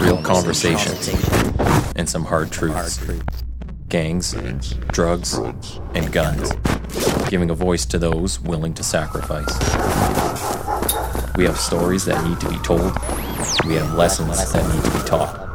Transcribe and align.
real 0.00 0.20
conversations, 0.22 1.08
and 1.96 2.08
some 2.08 2.24
hard 2.24 2.50
truths. 2.50 3.00
Gangs, 3.88 4.34
drugs, 4.92 5.34
and 5.94 6.12
guns. 6.12 6.52
Giving 7.28 7.50
a 7.50 7.54
voice 7.54 7.86
to 7.86 7.98
those 7.98 8.40
willing 8.40 8.74
to 8.74 8.82
sacrifice. 8.82 9.58
We 11.36 11.44
have 11.44 11.58
stories 11.58 12.04
that 12.04 12.22
need 12.28 12.40
to 12.40 12.48
be 12.48 12.58
told. 12.58 12.92
We 13.66 13.74
have 13.74 13.94
lessons 13.94 14.52
that 14.52 14.74
need 14.74 14.84
to 14.84 14.90
be 14.90 15.04
taught. 15.08 15.48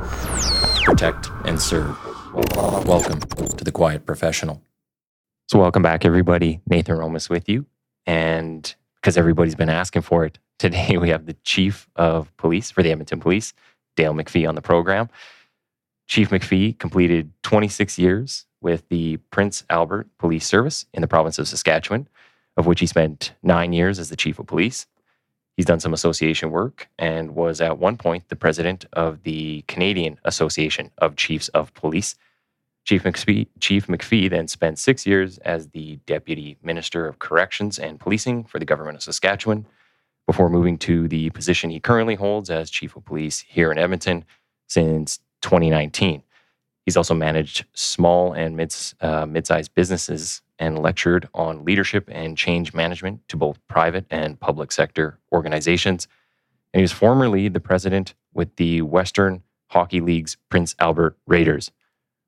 Protect 0.86 1.30
and 1.46 1.62
serve. 1.62 1.98
Welcome 2.86 3.20
to 3.20 3.64
the 3.64 3.72
Quiet 3.72 4.06
Professional. 4.06 4.62
So, 5.48 5.60
welcome 5.60 5.84
back, 5.84 6.06
everybody. 6.06 6.62
Nathan 6.68 6.98
Romas 6.98 7.30
with 7.30 7.48
you. 7.48 7.66
And 8.06 8.74
because 8.96 9.18
everybody's 9.18 9.56
been 9.56 9.70
asking 9.70 10.02
for 10.02 10.26
it, 10.26 10.40
today 10.58 10.98
we 10.98 11.10
have 11.10 11.26
the 11.26 11.36
Chief 11.44 11.88
of 11.96 12.36
Police 12.38 12.72
for 12.72 12.82
the 12.82 12.92
Edmonton 12.92 13.20
Police, 13.20 13.54
Dale 13.96 14.14
McFee, 14.14 14.48
on 14.48 14.56
the 14.56 14.62
program. 14.62 15.10
Chief 16.08 16.30
McFee 16.30 16.78
completed 16.78 17.32
26 17.44 17.98
years 17.98 18.46
with 18.62 18.88
the 18.90 19.18
Prince 19.32 19.64
Albert 19.70 20.08
Police 20.18 20.46
Service 20.48 20.86
in 20.94 21.02
the 21.02 21.08
province 21.08 21.38
of 21.40 21.48
Saskatchewan, 21.48 22.08
of 22.58 22.66
which 22.66 22.80
he 22.80 22.88
spent 22.88 23.34
nine 23.42 23.74
years 23.74 24.00
as 24.00 24.10
the 24.10 24.16
Chief 24.16 24.40
of 24.40 24.48
Police. 24.48 24.88
He's 25.56 25.66
done 25.66 25.80
some 25.80 25.94
association 25.94 26.50
work 26.50 26.90
and 26.98 27.36
was 27.36 27.62
at 27.62 27.78
one 27.78 27.98
point 27.98 28.30
the 28.30 28.36
president 28.36 28.86
of 28.94 29.24
the 29.24 29.64
Canadian 29.68 30.20
Association 30.26 30.92
of 30.98 31.16
Chiefs 31.16 31.50
of 31.50 31.74
Police. 31.74 32.16
Chief 32.86 33.04
McFee, 33.04 33.48
Chief 33.60 33.88
McFee 33.88 34.30
then 34.30 34.48
spent 34.48 34.80
six 34.80 35.06
years 35.06 35.38
as 35.40 35.70
the 35.70 35.98
Deputy 36.06 36.58
Minister 36.64 37.08
of 37.08 37.20
Corrections 37.20 37.78
and 37.80 38.00
Policing 38.00 38.46
for 38.46 38.60
the 38.60 38.66
Government 38.66 38.98
of 38.98 39.04
Saskatchewan 39.04 39.66
before 40.26 40.50
moving 40.50 40.78
to 40.80 41.08
the 41.08 41.30
position 41.32 41.70
he 41.70 41.80
currently 41.80 42.16
holds 42.16 42.50
as 42.50 42.70
Chief 42.70 42.96
of 42.96 43.06
Police 43.06 43.40
here 43.48 43.72
in 43.72 43.78
Edmonton 43.78 44.26
since 44.68 45.20
2019. 45.42 46.24
He's 46.86 46.98
also 46.98 47.14
managed 47.14 47.66
small 47.74 48.34
and 48.34 48.58
mid, 48.58 48.76
uh, 49.02 49.26
mid-sized 49.26 49.74
businesses 49.74 50.42
and 50.60 50.80
lectured 50.80 51.28
on 51.34 51.66
leadership 51.66 52.10
and 52.12 52.38
change 52.38 52.74
management 52.74 53.28
to 53.30 53.38
both 53.38 53.60
private 53.68 54.06
and 54.10 54.40
public 54.40 54.72
sector 54.72 55.20
organizations. 55.32 56.08
And 56.74 56.80
he 56.80 56.84
was 56.84 56.92
formerly 56.92 57.48
the 57.48 57.60
president 57.60 58.14
with 58.34 58.56
the 58.58 58.82
Western 58.82 59.44
Hockey 59.68 60.02
League's 60.02 60.38
Prince 60.50 60.76
Albert 60.80 61.18
Raiders. 61.26 61.72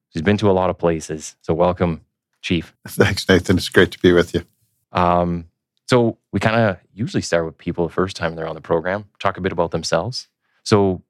He's 0.10 0.22
been 0.22 0.38
to 0.38 0.50
a 0.50 0.54
lot 0.54 0.70
of 0.70 0.78
places. 0.78 1.36
So 1.42 1.54
welcome, 1.54 2.02
Chief. 2.42 2.74
Thanks, 2.88 3.28
Nathan. 3.28 3.58
It's 3.58 3.70
great 3.70 3.92
to 3.92 4.00
be 4.00 4.14
with 4.14 4.34
you. 4.34 4.46
Um, 4.92 5.50
so 5.88 6.18
we 6.32 6.40
kind 6.40 6.56
of 6.56 6.78
usually 6.94 7.22
start 7.22 7.46
with 7.46 7.58
people 7.58 7.88
the 7.88 7.94
first 7.94 8.16
time 8.16 8.36
they're 8.36 8.48
on 8.48 8.56
the 8.56 8.62
program, 8.62 9.06
talk 9.20 9.38
a 9.38 9.42
bit 9.42 9.52
about 9.52 9.72
themselves. 9.72 10.28
So 10.64 11.04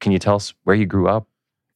can 0.00 0.12
you 0.12 0.18
tell 0.18 0.36
us 0.36 0.54
where 0.64 0.76
you 0.76 0.86
grew 0.86 1.08
up? 1.08 1.26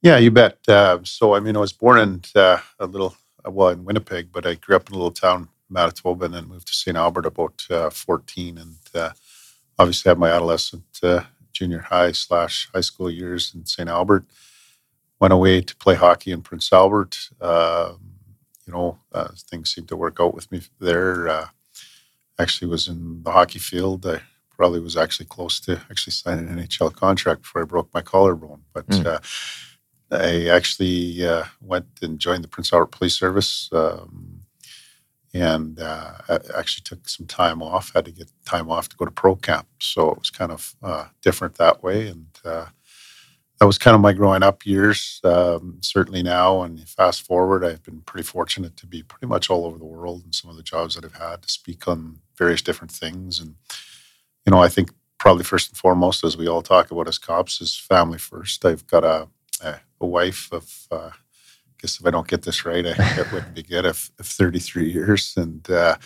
Yeah, 0.02 0.18
you 0.18 0.30
bet. 0.30 0.58
Uh, 0.68 0.98
so 1.04 1.34
I 1.34 1.40
mean, 1.40 1.56
I 1.56 1.60
was 1.60 1.72
born 1.72 1.98
in 1.98 2.22
uh, 2.34 2.58
a 2.78 2.86
little, 2.86 3.16
well, 3.44 3.70
in 3.70 3.84
Winnipeg, 3.84 4.30
but 4.32 4.46
I 4.46 4.54
grew 4.54 4.76
up 4.76 4.88
in 4.88 4.94
a 4.94 4.98
little 4.98 5.12
town, 5.12 5.48
Manitoba, 5.70 6.26
and 6.26 6.34
then 6.34 6.48
moved 6.48 6.66
to 6.66 6.74
St. 6.74 6.96
Albert 6.96 7.26
about 7.26 7.64
uh, 7.70 7.88
14, 7.88 8.58
and 8.58 8.76
uh, 8.94 9.10
obviously 9.78 10.10
had 10.10 10.18
my 10.18 10.30
adolescent, 10.30 10.84
uh, 11.02 11.22
junior 11.52 11.80
high 11.80 12.12
slash 12.12 12.68
high 12.74 12.80
school 12.80 13.10
years 13.10 13.52
in 13.54 13.64
St. 13.64 13.88
Albert. 13.88 14.24
Went 15.20 15.32
away 15.32 15.60
to 15.60 15.76
play 15.76 15.94
hockey 15.94 16.32
in 16.32 16.42
Prince 16.42 16.72
Albert. 16.72 17.16
Um, 17.40 18.00
you 18.66 18.72
know, 18.72 18.98
uh, 19.12 19.28
things 19.36 19.72
seemed 19.72 19.88
to 19.88 19.96
work 19.96 20.18
out 20.20 20.34
with 20.34 20.50
me 20.50 20.62
there 20.80 21.48
actually 22.38 22.68
was 22.68 22.88
in 22.88 23.22
the 23.22 23.30
hockey 23.30 23.58
field. 23.58 24.06
I 24.06 24.20
probably 24.50 24.80
was 24.80 24.96
actually 24.96 25.26
close 25.26 25.60
to 25.60 25.80
actually 25.90 26.12
signing 26.12 26.48
an 26.48 26.58
NHL 26.58 26.94
contract 26.94 27.42
before 27.42 27.62
I 27.62 27.64
broke 27.64 27.92
my 27.92 28.02
collarbone. 28.02 28.62
But 28.72 28.86
mm. 28.88 29.06
uh, 29.06 29.20
I 30.10 30.48
actually 30.48 31.26
uh, 31.26 31.44
went 31.60 31.86
and 32.02 32.18
joined 32.18 32.44
the 32.44 32.48
Prince 32.48 32.72
Albert 32.72 32.92
Police 32.92 33.16
Service. 33.16 33.68
Um, 33.72 34.42
and 35.34 35.80
uh, 35.80 36.12
actually 36.54 36.82
took 36.84 37.08
some 37.08 37.26
time 37.26 37.62
off. 37.62 37.92
Had 37.94 38.04
to 38.04 38.12
get 38.12 38.30
time 38.44 38.70
off 38.70 38.88
to 38.90 38.96
go 38.96 39.04
to 39.04 39.10
pro 39.10 39.34
camp, 39.36 39.66
so 39.80 40.10
it 40.10 40.18
was 40.18 40.30
kind 40.30 40.52
of 40.52 40.74
uh, 40.82 41.06
different 41.22 41.56
that 41.56 41.82
way. 41.82 42.08
And 42.08 42.26
uh, 42.44 42.66
that 43.58 43.66
was 43.66 43.78
kind 43.78 43.94
of 43.94 44.00
my 44.00 44.12
growing 44.12 44.42
up 44.42 44.66
years. 44.66 45.20
Um, 45.24 45.78
certainly 45.80 46.22
now, 46.22 46.62
and 46.62 46.86
fast 46.88 47.22
forward, 47.22 47.64
I've 47.64 47.82
been 47.82 48.02
pretty 48.02 48.26
fortunate 48.26 48.76
to 48.78 48.86
be 48.86 49.02
pretty 49.02 49.26
much 49.26 49.48
all 49.48 49.64
over 49.64 49.78
the 49.78 49.84
world 49.84 50.24
in 50.26 50.32
some 50.32 50.50
of 50.50 50.56
the 50.56 50.62
jobs 50.62 50.94
that 50.94 51.04
I've 51.04 51.14
had 51.14 51.42
to 51.42 51.48
speak 51.48 51.88
on 51.88 52.18
various 52.42 52.62
different 52.62 52.90
things. 52.90 53.40
And 53.40 53.54
you 54.44 54.50
know, 54.50 54.62
I 54.62 54.68
think 54.68 54.90
probably 55.18 55.44
first 55.44 55.70
and 55.70 55.78
foremost, 55.78 56.24
as 56.24 56.36
we 56.36 56.48
all 56.48 56.62
talk 56.62 56.90
about 56.90 57.08
as 57.08 57.18
cops, 57.18 57.60
is 57.60 57.76
family 57.76 58.18
first. 58.18 58.64
I've 58.64 58.86
got 58.86 59.04
a 59.04 59.28
a, 59.62 59.80
a 60.00 60.06
wife 60.06 60.52
of. 60.52 60.66
Uh, 60.90 61.10
I 61.14 61.84
guess 61.84 61.98
if 61.98 62.06
I 62.06 62.10
don't 62.10 62.28
get 62.28 62.42
this 62.42 62.64
right, 62.64 62.86
I, 62.86 62.94
it 63.20 63.32
wouldn't 63.32 63.54
be 63.54 63.62
good. 63.64 63.84
Of, 63.84 64.10
of 64.20 64.26
33 64.26 64.88
years 64.88 65.34
and 65.36 65.68
uh, 65.68 65.96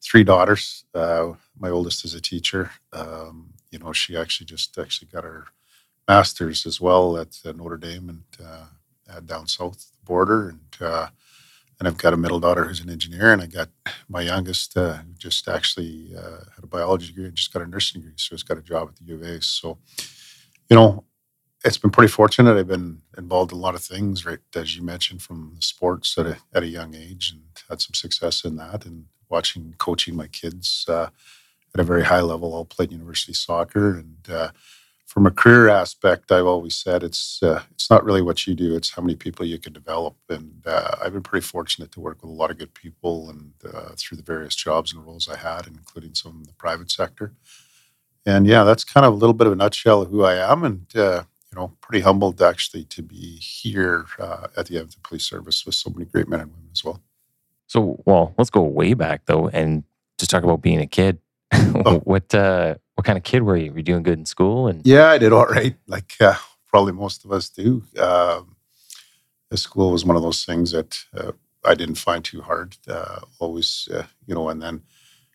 three 0.00 0.24
daughters. 0.24 0.84
Uh, 0.94 1.34
my 1.58 1.68
oldest 1.68 2.02
is 2.06 2.14
a 2.14 2.20
teacher. 2.20 2.70
Um, 2.94 3.52
you 3.70 3.78
know, 3.78 3.92
she 3.92 4.16
actually 4.16 4.46
just 4.46 4.78
actually 4.78 5.08
got 5.08 5.24
her 5.24 5.44
master's 6.08 6.64
as 6.64 6.80
well 6.80 7.18
at 7.18 7.38
Notre 7.44 7.76
Dame 7.76 8.08
and 8.08 8.24
uh, 8.42 9.20
down 9.20 9.46
south 9.46 9.90
the 9.90 10.06
border. 10.06 10.48
And 10.48 10.60
uh, 10.80 11.08
and 11.78 11.86
I've 11.86 11.98
got 11.98 12.12
a 12.12 12.16
middle 12.16 12.40
daughter 12.40 12.64
who's 12.64 12.80
an 12.80 12.90
engineer, 12.90 13.32
and 13.32 13.42
I 13.42 13.46
got 13.46 13.68
my 14.08 14.22
youngest 14.22 14.76
uh, 14.76 14.98
just 15.16 15.48
actually 15.48 16.12
uh, 16.16 16.44
had 16.54 16.64
a 16.64 16.66
biology 16.66 17.08
degree 17.08 17.26
and 17.26 17.34
just 17.34 17.52
got 17.52 17.62
a 17.62 17.66
nursing 17.66 18.00
degree, 18.00 18.16
so 18.16 18.34
he's 18.34 18.42
got 18.42 18.58
a 18.58 18.62
job 18.62 18.88
at 18.88 18.96
the 18.96 19.04
U 19.04 19.14
of 19.14 19.22
A. 19.22 19.40
So, 19.42 19.78
you 20.68 20.76
know, 20.76 21.04
it's 21.64 21.78
been 21.78 21.90
pretty 21.90 22.10
fortunate. 22.10 22.56
I've 22.56 22.68
been 22.68 23.02
involved 23.16 23.52
in 23.52 23.58
a 23.58 23.60
lot 23.60 23.74
of 23.74 23.82
things, 23.82 24.24
right 24.24 24.38
as 24.54 24.76
you 24.76 24.82
mentioned, 24.82 25.22
from 25.22 25.56
sports 25.60 26.16
at 26.18 26.26
a 26.26 26.38
at 26.54 26.62
a 26.62 26.68
young 26.68 26.94
age, 26.94 27.32
and 27.32 27.42
had 27.68 27.80
some 27.80 27.94
success 27.94 28.44
in 28.44 28.56
that, 28.56 28.84
and 28.86 29.06
watching 29.28 29.74
coaching 29.78 30.16
my 30.16 30.26
kids 30.26 30.86
uh, 30.88 31.08
at 31.74 31.80
a 31.80 31.84
very 31.84 32.04
high 32.04 32.20
level. 32.20 32.54
All 32.54 32.64
played 32.64 32.92
university 32.92 33.34
soccer, 33.34 33.94
and 33.98 34.30
from 35.08 35.26
a 35.26 35.30
career 35.30 35.68
aspect, 35.70 36.30
I've 36.30 36.46
always 36.46 36.76
said 36.76 37.02
it's 37.02 37.42
uh, 37.42 37.62
it's 37.70 37.88
not 37.88 38.04
really 38.04 38.20
what 38.20 38.46
you 38.46 38.54
do; 38.54 38.76
it's 38.76 38.90
how 38.90 39.00
many 39.00 39.16
people 39.16 39.46
you 39.46 39.58
can 39.58 39.72
develop. 39.72 40.16
And 40.28 40.62
uh, 40.66 40.96
I've 41.02 41.14
been 41.14 41.22
pretty 41.22 41.46
fortunate 41.46 41.90
to 41.92 42.00
work 42.00 42.20
with 42.20 42.30
a 42.30 42.34
lot 42.34 42.50
of 42.50 42.58
good 42.58 42.74
people, 42.74 43.30
and 43.30 43.52
uh, 43.64 43.94
through 43.96 44.18
the 44.18 44.22
various 44.22 44.54
jobs 44.54 44.92
and 44.92 45.04
roles 45.04 45.26
I 45.26 45.36
had, 45.36 45.66
including 45.66 46.14
some 46.14 46.36
in 46.36 46.42
the 46.42 46.52
private 46.52 46.90
sector. 46.90 47.32
And 48.26 48.46
yeah, 48.46 48.64
that's 48.64 48.84
kind 48.84 49.06
of 49.06 49.14
a 49.14 49.16
little 49.16 49.32
bit 49.32 49.46
of 49.46 49.54
a 49.54 49.56
nutshell 49.56 50.02
of 50.02 50.10
who 50.10 50.24
I 50.24 50.34
am, 50.34 50.62
and 50.62 50.86
uh, 50.94 51.22
you 51.50 51.58
know, 51.58 51.72
pretty 51.80 52.00
humbled 52.00 52.42
actually 52.42 52.84
to 52.84 53.02
be 53.02 53.38
here 53.38 54.04
uh, 54.18 54.48
at 54.58 54.66
the 54.66 54.76
Edmonton 54.76 55.00
Police 55.02 55.24
Service 55.24 55.64
with 55.64 55.74
so 55.74 55.88
many 55.88 56.04
great 56.04 56.28
men 56.28 56.40
and 56.40 56.50
women 56.50 56.68
as 56.70 56.84
well. 56.84 57.00
So, 57.66 58.02
well, 58.04 58.34
let's 58.36 58.50
go 58.50 58.60
way 58.62 58.92
back 58.92 59.22
though, 59.24 59.48
and 59.48 59.84
just 60.18 60.30
talk 60.30 60.44
about 60.44 60.60
being 60.60 60.80
a 60.80 60.86
kid. 60.86 61.18
oh. 61.54 62.00
what 62.00 62.34
uh, 62.34 62.74
what 62.98 63.04
kind 63.04 63.16
of 63.16 63.22
kid 63.22 63.44
were 63.44 63.56
you? 63.56 63.70
Were 63.70 63.76
you 63.76 63.84
doing 63.84 64.02
good 64.02 64.18
in 64.18 64.26
school? 64.26 64.66
And 64.66 64.84
yeah, 64.84 65.10
I 65.10 65.18
did 65.18 65.32
all 65.32 65.46
right. 65.46 65.76
Like 65.86 66.14
uh, 66.20 66.34
probably 66.66 66.92
most 66.92 67.24
of 67.24 67.30
us 67.30 67.48
do. 67.48 67.84
Um, 67.96 68.56
the 69.50 69.56
school 69.56 69.92
was 69.92 70.04
one 70.04 70.16
of 70.16 70.22
those 70.22 70.44
things 70.44 70.72
that 70.72 70.98
uh, 71.16 71.30
I 71.64 71.76
didn't 71.76 71.94
find 71.94 72.24
too 72.24 72.40
hard. 72.40 72.76
Uh, 72.88 73.20
always, 73.38 73.88
uh, 73.94 74.02
you 74.26 74.34
know, 74.34 74.48
and 74.48 74.60
then 74.60 74.82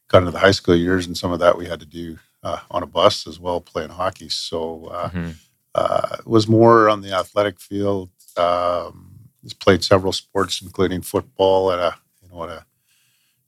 got 0.09 0.17
into 0.17 0.31
the 0.31 0.39
high 0.39 0.51
school 0.51 0.75
years, 0.75 1.07
and 1.07 1.17
some 1.17 1.31
of 1.31 1.39
that 1.39 1.57
we 1.57 1.65
had 1.65 1.79
to 1.79 1.85
do 1.85 2.17
uh, 2.43 2.59
on 2.69 2.83
a 2.83 2.85
bus 2.85 3.25
as 3.27 3.39
well, 3.39 3.61
playing 3.61 3.91
hockey. 3.91 4.27
So 4.27 4.87
uh, 4.87 5.09
mm-hmm. 5.09 6.19
it 6.19 6.27
was 6.27 6.49
more 6.49 6.89
on 6.89 6.99
the 6.99 7.13
athletic 7.13 7.61
field. 7.61 8.09
Um, 8.35 9.29
played 9.61 9.85
several 9.85 10.11
sports, 10.11 10.61
including 10.61 11.01
football 11.01 11.71
at 11.71 11.79
a 11.79 11.95
you 12.21 12.27
know 12.27 12.43
at 12.43 12.49
a 12.49 12.65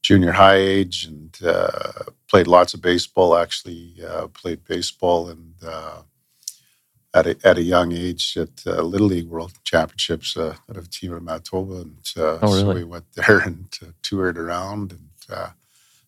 junior 0.05 0.31
high 0.31 0.57
age 0.57 1.05
and 1.05 1.35
uh, 1.43 2.03
played 2.29 2.45
lots 2.45 2.75
of 2.75 2.81
baseball. 2.81 3.35
Actually, 3.35 3.95
uh, 4.07 4.27
played 4.27 4.63
baseball 4.65 5.29
and 5.29 5.53
uh, 5.65 6.01
at 7.15 7.25
a, 7.25 7.35
at 7.43 7.57
a 7.57 7.63
young 7.63 7.91
age 7.91 8.37
at 8.37 8.55
uh, 8.67 8.83
Little 8.83 9.07
League 9.07 9.27
World 9.27 9.53
Championships 9.63 10.37
uh, 10.37 10.55
of 10.69 10.77
a 10.77 10.87
team 10.87 11.13
in 11.13 11.23
Manitoba, 11.23 11.81
and 11.81 11.97
uh, 12.17 12.37
oh, 12.39 12.39
really? 12.43 12.61
so 12.61 12.73
we 12.73 12.83
went 12.83 13.05
there 13.15 13.39
and 13.49 13.67
toured 14.03 14.37
around. 14.37 14.91
And 14.91 15.49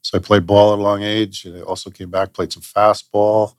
so 0.02 0.18
I 0.18 0.22
played 0.22 0.46
ball 0.46 0.74
at 0.74 0.80
a 0.80 0.82
long 0.82 1.02
age. 1.02 1.46
And 1.46 1.58
I 1.58 1.62
also 1.62 1.90
came 1.90 2.12
back, 2.12 2.34
played 2.34 2.54
some 2.54 2.64
fastball. 2.64 3.56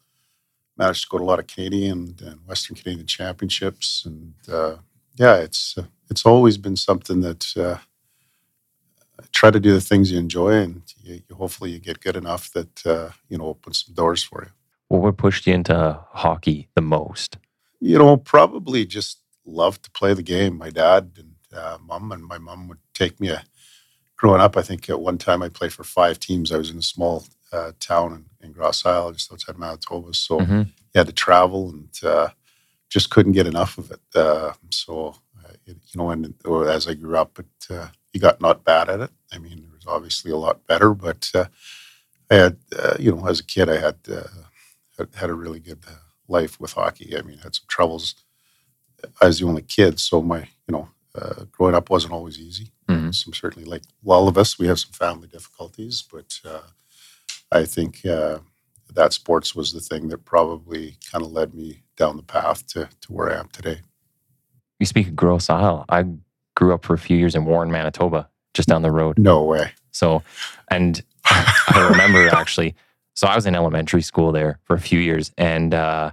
Managed 0.76 1.02
to 1.02 1.08
go 1.10 1.18
to 1.18 1.24
a 1.24 1.26
lot 1.26 1.40
of 1.40 1.48
Canadian 1.48 2.14
and 2.24 2.38
Western 2.46 2.76
Canadian 2.76 3.08
championships, 3.08 4.06
and 4.06 4.34
yeah, 5.16 5.38
it's 5.38 5.76
it's 6.08 6.24
always 6.24 6.56
been 6.56 6.76
something 6.76 7.20
that 7.22 7.42
try 9.32 9.50
to 9.50 9.60
do 9.60 9.72
the 9.72 9.80
things 9.80 10.10
you 10.12 10.18
enjoy, 10.18 10.54
and 10.54 10.82
you, 11.02 11.20
you 11.28 11.34
hopefully 11.34 11.70
you 11.70 11.78
get 11.78 12.00
good 12.00 12.16
enough 12.16 12.52
that 12.52 12.86
uh, 12.86 13.10
you 13.28 13.38
know 13.38 13.46
open 13.46 13.72
some 13.72 13.94
doors 13.94 14.22
for 14.22 14.44
you. 14.44 14.50
Well, 14.88 15.02
what 15.02 15.16
pushed 15.16 15.46
you 15.46 15.54
into 15.54 16.00
hockey 16.12 16.68
the 16.74 16.80
most? 16.80 17.38
You 17.80 17.98
know, 17.98 18.16
probably 18.16 18.86
just 18.86 19.18
loved 19.44 19.84
to 19.84 19.90
play 19.90 20.14
the 20.14 20.22
game. 20.22 20.56
My 20.58 20.70
dad 20.70 21.12
and 21.18 21.34
uh, 21.52 21.78
mom, 21.84 22.12
and 22.12 22.24
my 22.24 22.38
mom 22.38 22.68
would 22.68 22.78
take 22.94 23.20
me. 23.20 23.28
A, 23.28 23.36
uh, 23.36 23.40
growing 24.16 24.40
up, 24.40 24.56
I 24.56 24.62
think 24.62 24.88
at 24.90 25.00
one 25.00 25.18
time 25.18 25.42
I 25.42 25.48
played 25.48 25.72
for 25.72 25.84
five 25.84 26.18
teams. 26.18 26.52
I 26.52 26.58
was 26.58 26.70
in 26.70 26.78
a 26.78 26.82
small 26.82 27.24
uh, 27.52 27.72
town 27.80 28.26
in, 28.40 28.48
in 28.48 28.52
Grosse 28.52 28.84
Isle, 28.84 29.12
just 29.12 29.32
outside 29.32 29.58
Manitoba, 29.58 30.12
so 30.12 30.40
mm-hmm. 30.40 30.58
you 30.58 30.94
had 30.94 31.06
to 31.06 31.12
travel 31.12 31.70
and 31.70 31.88
uh, 32.02 32.28
just 32.90 33.10
couldn't 33.10 33.32
get 33.32 33.46
enough 33.46 33.78
of 33.78 33.90
it. 33.90 34.00
Uh, 34.14 34.52
so, 34.70 35.14
you 35.68 35.96
know, 35.96 36.10
and 36.10 36.34
as 36.68 36.88
I 36.88 36.94
grew 36.94 37.16
up, 37.16 37.32
but 37.34 37.74
uh, 37.74 37.88
you 38.12 38.20
got 38.20 38.40
not 38.40 38.64
bad 38.64 38.88
at 38.88 39.00
it. 39.00 39.10
I 39.32 39.38
mean, 39.38 39.60
there 39.60 39.74
was 39.74 39.86
obviously 39.86 40.30
a 40.30 40.36
lot 40.36 40.66
better, 40.66 40.94
but 40.94 41.30
uh, 41.34 41.46
I 42.30 42.34
had, 42.34 42.56
uh, 42.78 42.96
you 42.98 43.14
know, 43.14 43.26
as 43.26 43.40
a 43.40 43.44
kid, 43.44 43.68
I 43.68 43.78
had 43.78 43.96
had, 44.96 45.08
had 45.14 45.30
a 45.30 45.34
really 45.34 45.60
good 45.60 45.82
life 46.26 46.60
with 46.60 46.72
hockey. 46.72 47.16
I 47.16 47.22
mean, 47.22 47.38
I 47.40 47.44
had 47.44 47.54
some 47.54 47.66
troubles. 47.68 48.14
I 49.20 49.26
was 49.26 49.38
the 49.38 49.46
only 49.46 49.62
kid, 49.62 50.00
so 50.00 50.20
my, 50.20 50.40
you 50.40 50.72
know, 50.72 50.88
uh, 51.14 51.44
growing 51.52 51.74
up 51.74 51.90
wasn't 51.90 52.12
always 52.12 52.38
easy. 52.38 52.72
Mm-hmm. 52.88 53.10
Some 53.10 53.32
certainly, 53.32 53.68
like 53.68 53.82
all 54.04 54.28
of 54.28 54.36
us, 54.36 54.58
we 54.58 54.66
have 54.66 54.80
some 54.80 54.92
family 54.92 55.28
difficulties, 55.28 56.02
but 56.02 56.40
uh, 56.44 56.60
I 57.52 57.64
think 57.64 58.04
uh, 58.04 58.38
that 58.94 59.12
sports 59.12 59.54
was 59.54 59.72
the 59.72 59.80
thing 59.80 60.08
that 60.08 60.24
probably 60.24 60.96
kind 61.10 61.24
of 61.24 61.32
led 61.32 61.54
me 61.54 61.82
down 61.96 62.16
the 62.16 62.22
path 62.22 62.66
to, 62.68 62.88
to 63.00 63.12
where 63.12 63.30
I 63.30 63.38
am 63.38 63.48
today. 63.48 63.80
You 64.78 64.86
speak 64.86 65.08
of 65.08 65.16
Grosse 65.16 65.50
Isle. 65.50 65.84
I 65.88 66.04
grew 66.54 66.74
up 66.74 66.84
for 66.84 66.94
a 66.94 66.98
few 66.98 67.16
years 67.16 67.34
in 67.34 67.44
Warren, 67.44 67.70
Manitoba, 67.70 68.28
just 68.54 68.68
down 68.68 68.82
the 68.82 68.90
road. 68.90 69.18
No 69.18 69.44
way. 69.44 69.72
So, 69.90 70.22
and 70.70 71.02
I 71.24 71.88
remember 71.90 72.28
actually, 72.32 72.74
so 73.14 73.26
I 73.26 73.34
was 73.34 73.46
in 73.46 73.54
elementary 73.54 74.02
school 74.02 74.32
there 74.32 74.58
for 74.64 74.74
a 74.74 74.80
few 74.80 75.00
years, 75.00 75.32
and 75.36 75.74
uh, 75.74 76.12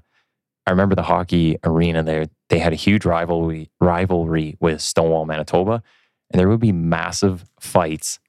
I 0.66 0.72
remember 0.72 0.96
the 0.96 1.04
hockey 1.04 1.58
arena 1.64 2.04
there. 2.04 2.26
They 2.50 2.60
had 2.60 2.74
a 2.74 2.78
huge 2.78 3.06
rivalry 3.06 3.70
rivalry 3.80 4.58
with 4.60 4.82
Stonewall, 4.82 5.26
Manitoba, 5.26 5.84
and 6.32 6.40
there 6.40 6.50
would 6.50 6.60
be 6.60 6.72
massive 6.72 7.46
fights 7.60 8.20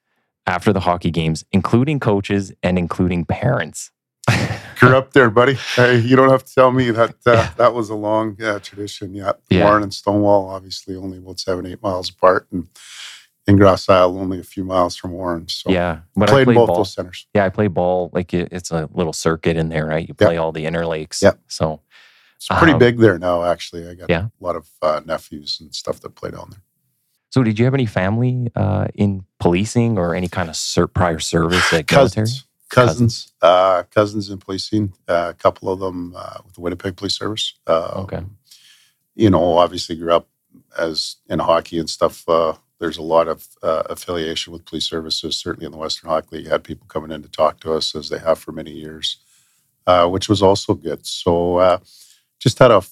after 0.46 0.72
the 0.72 0.80
hockey 0.80 1.10
games, 1.10 1.44
including 1.52 1.98
coaches 1.98 2.52
and 2.62 2.78
including 2.78 3.24
parents. 3.24 3.90
Grew 4.76 4.96
up 4.96 5.12
there, 5.12 5.30
buddy. 5.30 5.54
Hey, 5.54 5.98
you 5.98 6.16
don't 6.16 6.30
have 6.30 6.44
to 6.44 6.54
tell 6.54 6.70
me 6.70 6.90
that 6.90 7.16
uh, 7.26 7.50
that 7.56 7.74
was 7.74 7.90
a 7.90 7.94
long 7.94 8.40
uh, 8.42 8.58
tradition. 8.60 9.14
Yeah, 9.14 9.32
yeah. 9.50 9.64
Warren 9.64 9.82
and 9.82 9.94
Stonewall, 9.94 10.48
obviously, 10.48 10.96
only 10.96 11.18
about 11.18 11.40
seven, 11.40 11.66
eight 11.66 11.82
miles 11.82 12.10
apart, 12.10 12.46
and 12.52 12.68
in 13.46 13.56
Grosse 13.56 13.88
Isle, 13.88 14.18
only 14.18 14.40
a 14.40 14.44
few 14.44 14.64
miles 14.64 14.96
from 14.96 15.12
Warren. 15.12 15.48
So 15.48 15.70
yeah, 15.70 16.00
but 16.14 16.28
played, 16.28 16.42
I 16.42 16.44
played 16.44 16.54
both 16.56 16.66
ball. 16.68 16.76
those 16.78 16.92
centers. 16.92 17.26
Yeah, 17.34 17.44
I 17.44 17.48
play 17.48 17.68
ball. 17.68 18.10
Like 18.12 18.34
it's 18.34 18.70
a 18.70 18.88
little 18.92 19.12
circuit 19.12 19.56
in 19.56 19.68
there, 19.68 19.86
right? 19.86 20.06
You 20.06 20.14
play 20.14 20.34
yep. 20.34 20.42
all 20.42 20.52
the 20.52 20.64
interlakes. 20.64 21.22
Yeah. 21.22 21.32
So 21.48 21.80
it's 22.36 22.48
pretty 22.48 22.72
um, 22.72 22.78
big 22.78 22.98
there 22.98 23.18
now. 23.18 23.44
Actually, 23.44 23.88
I 23.88 23.94
got 23.94 24.10
yeah. 24.10 24.26
a 24.40 24.44
lot 24.44 24.56
of 24.56 24.68
uh, 24.82 25.00
nephews 25.04 25.58
and 25.60 25.74
stuff 25.74 26.00
that 26.00 26.14
play 26.14 26.30
down 26.30 26.48
there. 26.50 26.60
So, 27.30 27.42
did 27.42 27.58
you 27.58 27.64
have 27.64 27.74
any 27.74 27.86
family 27.86 28.50
uh, 28.54 28.88
in 28.94 29.24
policing 29.40 29.98
or 29.98 30.14
any 30.14 30.28
kind 30.28 30.48
of 30.48 30.56
ser- 30.56 30.86
prior 30.86 31.18
service 31.18 31.72
at 31.72 31.86
cousins, 31.86 32.14
military? 32.16 32.46
Cousins, 32.68 33.32
uh, 33.42 33.84
cousins 33.84 34.30
in 34.30 34.38
policing. 34.38 34.92
Uh, 35.08 35.28
a 35.30 35.34
couple 35.34 35.70
of 35.70 35.78
them 35.78 36.14
uh, 36.16 36.38
with 36.44 36.54
the 36.54 36.60
Winnipeg 36.60 36.96
Police 36.96 37.16
Service. 37.16 37.54
Um, 37.66 37.82
okay. 37.96 38.22
You 39.14 39.30
know, 39.30 39.58
obviously 39.58 39.96
grew 39.96 40.12
up 40.12 40.28
as 40.78 41.16
in 41.28 41.38
hockey 41.38 41.78
and 41.78 41.88
stuff. 41.88 42.28
Uh, 42.28 42.54
there's 42.78 42.98
a 42.98 43.02
lot 43.02 43.28
of 43.28 43.46
affiliation 43.62 44.52
with 44.52 44.66
police 44.66 44.84
services. 44.84 45.36
Certainly 45.38 45.66
in 45.66 45.72
the 45.72 45.78
Western 45.78 46.10
Hockey 46.10 46.28
League, 46.32 46.44
you 46.44 46.50
had 46.50 46.64
people 46.64 46.86
coming 46.88 47.10
in 47.10 47.22
to 47.22 47.28
talk 47.28 47.60
to 47.60 47.72
us 47.72 47.94
as 47.94 48.10
they 48.10 48.18
have 48.18 48.38
for 48.38 48.52
many 48.52 48.70
years, 48.70 49.16
which 50.08 50.28
was 50.28 50.42
also 50.42 50.74
good. 50.74 51.06
So 51.06 51.80
just 52.38 52.58
had 52.58 52.70
a 52.70 52.82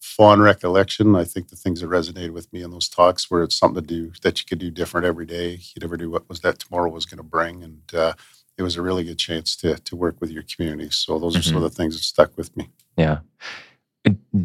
fond 0.00 0.42
recollection. 0.42 1.16
I 1.16 1.24
think 1.24 1.48
the 1.48 1.56
things 1.56 1.80
that 1.80 1.88
resonated 1.88 2.30
with 2.30 2.52
me 2.52 2.62
in 2.62 2.70
those 2.70 2.88
talks 2.88 3.28
were 3.28 3.42
it's 3.42 3.56
something 3.56 3.82
to 3.82 3.86
do 3.86 4.12
that 4.22 4.38
you 4.38 4.44
could 4.46 4.60
do 4.60 4.70
different 4.70 5.06
every 5.06 5.26
day. 5.26 5.52
You 5.52 5.80
never 5.80 5.96
knew 5.96 6.10
what 6.10 6.28
was 6.28 6.40
that 6.40 6.60
tomorrow 6.60 6.90
was 6.90 7.06
going 7.06 7.18
to 7.18 7.24
bring, 7.24 7.64
and 7.64 7.82
uh, 7.92 8.12
it 8.56 8.62
was 8.62 8.76
a 8.76 8.82
really 8.82 9.04
good 9.04 9.18
chance 9.18 9.56
to 9.56 9.76
to 9.76 9.96
work 9.96 10.20
with 10.20 10.30
your 10.30 10.44
community. 10.44 10.90
So 10.90 11.18
those 11.18 11.36
are 11.36 11.40
mm-hmm. 11.40 11.48
some 11.48 11.56
of 11.56 11.62
the 11.62 11.70
things 11.70 11.96
that 11.96 12.02
stuck 12.02 12.36
with 12.36 12.56
me. 12.56 12.70
Yeah. 12.96 13.18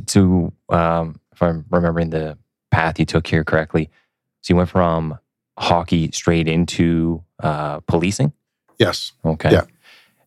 So, 0.08 0.54
um, 0.70 1.20
if 1.34 1.44
I'm 1.44 1.66
remembering 1.70 2.12
the 2.12 2.38
path 2.72 2.98
you 2.98 3.06
took 3.06 3.28
here 3.28 3.44
correctly, 3.44 3.90
so 4.42 4.54
you 4.54 4.56
went 4.58 4.70
from 4.70 5.20
hockey 5.58 6.10
straight 6.12 6.48
into 6.48 7.24
uh, 7.44 7.82
policing. 7.82 8.32
Yes. 8.78 9.12
Okay. 9.26 9.52
Yeah. 9.52 9.66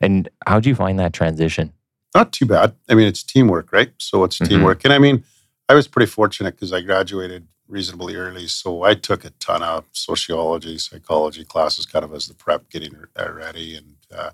And 0.01 0.29
how 0.47 0.61
did 0.61 0.67
you 0.67 0.75
find 0.75 0.99
that 0.99 1.15
transition? 1.15 1.73
not 2.15 2.33
too 2.33 2.47
bad. 2.47 2.75
I 2.89 2.95
mean, 2.95 3.07
it's 3.07 3.23
teamwork, 3.23 3.73
right? 3.73 3.93
So 3.99 4.25
it's 4.25 4.39
mm-hmm. 4.39 4.53
teamwork. 4.53 4.85
And 4.85 4.93
I 4.93 4.99
mean, 4.99 5.25
I 5.69 5.75
was 5.75 5.89
pretty 5.89 6.11
fortunate 6.11 6.55
because 6.55 6.73
I 6.73 6.81
graduated 6.81 7.47
reasonably 7.73 8.15
early. 8.17 8.47
So 8.47 8.83
I 8.83 8.95
took 8.95 9.25
a 9.25 9.31
ton 9.31 9.63
of 9.63 9.85
sociology, 9.93 10.79
psychology 10.79 11.45
classes 11.45 11.87
kind 11.87 12.05
of 12.05 12.13
as 12.13 12.29
the 12.29 12.35
prep, 12.35 12.69
getting 12.71 12.95
ready 13.17 13.77
and 13.77 13.97
uh, 14.15 14.31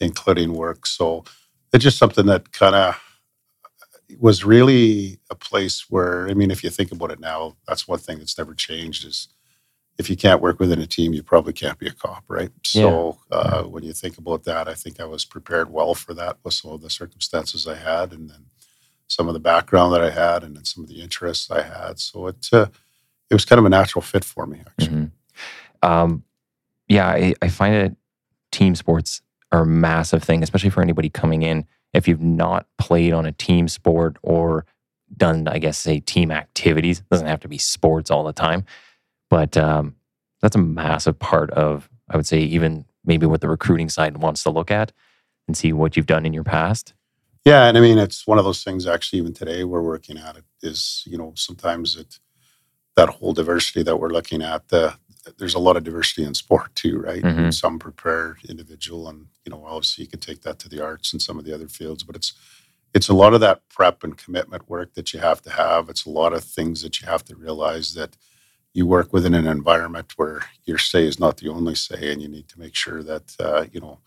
including 0.00 0.54
work. 0.54 0.86
So 0.86 1.24
it's 1.72 1.84
just 1.84 1.98
something 1.98 2.26
that 2.26 2.52
kind 2.52 2.74
of 2.74 3.00
was 4.18 4.44
really 4.44 5.20
a 5.30 5.34
place 5.34 5.86
where, 5.90 6.28
I 6.28 6.34
mean, 6.34 6.50
if 6.50 6.64
you 6.64 6.70
think 6.70 6.90
about 6.90 7.12
it 7.12 7.20
now, 7.20 7.56
that's 7.68 7.86
one 7.86 8.00
thing 8.00 8.18
that's 8.18 8.38
never 8.38 8.54
changed 8.54 9.06
is 9.06 9.28
if 9.98 10.08
you 10.08 10.16
can't 10.16 10.40
work 10.40 10.58
within 10.58 10.80
a 10.80 10.86
team, 10.86 11.12
you 11.12 11.22
probably 11.22 11.52
can't 11.52 11.78
be 11.78 11.86
a 11.86 11.92
cop, 11.92 12.24
right? 12.28 12.50
So 12.64 13.18
yeah. 13.30 13.38
Uh, 13.38 13.62
when 13.64 13.84
you 13.84 13.92
think 13.92 14.16
about 14.16 14.44
that, 14.44 14.66
I 14.66 14.74
think 14.74 14.98
I 14.98 15.04
was 15.04 15.26
prepared 15.26 15.70
well 15.70 15.94
for 15.94 16.14
that 16.14 16.38
with 16.42 16.54
some 16.54 16.72
of 16.72 16.80
the 16.80 16.88
circumstances 16.88 17.66
I 17.66 17.76
had, 17.76 18.12
and 18.12 18.30
then 18.30 18.46
some 19.10 19.28
of 19.28 19.34
the 19.34 19.40
background 19.40 19.92
that 19.92 20.02
I 20.02 20.10
had, 20.10 20.42
and 20.42 20.66
some 20.66 20.84
of 20.84 20.88
the 20.88 21.00
interests 21.00 21.50
I 21.50 21.62
had. 21.62 21.98
So 21.98 22.26
it 22.28 22.48
uh, 22.52 22.66
it 23.28 23.34
was 23.34 23.44
kind 23.44 23.58
of 23.58 23.64
a 23.64 23.70
natural 23.70 24.02
fit 24.02 24.24
for 24.24 24.46
me, 24.46 24.62
actually. 24.66 24.96
Mm-hmm. 24.96 25.88
Um, 25.88 26.24
yeah, 26.88 27.08
I, 27.08 27.34
I 27.40 27.48
find 27.48 27.74
that 27.74 27.96
team 28.50 28.74
sports 28.74 29.22
are 29.52 29.62
a 29.62 29.66
massive 29.66 30.22
thing, 30.22 30.42
especially 30.42 30.70
for 30.70 30.82
anybody 30.82 31.08
coming 31.08 31.42
in. 31.42 31.66
If 31.92 32.08
you've 32.08 32.22
not 32.22 32.66
played 32.78 33.12
on 33.12 33.26
a 33.26 33.32
team 33.32 33.68
sport 33.68 34.16
or 34.22 34.64
done, 35.16 35.48
I 35.48 35.58
guess, 35.58 35.78
say 35.78 36.00
team 36.00 36.30
activities, 36.30 37.00
it 37.00 37.08
doesn't 37.10 37.26
have 37.26 37.40
to 37.40 37.48
be 37.48 37.58
sports 37.58 38.10
all 38.10 38.24
the 38.24 38.32
time 38.32 38.64
but 39.30 39.56
um, 39.56 39.94
that's 40.42 40.56
a 40.56 40.60
massive 40.60 41.18
part 41.18 41.50
of, 41.52 41.88
I 42.10 42.16
would 42.16 42.26
say, 42.26 42.40
even 42.40 42.84
maybe 43.04 43.24
what 43.24 43.40
the 43.40 43.48
recruiting 43.48 43.88
side 43.88 44.18
wants 44.18 44.42
to 44.42 44.50
look 44.50 44.70
at 44.70 44.92
and 45.46 45.56
see 45.56 45.72
what 45.72 45.96
you've 45.96 46.06
done 46.06 46.26
in 46.26 46.34
your 46.34 46.44
past. 46.44 46.92
Yeah, 47.44 47.68
and 47.68 47.78
I 47.78 47.80
mean 47.80 47.98
it's 47.98 48.26
one 48.26 48.38
of 48.38 48.44
those 48.44 48.62
things. 48.62 48.86
Actually, 48.86 49.20
even 49.20 49.32
today 49.32 49.64
we're 49.64 49.82
working 49.82 50.18
at 50.18 50.36
it. 50.36 50.44
Is 50.62 51.02
you 51.06 51.16
know 51.16 51.32
sometimes 51.36 51.96
it 51.96 52.18
that 52.96 53.08
whole 53.08 53.32
diversity 53.32 53.82
that 53.82 53.96
we're 53.96 54.10
looking 54.10 54.42
at. 54.42 54.68
The 54.68 54.94
there's 55.38 55.54
a 55.54 55.58
lot 55.58 55.76
of 55.76 55.84
diversity 55.84 56.24
in 56.24 56.34
sport 56.34 56.74
too, 56.74 56.98
right? 56.98 57.22
Mm-hmm. 57.22 57.50
Some 57.50 57.78
prepared 57.78 58.38
individual, 58.48 59.08
and 59.08 59.26
you 59.44 59.50
know 59.50 59.64
obviously 59.64 60.04
you 60.04 60.10
could 60.10 60.22
take 60.22 60.42
that 60.42 60.58
to 60.60 60.68
the 60.68 60.84
arts 60.84 61.12
and 61.12 61.22
some 61.22 61.38
of 61.38 61.44
the 61.44 61.54
other 61.54 61.68
fields, 61.68 62.02
but 62.02 62.16
it's 62.16 62.34
it's 62.92 63.08
a 63.08 63.14
lot 63.14 63.34
of 63.34 63.40
that 63.40 63.62
prep 63.68 64.02
and 64.02 64.18
commitment 64.18 64.68
work 64.68 64.94
that 64.94 65.14
you 65.14 65.20
have 65.20 65.40
to 65.42 65.50
have. 65.50 65.88
It's 65.88 66.06
a 66.06 66.10
lot 66.10 66.32
of 66.32 66.44
things 66.44 66.82
that 66.82 67.00
you 67.00 67.06
have 67.06 67.24
to 67.26 67.36
realize 67.36 67.94
that 67.94 68.16
you 68.74 68.86
work 68.86 69.12
within 69.12 69.34
an 69.34 69.46
environment 69.46 70.12
where 70.16 70.42
your 70.64 70.78
say 70.78 71.04
is 71.06 71.18
not 71.20 71.38
the 71.38 71.48
only 71.48 71.74
say, 71.74 72.12
and 72.12 72.20
you 72.20 72.28
need 72.28 72.48
to 72.48 72.58
make 72.58 72.74
sure 72.74 73.02
that 73.02 73.34
uh, 73.40 73.64
you 73.72 73.80
know 73.80 74.00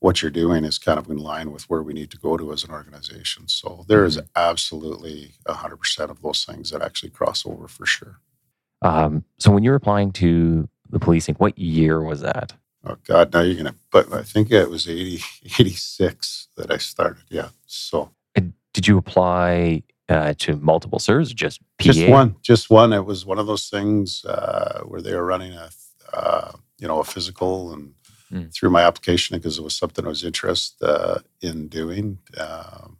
what 0.00 0.20
you're 0.20 0.30
doing 0.30 0.64
is 0.64 0.78
kind 0.78 0.98
of 0.98 1.08
in 1.08 1.18
line 1.18 1.52
with 1.52 1.68
where 1.70 1.82
we 1.82 1.92
need 1.92 2.10
to 2.10 2.18
go 2.18 2.36
to 2.36 2.52
as 2.52 2.64
an 2.64 2.70
organization. 2.70 3.46
So 3.48 3.84
there 3.86 4.04
is 4.04 4.16
mm-hmm. 4.16 4.26
absolutely 4.34 5.32
100% 5.46 6.10
of 6.10 6.22
those 6.22 6.44
things 6.44 6.70
that 6.70 6.82
actually 6.82 7.10
cross 7.10 7.46
over 7.46 7.68
for 7.68 7.86
sure. 7.86 8.18
Um, 8.82 9.24
so 9.38 9.50
when 9.52 9.62
you 9.62 9.70
were 9.70 9.76
applying 9.76 10.12
to 10.12 10.68
the 10.88 10.98
policing, 10.98 11.34
what 11.36 11.58
year 11.58 12.02
was 12.02 12.22
that? 12.22 12.54
Oh 12.82 12.96
God, 13.06 13.34
now 13.34 13.42
you're 13.42 13.56
gonna. 13.56 13.74
But 13.90 14.10
I 14.10 14.22
think 14.22 14.50
it 14.50 14.70
was 14.70 14.88
80, 14.88 15.22
86 15.58 16.48
that 16.56 16.70
I 16.70 16.78
started. 16.78 17.24
Yeah. 17.28 17.50
So 17.66 18.10
did 18.72 18.86
you 18.86 18.98
apply 18.98 19.82
uh, 20.08 20.34
to 20.38 20.56
multiple 20.56 20.98
CERS, 20.98 21.34
just 21.34 21.60
PA? 21.78 21.84
Just 21.84 22.08
one, 22.08 22.36
just 22.42 22.70
one. 22.70 22.92
It 22.92 23.04
was 23.04 23.26
one 23.26 23.38
of 23.38 23.46
those 23.46 23.68
things 23.68 24.24
uh, 24.24 24.80
where 24.84 25.00
they 25.00 25.14
were 25.14 25.24
running 25.24 25.52
a, 25.52 25.70
uh, 26.12 26.52
you 26.78 26.88
know, 26.88 27.00
a 27.00 27.04
physical, 27.04 27.72
and 27.72 27.94
mm. 28.32 28.52
through 28.54 28.70
my 28.70 28.82
application 28.82 29.36
because 29.36 29.58
it 29.58 29.64
was 29.64 29.76
something 29.76 30.04
I 30.04 30.08
was 30.08 30.24
interested 30.24 30.84
uh, 30.86 31.18
in 31.40 31.68
doing. 31.68 32.18
Um, 32.38 32.98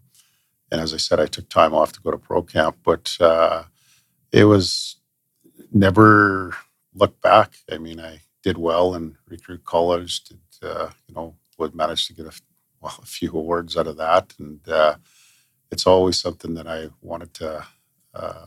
and 0.71 0.81
as 0.81 0.95
I 0.95 0.99
said, 0.99 1.21
I 1.21 1.27
took 1.27 1.49
time 1.49 1.75
off 1.75 1.93
to 1.93 2.01
go 2.01 2.11
to 2.11 2.19
pro 2.19 2.43
camp, 2.43 2.79
but 2.85 3.17
uh, 3.21 3.65
it 4.33 4.45
was 4.45 4.97
never 5.73 6.55
looked 6.95 7.21
back. 7.21 7.53
I 7.71 7.79
mean, 7.79 8.01
I 8.01 8.21
did 8.43 8.57
well 8.57 8.95
in 8.95 9.17
recruit 9.29 9.65
college. 9.65 10.25
Did 10.25 10.39
uh, 10.63 10.91
you 11.09 11.15
know? 11.15 11.35
Would 11.59 11.75
manage 11.75 12.07
to 12.07 12.15
get 12.15 12.25
a 12.25 12.33
well 12.81 12.99
a 13.03 13.05
few 13.05 13.33
awards 13.33 13.77
out 13.77 13.87
of 13.87 13.99
that, 13.99 14.33
and 14.39 14.61
it's 15.71 15.87
always 15.87 16.19
something 16.19 16.55
that 16.55 16.67
I 16.67 16.89
wanted 17.03 17.35
to 17.35 17.67
uh, 18.15 18.47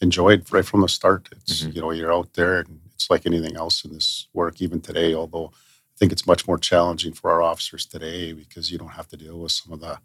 enjoy 0.00 0.40
right 0.50 0.64
from 0.64 0.80
the 0.80 0.88
start. 0.88 1.28
It's 1.32 1.62
mm-hmm. 1.62 1.72
you 1.72 1.80
know 1.80 1.90
you're 1.90 2.12
out 2.12 2.32
there 2.34 2.60
and 2.60 2.80
it's 2.92 3.10
like 3.10 3.26
anything 3.26 3.56
else 3.56 3.84
in 3.84 3.92
this 3.92 4.28
work 4.32 4.60
even 4.60 4.80
today. 4.80 5.14
Although 5.14 5.52
think 6.00 6.12
it's 6.12 6.26
much 6.26 6.48
more 6.48 6.58
challenging 6.58 7.12
for 7.12 7.30
our 7.30 7.42
officers 7.42 7.86
today 7.86 8.32
because 8.32 8.72
you 8.72 8.78
don't 8.78 8.88
have 8.88 9.06
to 9.08 9.16
deal 9.16 9.38
with 9.38 9.52
some 9.52 9.72
of 9.72 9.80
the 9.80 9.98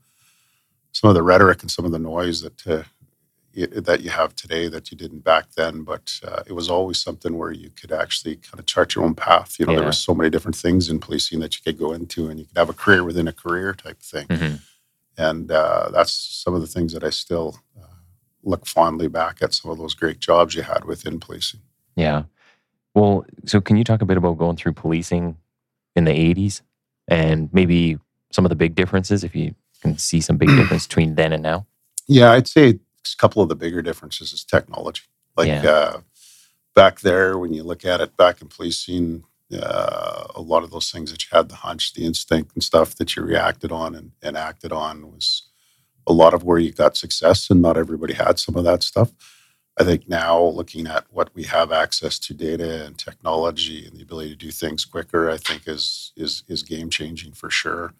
some 0.91 1.09
of 1.09 1.15
the 1.15 1.23
rhetoric 1.23 1.61
and 1.61 1.71
some 1.71 1.85
of 1.85 1.91
the 1.91 1.99
noise 1.99 2.41
that 2.41 2.67
uh, 2.67 2.83
that 3.55 4.01
you 4.01 4.09
have 4.09 4.35
today 4.35 4.67
that 4.67 4.91
you 4.91 4.97
didn't 4.97 5.23
back 5.23 5.45
then. 5.55 5.83
But 5.83 6.19
uh, 6.23 6.43
it 6.45 6.53
was 6.53 6.69
always 6.69 6.99
something 6.99 7.37
where 7.37 7.51
you 7.51 7.69
could 7.69 7.91
actually 7.91 8.35
kind 8.35 8.59
of 8.59 8.67
chart 8.67 8.93
your 8.93 9.05
own 9.05 9.15
path. 9.15 9.57
You 9.57 9.65
know, 9.65 9.71
yeah. 9.71 9.79
there 9.79 9.87
were 9.87 9.93
so 9.93 10.13
many 10.13 10.29
different 10.29 10.57
things 10.57 10.89
in 10.89 10.99
policing 10.99 11.39
that 11.39 11.55
you 11.55 11.63
could 11.63 11.79
go 11.79 11.93
into, 11.93 12.29
and 12.29 12.39
you 12.39 12.45
could 12.45 12.57
have 12.57 12.69
a 12.69 12.73
career 12.73 13.03
within 13.03 13.27
a 13.27 13.33
career 13.33 13.73
type 13.73 13.99
thing. 13.99 14.27
Mm-hmm 14.27 14.55
and 15.17 15.51
uh, 15.51 15.89
that's 15.91 16.11
some 16.11 16.53
of 16.53 16.61
the 16.61 16.67
things 16.67 16.93
that 16.93 17.03
I 17.03 17.09
still 17.09 17.57
uh, 17.81 17.87
look 18.43 18.65
fondly 18.65 19.07
back 19.07 19.41
at 19.41 19.53
some 19.53 19.71
of 19.71 19.77
those 19.77 19.93
great 19.93 20.19
jobs 20.19 20.55
you 20.55 20.63
had 20.63 20.85
within 20.85 21.19
policing. 21.19 21.61
Yeah. 21.95 22.23
Well, 22.93 23.25
so 23.45 23.61
can 23.61 23.77
you 23.77 23.83
talk 23.83 24.01
a 24.01 24.05
bit 24.05 24.17
about 24.17 24.37
going 24.37 24.55
through 24.55 24.73
policing 24.73 25.37
in 25.95 26.05
the 26.05 26.11
80s 26.11 26.61
and 27.07 27.49
maybe 27.53 27.97
some 28.31 28.45
of 28.45 28.49
the 28.49 28.55
big 28.55 28.75
differences 28.75 29.23
if 29.23 29.35
you 29.35 29.55
can 29.81 29.97
see 29.97 30.21
some 30.21 30.37
big 30.37 30.49
difference 30.57 30.87
between 30.87 31.15
then 31.15 31.33
and 31.33 31.43
now? 31.43 31.65
Yeah, 32.07 32.31
I'd 32.31 32.47
say 32.47 32.69
a 32.69 32.77
couple 33.17 33.41
of 33.41 33.49
the 33.49 33.55
bigger 33.55 33.81
differences 33.81 34.33
is 34.33 34.43
technology. 34.43 35.03
Like 35.37 35.47
Yeah. 35.47 35.63
uh, 35.63 35.97
back 36.75 37.01
there, 37.01 37.37
when 37.37 37.53
you 37.53 37.63
look 37.63 37.85
at 37.85 38.01
it 38.01 38.15
back 38.17 38.41
in 38.41 38.47
policing, 38.47 39.23
uh, 39.53 40.27
a 40.35 40.41
lot 40.41 40.63
of 40.63 40.71
those 40.71 40.91
things 40.91 41.11
that 41.11 41.23
you 41.23 41.29
had 41.35 41.49
the 41.49 41.55
hunch, 41.55 41.93
the 41.93 42.03
instinct, 42.05 42.53
and 42.55 42.63
stuff 42.63 42.95
that 42.95 43.15
you 43.15 43.23
reacted 43.23 43.71
on 43.71 43.95
and, 43.95 44.11
and 44.21 44.35
acted 44.35 44.71
on 44.71 45.11
was 45.11 45.43
a 46.07 46.13
lot 46.13 46.33
of 46.33 46.43
where 46.43 46.57
you 46.59 46.71
got 46.71 46.97
success, 46.97 47.49
and 47.49 47.61
not 47.61 47.77
everybody 47.77 48.13
had 48.13 48.37
some 48.39 48.55
of 48.55 48.63
that 48.63 48.83
stuff. 48.83 49.11
I 49.77 49.83
think 49.83 50.07
now, 50.07 50.41
looking 50.41 50.87
at 50.87 51.05
what 51.11 51.33
we 51.35 51.43
have 51.43 51.71
access 51.71 52.17
to 52.19 52.33
data 52.33 52.85
and 52.85 52.97
technology 52.97 53.85
and 53.85 53.97
the 53.97 54.03
ability 54.03 54.29
to 54.29 54.35
do 54.35 54.51
things 54.51 54.85
quicker, 54.85 55.29
I 55.29 55.37
think 55.37 55.67
is 55.67 56.13
is 56.15 56.43
is 56.47 56.63
game 56.63 56.89
changing 56.89 57.33
for 57.33 57.49
sure. 57.49 57.93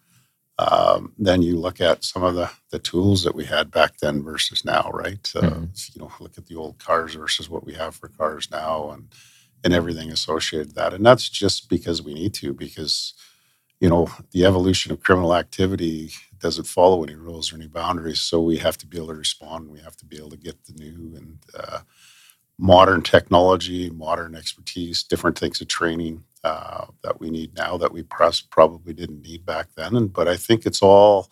Um, 0.58 1.12
then 1.18 1.42
you 1.42 1.58
look 1.58 1.80
at 1.82 2.04
some 2.04 2.22
of 2.24 2.34
the 2.34 2.50
the 2.70 2.78
tools 2.78 3.22
that 3.24 3.34
we 3.34 3.44
had 3.44 3.70
back 3.70 3.98
then 3.98 4.22
versus 4.22 4.64
now, 4.64 4.90
right? 4.92 5.30
Uh, 5.36 5.40
Mhm. 5.42 5.94
You 5.96 6.02
know, 6.02 6.12
look 6.20 6.38
at 6.38 6.46
the 6.46 6.56
old 6.56 6.78
cars 6.78 7.14
versus 7.14 7.50
what 7.50 7.64
we 7.66 7.74
have 7.74 7.94
for 7.96 8.08
cars 8.08 8.50
now, 8.50 8.90
and 8.92 9.12
and 9.64 9.74
everything 9.74 10.10
associated 10.12 10.68
with 10.68 10.76
that. 10.76 10.94
And 10.94 11.04
that's 11.04 11.28
just 11.28 11.68
because 11.68 12.02
we 12.02 12.14
need 12.14 12.34
to, 12.34 12.52
because 12.54 13.14
you 13.80 13.88
know 13.90 14.08
the 14.32 14.44
evolution 14.46 14.92
of 14.92 15.02
criminal 15.02 15.34
activity 15.34 16.10
doesn't 16.40 16.66
follow 16.66 17.02
any 17.04 17.14
rules 17.14 17.52
or 17.52 17.56
any 17.56 17.68
boundaries. 17.68 18.20
So 18.20 18.40
we 18.40 18.58
have 18.58 18.78
to 18.78 18.86
be 18.86 18.98
able 18.98 19.08
to 19.08 19.14
respond. 19.14 19.70
We 19.70 19.80
have 19.80 19.96
to 19.98 20.06
be 20.06 20.16
able 20.18 20.30
to 20.30 20.36
get 20.36 20.64
the 20.64 20.74
new 20.74 21.16
and 21.16 21.38
uh, 21.58 21.80
modern 22.58 23.02
technology, 23.02 23.90
modern 23.90 24.34
expertise, 24.34 25.02
different 25.02 25.38
things 25.38 25.60
of 25.60 25.68
training 25.68 26.24
uh, 26.44 26.86
that 27.02 27.20
we 27.20 27.30
need 27.30 27.54
now 27.56 27.76
that 27.78 27.92
we 27.92 28.02
probably 28.50 28.94
didn't 28.94 29.22
need 29.22 29.46
back 29.46 29.68
then. 29.76 29.96
And 29.96 30.12
but 30.12 30.28
I 30.28 30.36
think 30.36 30.66
it's 30.66 30.82
all 30.82 31.30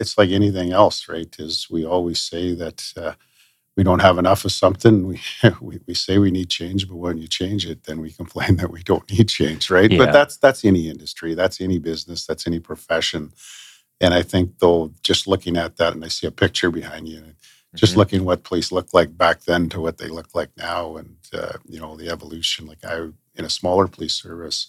it's 0.00 0.18
like 0.18 0.30
anything 0.30 0.72
else, 0.72 1.08
right? 1.08 1.34
Is 1.38 1.68
we 1.70 1.84
always 1.86 2.20
say 2.20 2.54
that 2.54 2.92
uh, 2.96 3.14
we 3.76 3.84
don't 3.84 4.00
have 4.02 4.18
enough 4.18 4.44
of 4.44 4.52
something. 4.52 5.06
We, 5.06 5.20
we 5.60 5.80
we 5.86 5.94
say 5.94 6.18
we 6.18 6.30
need 6.30 6.50
change, 6.50 6.88
but 6.88 6.96
when 6.96 7.18
you 7.18 7.28
change 7.28 7.66
it, 7.66 7.84
then 7.84 8.00
we 8.00 8.12
complain 8.12 8.56
that 8.58 8.70
we 8.70 8.82
don't 8.82 9.10
need 9.10 9.28
change, 9.28 9.70
right? 9.70 9.90
Yeah. 9.90 9.98
But 9.98 10.12
that's 10.12 10.36
that's 10.36 10.64
any 10.64 10.88
industry, 10.88 11.34
that's 11.34 11.60
any 11.60 11.78
business, 11.78 12.26
that's 12.26 12.46
any 12.46 12.60
profession. 12.60 13.32
And 14.00 14.14
I 14.14 14.22
think 14.22 14.58
though, 14.58 14.92
just 15.02 15.26
looking 15.26 15.56
at 15.56 15.76
that, 15.76 15.94
and 15.94 16.04
I 16.04 16.08
see 16.08 16.26
a 16.26 16.32
picture 16.32 16.70
behind 16.70 17.08
you, 17.08 17.22
just 17.76 17.94
Mhm. 17.94 17.96
looking 17.98 18.24
what 18.24 18.44
police 18.44 18.72
looked 18.72 18.94
like 18.94 19.16
back 19.16 19.42
then 19.44 19.68
to 19.70 19.80
what 19.80 19.98
they 19.98 20.08
look 20.08 20.34
like 20.34 20.50
now, 20.56 20.96
and 20.96 21.16
uh, 21.32 21.54
you 21.68 21.80
know 21.80 21.96
the 21.96 22.08
evolution. 22.10 22.66
Like 22.66 22.84
I, 22.84 23.08
in 23.34 23.44
a 23.44 23.50
smaller 23.50 23.88
police 23.88 24.14
service, 24.14 24.68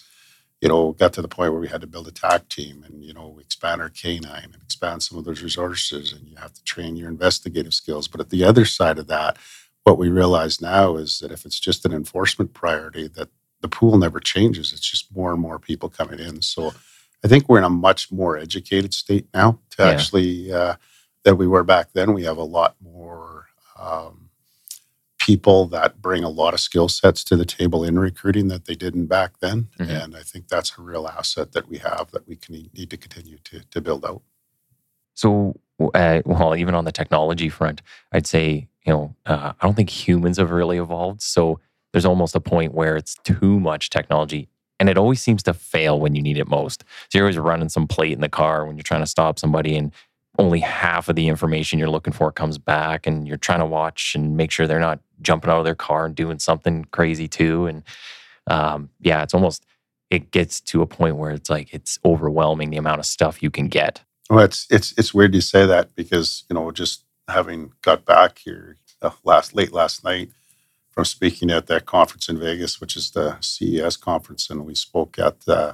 you 0.63 0.69
know, 0.69 0.93
got 0.93 1.11
to 1.11 1.21
the 1.21 1.27
point 1.27 1.51
where 1.51 1.59
we 1.59 1.67
had 1.67 1.81
to 1.81 1.87
build 1.87 2.07
a 2.07 2.11
TAC 2.11 2.47
team, 2.47 2.85
and 2.87 3.03
you 3.03 3.13
know, 3.13 3.37
expand 3.41 3.81
our 3.81 3.89
canine 3.89 4.45
and 4.53 4.63
expand 4.63 5.03
some 5.03 5.17
of 5.17 5.25
those 5.25 5.43
resources, 5.43 6.13
and 6.13 6.25
you 6.29 6.37
have 6.37 6.53
to 6.53 6.63
train 6.63 6.95
your 6.95 7.09
investigative 7.09 7.73
skills. 7.73 8.07
But 8.07 8.21
at 8.21 8.29
the 8.29 8.45
other 8.45 8.63
side 8.63 8.97
of 8.97 9.07
that, 9.07 9.37
what 9.83 9.97
we 9.97 10.07
realize 10.09 10.61
now 10.61 10.95
is 10.95 11.19
that 11.19 11.33
if 11.33 11.45
it's 11.45 11.59
just 11.59 11.85
an 11.85 11.91
enforcement 11.91 12.53
priority, 12.53 13.09
that 13.09 13.27
the 13.59 13.67
pool 13.67 13.97
never 13.97 14.21
changes. 14.21 14.71
It's 14.71 14.89
just 14.89 15.13
more 15.13 15.33
and 15.33 15.41
more 15.41 15.59
people 15.59 15.89
coming 15.89 16.19
in. 16.19 16.41
So 16.41 16.73
I 17.25 17.27
think 17.27 17.49
we're 17.49 17.57
in 17.57 17.65
a 17.65 17.69
much 17.69 18.09
more 18.09 18.37
educated 18.37 18.93
state 18.93 19.27
now 19.33 19.59
to 19.71 19.83
Yeah. 19.83 19.89
actually 19.89 20.53
uh, 20.53 20.75
than 21.23 21.37
we 21.37 21.47
were 21.47 21.65
back 21.65 21.89
then. 21.93 22.13
We 22.13 22.23
have 22.23 22.37
a 22.37 22.43
lot 22.45 22.77
more 22.81 23.47
um, 23.77 24.22
people 25.25 25.67
that 25.67 26.01
bring 26.01 26.23
a 26.23 26.29
lot 26.29 26.53
of 26.53 26.59
skill 26.59 26.89
sets 26.89 27.23
to 27.23 27.35
the 27.37 27.45
table 27.45 27.83
in 27.83 27.97
recruiting 27.97 28.49
that 28.49 28.65
they 28.65 28.75
didn't 28.75 29.05
back 29.05 29.39
then, 29.39 29.69
Mhm. 29.79 30.03
and 30.03 30.15
I 30.15 30.21
think 30.23 30.47
that's 30.49 30.77
a 30.77 30.81
real 30.81 31.07
asset 31.07 31.53
that 31.53 31.69
we 31.69 31.77
have 31.77 32.11
that 32.11 32.27
we 32.27 32.35
can 32.35 32.69
need 32.73 32.89
to 32.89 32.97
continue 32.97 33.37
to 33.45 33.61
to 33.71 33.81
build 33.81 34.05
out. 34.05 34.21
So, 35.15 35.55
uh, 35.93 36.21
well, 36.25 36.55
even 36.55 36.75
on 36.75 36.85
the 36.85 36.91
technology 36.91 37.49
front, 37.49 37.81
I'd 38.11 38.27
say, 38.27 38.67
you 38.85 38.93
know, 38.93 39.15
uh, 39.25 39.53
I 39.59 39.65
don't 39.65 39.75
think 39.75 39.89
humans 39.89 40.37
have 40.37 40.51
really 40.51 40.77
evolved. 40.77 41.21
So 41.21 41.59
there's 41.91 42.05
almost 42.05 42.35
a 42.35 42.39
point 42.39 42.73
where 42.73 42.95
it's 42.97 43.15
too 43.23 43.59
much 43.59 43.89
technology 43.89 44.49
and 44.79 44.89
it 44.89 44.97
always 44.97 45.21
seems 45.21 45.43
to 45.43 45.53
fail 45.53 45.99
when 45.99 46.15
you 46.15 46.21
need 46.21 46.37
it 46.37 46.47
most. 46.47 46.83
So 47.09 47.17
you're 47.17 47.25
always 47.25 47.37
running 47.37 47.69
some 47.69 47.87
plate 47.87 48.11
in 48.13 48.21
the 48.21 48.29
car 48.29 48.65
when 48.65 48.75
you're 48.75 48.83
trying 48.83 49.01
to 49.03 49.07
stop 49.07 49.37
somebody 49.39 49.77
and 49.77 49.93
only 50.39 50.59
half 50.59 51.09
of 51.09 51.15
the 51.15 51.27
information 51.27 51.79
you're 51.79 51.89
looking 51.89 52.13
for 52.13 52.31
comes 52.31 52.57
back 52.57 53.05
and 53.05 53.27
you're 53.27 53.37
trying 53.37 53.59
to 53.59 53.65
watch 53.65 54.15
and 54.15 54.35
make 54.35 54.51
sure 54.51 54.65
they're 54.65 54.79
not 54.79 54.99
jumping 55.21 55.49
out 55.49 55.59
of 55.59 55.65
their 55.65 55.75
car 55.75 56.05
and 56.05 56.15
doing 56.15 56.39
something 56.39 56.85
crazy 56.85 57.27
too. 57.27 57.67
And 57.67 57.83
um, 58.47 58.89
yeah, 58.99 59.21
it's 59.23 59.33
almost, 59.33 59.65
it 60.09 60.31
gets 60.31 60.59
to 60.61 60.81
a 60.81 60.87
point 60.87 61.17
where 61.17 61.31
it's 61.31 61.49
like, 61.49 61.73
it's 61.73 61.99
overwhelming 62.03 62.71
the 62.71 62.77
amount 62.77 62.99
of 62.99 63.05
stuff 63.05 63.43
you 63.43 63.51
can 63.51 63.67
get. 63.67 64.01
Well, 64.29 64.45
it's 64.45 64.65
it's 64.69 64.93
it's 64.97 65.13
weird 65.13 65.35
you 65.35 65.41
say 65.41 65.65
that 65.65 65.95
because 65.95 66.45
you 66.49 66.53
know 66.53 66.71
just 66.71 67.03
having 67.27 67.73
got 67.81 68.05
back 68.05 68.39
here 68.39 68.77
uh, 69.01 69.11
last 69.23 69.53
late 69.53 69.73
last 69.73 70.03
night 70.03 70.31
from 70.91 71.05
speaking 71.05 71.51
at 71.51 71.67
that 71.67 71.85
conference 71.85 72.29
in 72.29 72.39
Vegas, 72.39 72.79
which 72.79 72.95
is 72.95 73.11
the 73.11 73.37
CES 73.41 73.97
conference, 73.97 74.49
and 74.49 74.65
we 74.65 74.75
spoke 74.75 75.19
at 75.19 75.37
uh, 75.47 75.73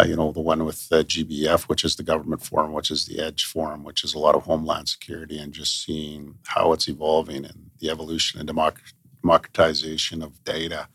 uh, 0.00 0.04
you 0.04 0.16
know 0.16 0.32
the 0.32 0.40
one 0.40 0.64
with 0.64 0.86
uh, 0.90 1.02
GBF, 1.02 1.62
which 1.62 1.84
is 1.84 1.96
the 1.96 2.02
government 2.02 2.42
forum, 2.42 2.72
which 2.72 2.90
is 2.90 3.06
the 3.06 3.20
Edge 3.20 3.44
forum, 3.44 3.84
which 3.84 4.04
is 4.04 4.14
a 4.14 4.18
lot 4.18 4.34
of 4.34 4.44
homeland 4.44 4.88
security, 4.88 5.38
and 5.38 5.52
just 5.52 5.84
seeing 5.84 6.36
how 6.46 6.72
it's 6.72 6.88
evolving 6.88 7.44
and 7.44 7.70
the 7.78 7.90
evolution 7.90 8.40
and 8.40 8.48
democ- 8.48 8.94
democratization 9.22 10.22
of 10.22 10.42
data 10.44 10.88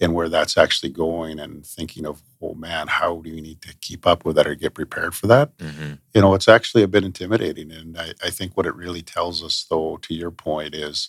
and 0.00 0.14
where 0.14 0.28
that's 0.28 0.56
actually 0.58 0.90
going, 0.90 1.38
and 1.38 1.64
thinking 1.64 2.04
of 2.04 2.22
oh 2.42 2.54
man, 2.54 2.88
how 2.88 3.20
do 3.20 3.32
we 3.32 3.40
need 3.40 3.62
to 3.62 3.74
keep 3.80 4.06
up 4.06 4.24
with 4.24 4.36
that 4.36 4.48
or 4.48 4.54
get 4.54 4.74
prepared 4.74 5.14
for 5.14 5.28
that? 5.28 5.56
Mm-hmm. 5.58 5.92
you 6.12 6.20
know, 6.20 6.34
it's 6.34 6.48
actually 6.48 6.82
a 6.82 6.88
bit 6.88 7.04
intimidating. 7.04 7.70
And 7.70 7.96
I, 7.96 8.12
I 8.22 8.30
think 8.30 8.56
what 8.56 8.66
it 8.66 8.74
really 8.74 9.02
tells 9.02 9.44
us, 9.44 9.64
though, 9.70 9.98
to 9.98 10.14
your 10.14 10.32
point, 10.32 10.74
is 10.74 11.08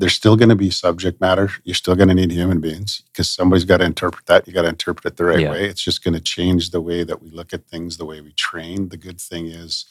there's 0.00 0.14
still 0.14 0.36
going 0.36 0.50
to 0.50 0.56
be 0.56 0.70
subject 0.70 1.20
matter. 1.20 1.50
You're 1.64 1.76
still 1.76 1.96
going 1.96 2.08
to 2.10 2.14
need 2.16 2.32
human 2.32 2.60
beings 2.60 3.02
because 3.08 3.30
somebody's 3.30 3.66
got 3.66 3.78
to 3.78 3.86
interpret 3.86 4.26
that. 4.26 4.48
You 4.48 4.54
got 4.54 4.62
to 4.62 4.68
interpret 4.70 5.06
it 5.14 5.18
the 5.18 5.26
right 5.26 5.40
Yeah. 5.40 5.52
way. 5.52 5.66
It's 5.66 5.82
just 5.82 6.04
going 6.04 6.14
to 6.14 6.20
change 6.22 6.70
the 6.70 6.82
way 6.82 7.04
that 7.04 7.22
we 7.22 7.30
look 7.30 7.54
at 7.54 7.66
things, 7.68 7.98
the 7.98 8.06
way 8.06 8.20
we 8.22 8.32
train. 8.34 8.90
The 8.90 8.98
good 8.98 9.20
thing 9.20 9.48
is, 9.48 9.86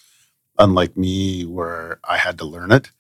unlike 0.60 0.98
me, 0.98 1.46
where 1.46 2.00
I 2.04 2.18
had 2.18 2.40
to 2.40 2.46
learn 2.46 2.72
it, 2.74 2.92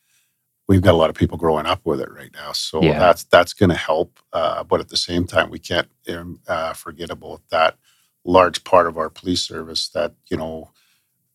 we've 0.67 0.81
got 0.83 0.93
a 0.95 0.97
lot 0.97 1.09
of 1.11 1.17
people 1.17 1.37
growing 1.37 1.67
up 1.67 1.81
with 1.85 2.01
it 2.01 2.11
right 2.11 2.31
now. 2.33 2.53
So 2.53 2.81
Yeah. 2.83 2.99
that's 2.99 3.23
that's 3.25 3.53
going 3.53 3.71
to 3.71 3.77
help. 3.77 4.19
Uh, 4.33 4.63
but 4.63 4.81
at 4.81 4.89
the 4.89 4.97
same 4.97 5.25
time, 5.27 5.51
we 5.51 5.59
can't 5.59 5.89
um, 6.09 6.41
uh, 6.47 6.73
forget 6.73 7.11
about 7.11 7.41
that 7.51 7.77
large 8.25 8.63
part 8.65 8.87
of 8.87 8.97
our 8.97 9.09
police 9.09 9.41
service 9.43 9.89
that 9.89 10.13
you 10.29 10.37
know 10.37 10.71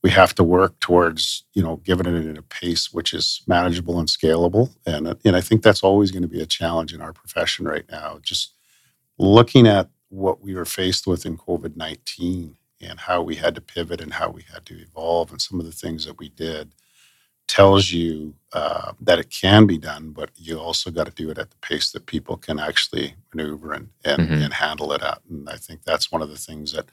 we 0.04 0.10
have 0.10 0.34
to 0.34 0.44
work 0.44 0.78
towards 0.80 1.44
you 1.54 1.62
know 1.62 1.76
giving 1.78 2.06
it 2.06 2.28
at 2.30 2.38
a 2.38 2.42
pace 2.42 2.92
which 2.92 3.14
is 3.14 3.42
manageable 3.48 3.98
and 3.98 4.08
scalable 4.08 4.68
and 4.86 5.08
and 5.24 5.34
I 5.34 5.40
think 5.40 5.62
that's 5.62 5.82
always 5.82 6.10
going 6.12 6.22
to 6.22 6.28
be 6.36 6.42
a 6.42 6.46
challenge 6.46 6.92
in 6.92 7.00
our 7.00 7.14
profession 7.14 7.66
right 7.66 7.86
now 7.90 8.18
just 8.22 8.52
looking 9.18 9.66
at 9.66 9.88
what 10.10 10.42
we 10.42 10.54
were 10.54 10.66
faced 10.66 11.06
with 11.06 11.24
in 11.26 11.38
COVID-19 11.38 12.54
and 12.82 13.00
how 13.00 13.22
we 13.22 13.34
had 13.36 13.54
to 13.54 13.62
pivot 13.62 14.02
and 14.02 14.12
how 14.12 14.28
we 14.28 14.42
had 14.52 14.66
to 14.66 14.74
evolve 14.78 15.30
and 15.32 15.40
some 15.40 15.58
of 15.58 15.64
the 15.66 15.72
things 15.72 16.04
that 16.04 16.18
we 16.18 16.28
did 16.28 16.72
tells 17.46 17.90
you 17.92 18.34
uh, 18.52 18.92
that 19.00 19.18
it 19.18 19.30
can 19.30 19.66
be 19.66 19.78
done 19.78 20.10
but 20.10 20.30
you 20.36 20.58
also 20.58 20.90
got 20.90 21.06
to 21.06 21.12
do 21.22 21.30
it 21.30 21.38
at 21.38 21.50
the 21.50 21.56
pace 21.62 21.92
that 21.92 22.04
people 22.06 22.36
can 22.36 22.58
actually 22.58 23.14
maneuver 23.32 23.72
and 23.72 23.88
and, 24.04 24.20
Mhm. 24.28 24.44
and 24.44 24.52
handle 24.54 24.92
it 24.92 25.02
at 25.02 25.20
and 25.30 25.48
I 25.48 25.56
think 25.56 25.82
that's 25.82 26.12
one 26.12 26.20
of 26.22 26.28
the 26.28 26.36
things 26.48 26.72
that 26.72 26.86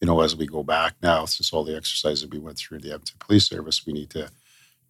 you 0.00 0.06
know, 0.06 0.20
as 0.20 0.36
we 0.36 0.46
go 0.46 0.62
back 0.62 0.94
now, 1.02 1.24
since 1.24 1.52
all 1.52 1.64
the 1.64 1.76
exercises 1.76 2.28
we 2.28 2.38
went 2.38 2.58
through 2.58 2.80
the 2.80 2.88
Edmonton 2.88 3.16
Police 3.18 3.48
Service, 3.48 3.86
we 3.86 3.92
need 3.92 4.10
to 4.10 4.30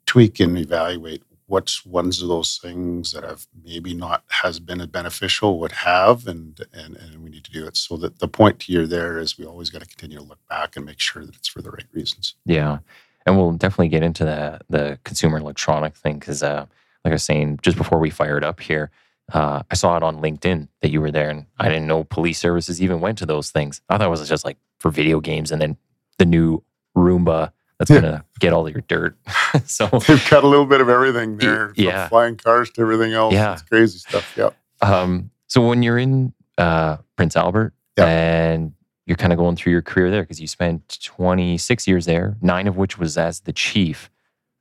tweak 0.06 0.40
and 0.40 0.58
evaluate 0.58 1.22
which 1.48 1.86
ones 1.86 2.20
of 2.20 2.28
those 2.28 2.58
things 2.58 3.12
that 3.12 3.22
have 3.22 3.46
maybe 3.64 3.94
not 3.94 4.24
has 4.28 4.58
been 4.58 4.84
beneficial 4.86 5.60
would 5.60 5.72
have, 5.72 6.26
and 6.26 6.60
and 6.72 6.96
and 6.96 7.22
we 7.22 7.30
need 7.30 7.44
to 7.44 7.52
do 7.52 7.66
it. 7.66 7.76
So 7.76 7.96
that 7.98 8.18
the 8.18 8.28
point 8.28 8.64
here 8.64 8.86
there 8.86 9.18
is 9.18 9.38
we 9.38 9.44
always 9.44 9.70
got 9.70 9.82
to 9.82 9.86
continue 9.86 10.18
to 10.18 10.24
look 10.24 10.40
back 10.48 10.76
and 10.76 10.84
make 10.84 10.98
sure 10.98 11.24
that 11.24 11.36
it's 11.36 11.48
for 11.48 11.62
the 11.62 11.70
right 11.70 11.86
reasons. 11.92 12.34
Yeah, 12.44 12.78
and 13.24 13.36
we'll 13.36 13.52
definitely 13.52 13.88
get 13.88 14.02
into 14.02 14.24
the 14.24 14.60
the 14.68 14.98
consumer 15.04 15.38
electronic 15.38 15.94
thing 15.94 16.18
because, 16.18 16.42
uh, 16.42 16.66
like 17.04 17.12
I 17.12 17.14
was 17.14 17.24
saying 17.24 17.60
just 17.62 17.76
before 17.76 18.00
we 18.00 18.10
fired 18.10 18.42
up 18.42 18.58
here, 18.58 18.90
uh, 19.32 19.62
I 19.70 19.74
saw 19.74 19.96
it 19.96 20.02
on 20.02 20.20
LinkedIn 20.20 20.66
that 20.82 20.90
you 20.90 21.00
were 21.00 21.12
there, 21.12 21.30
and 21.30 21.46
I 21.58 21.68
didn't 21.68 21.86
know 21.86 22.02
police 22.02 22.40
services 22.40 22.82
even 22.82 23.00
went 23.00 23.18
to 23.18 23.26
those 23.26 23.50
things. 23.50 23.80
I 23.88 23.98
thought 23.98 24.06
it 24.06 24.10
was 24.10 24.28
just 24.28 24.44
like 24.44 24.58
for 24.78 24.90
video 24.90 25.20
games, 25.20 25.50
and 25.52 25.60
then 25.60 25.76
the 26.18 26.24
new 26.24 26.62
Roomba 26.96 27.52
that's 27.78 27.90
Yeah. 27.90 28.00
gonna 28.00 28.24
get 28.40 28.52
all 28.54 28.68
your 28.70 28.80
dirt. 28.88 29.16
so, 29.66 29.86
They've 30.06 30.30
got 30.30 30.44
a 30.44 30.48
little 30.48 30.64
bit 30.66 30.80
of 30.80 30.88
everything 30.88 31.36
there, 31.36 31.72
Yeah. 31.76 32.08
flying 32.08 32.36
cars 32.36 32.70
to 32.72 32.80
everything 32.82 33.12
else. 33.12 33.34
Yeah. 33.34 33.52
it's 33.52 33.62
crazy 33.62 33.98
stuff. 33.98 34.34
Yeah, 34.36 34.50
um, 34.80 35.30
so 35.46 35.66
when 35.66 35.82
you're 35.82 35.98
in 35.98 36.32
uh, 36.58 36.96
Prince 37.16 37.36
Albert 37.36 37.74
Yeah. 37.98 38.06
and 38.06 38.72
you're 39.04 39.16
kind 39.18 39.32
of 39.32 39.38
going 39.38 39.56
through 39.56 39.72
your 39.72 39.82
career 39.82 40.10
there 40.10 40.22
because 40.22 40.40
you 40.40 40.46
spent 40.46 40.98
26 41.04 41.86
years 41.86 42.06
there, 42.06 42.36
nine 42.40 42.66
of 42.66 42.76
which 42.78 42.98
was 42.98 43.16
as 43.18 43.40
the 43.40 43.52
chief. 43.52 44.10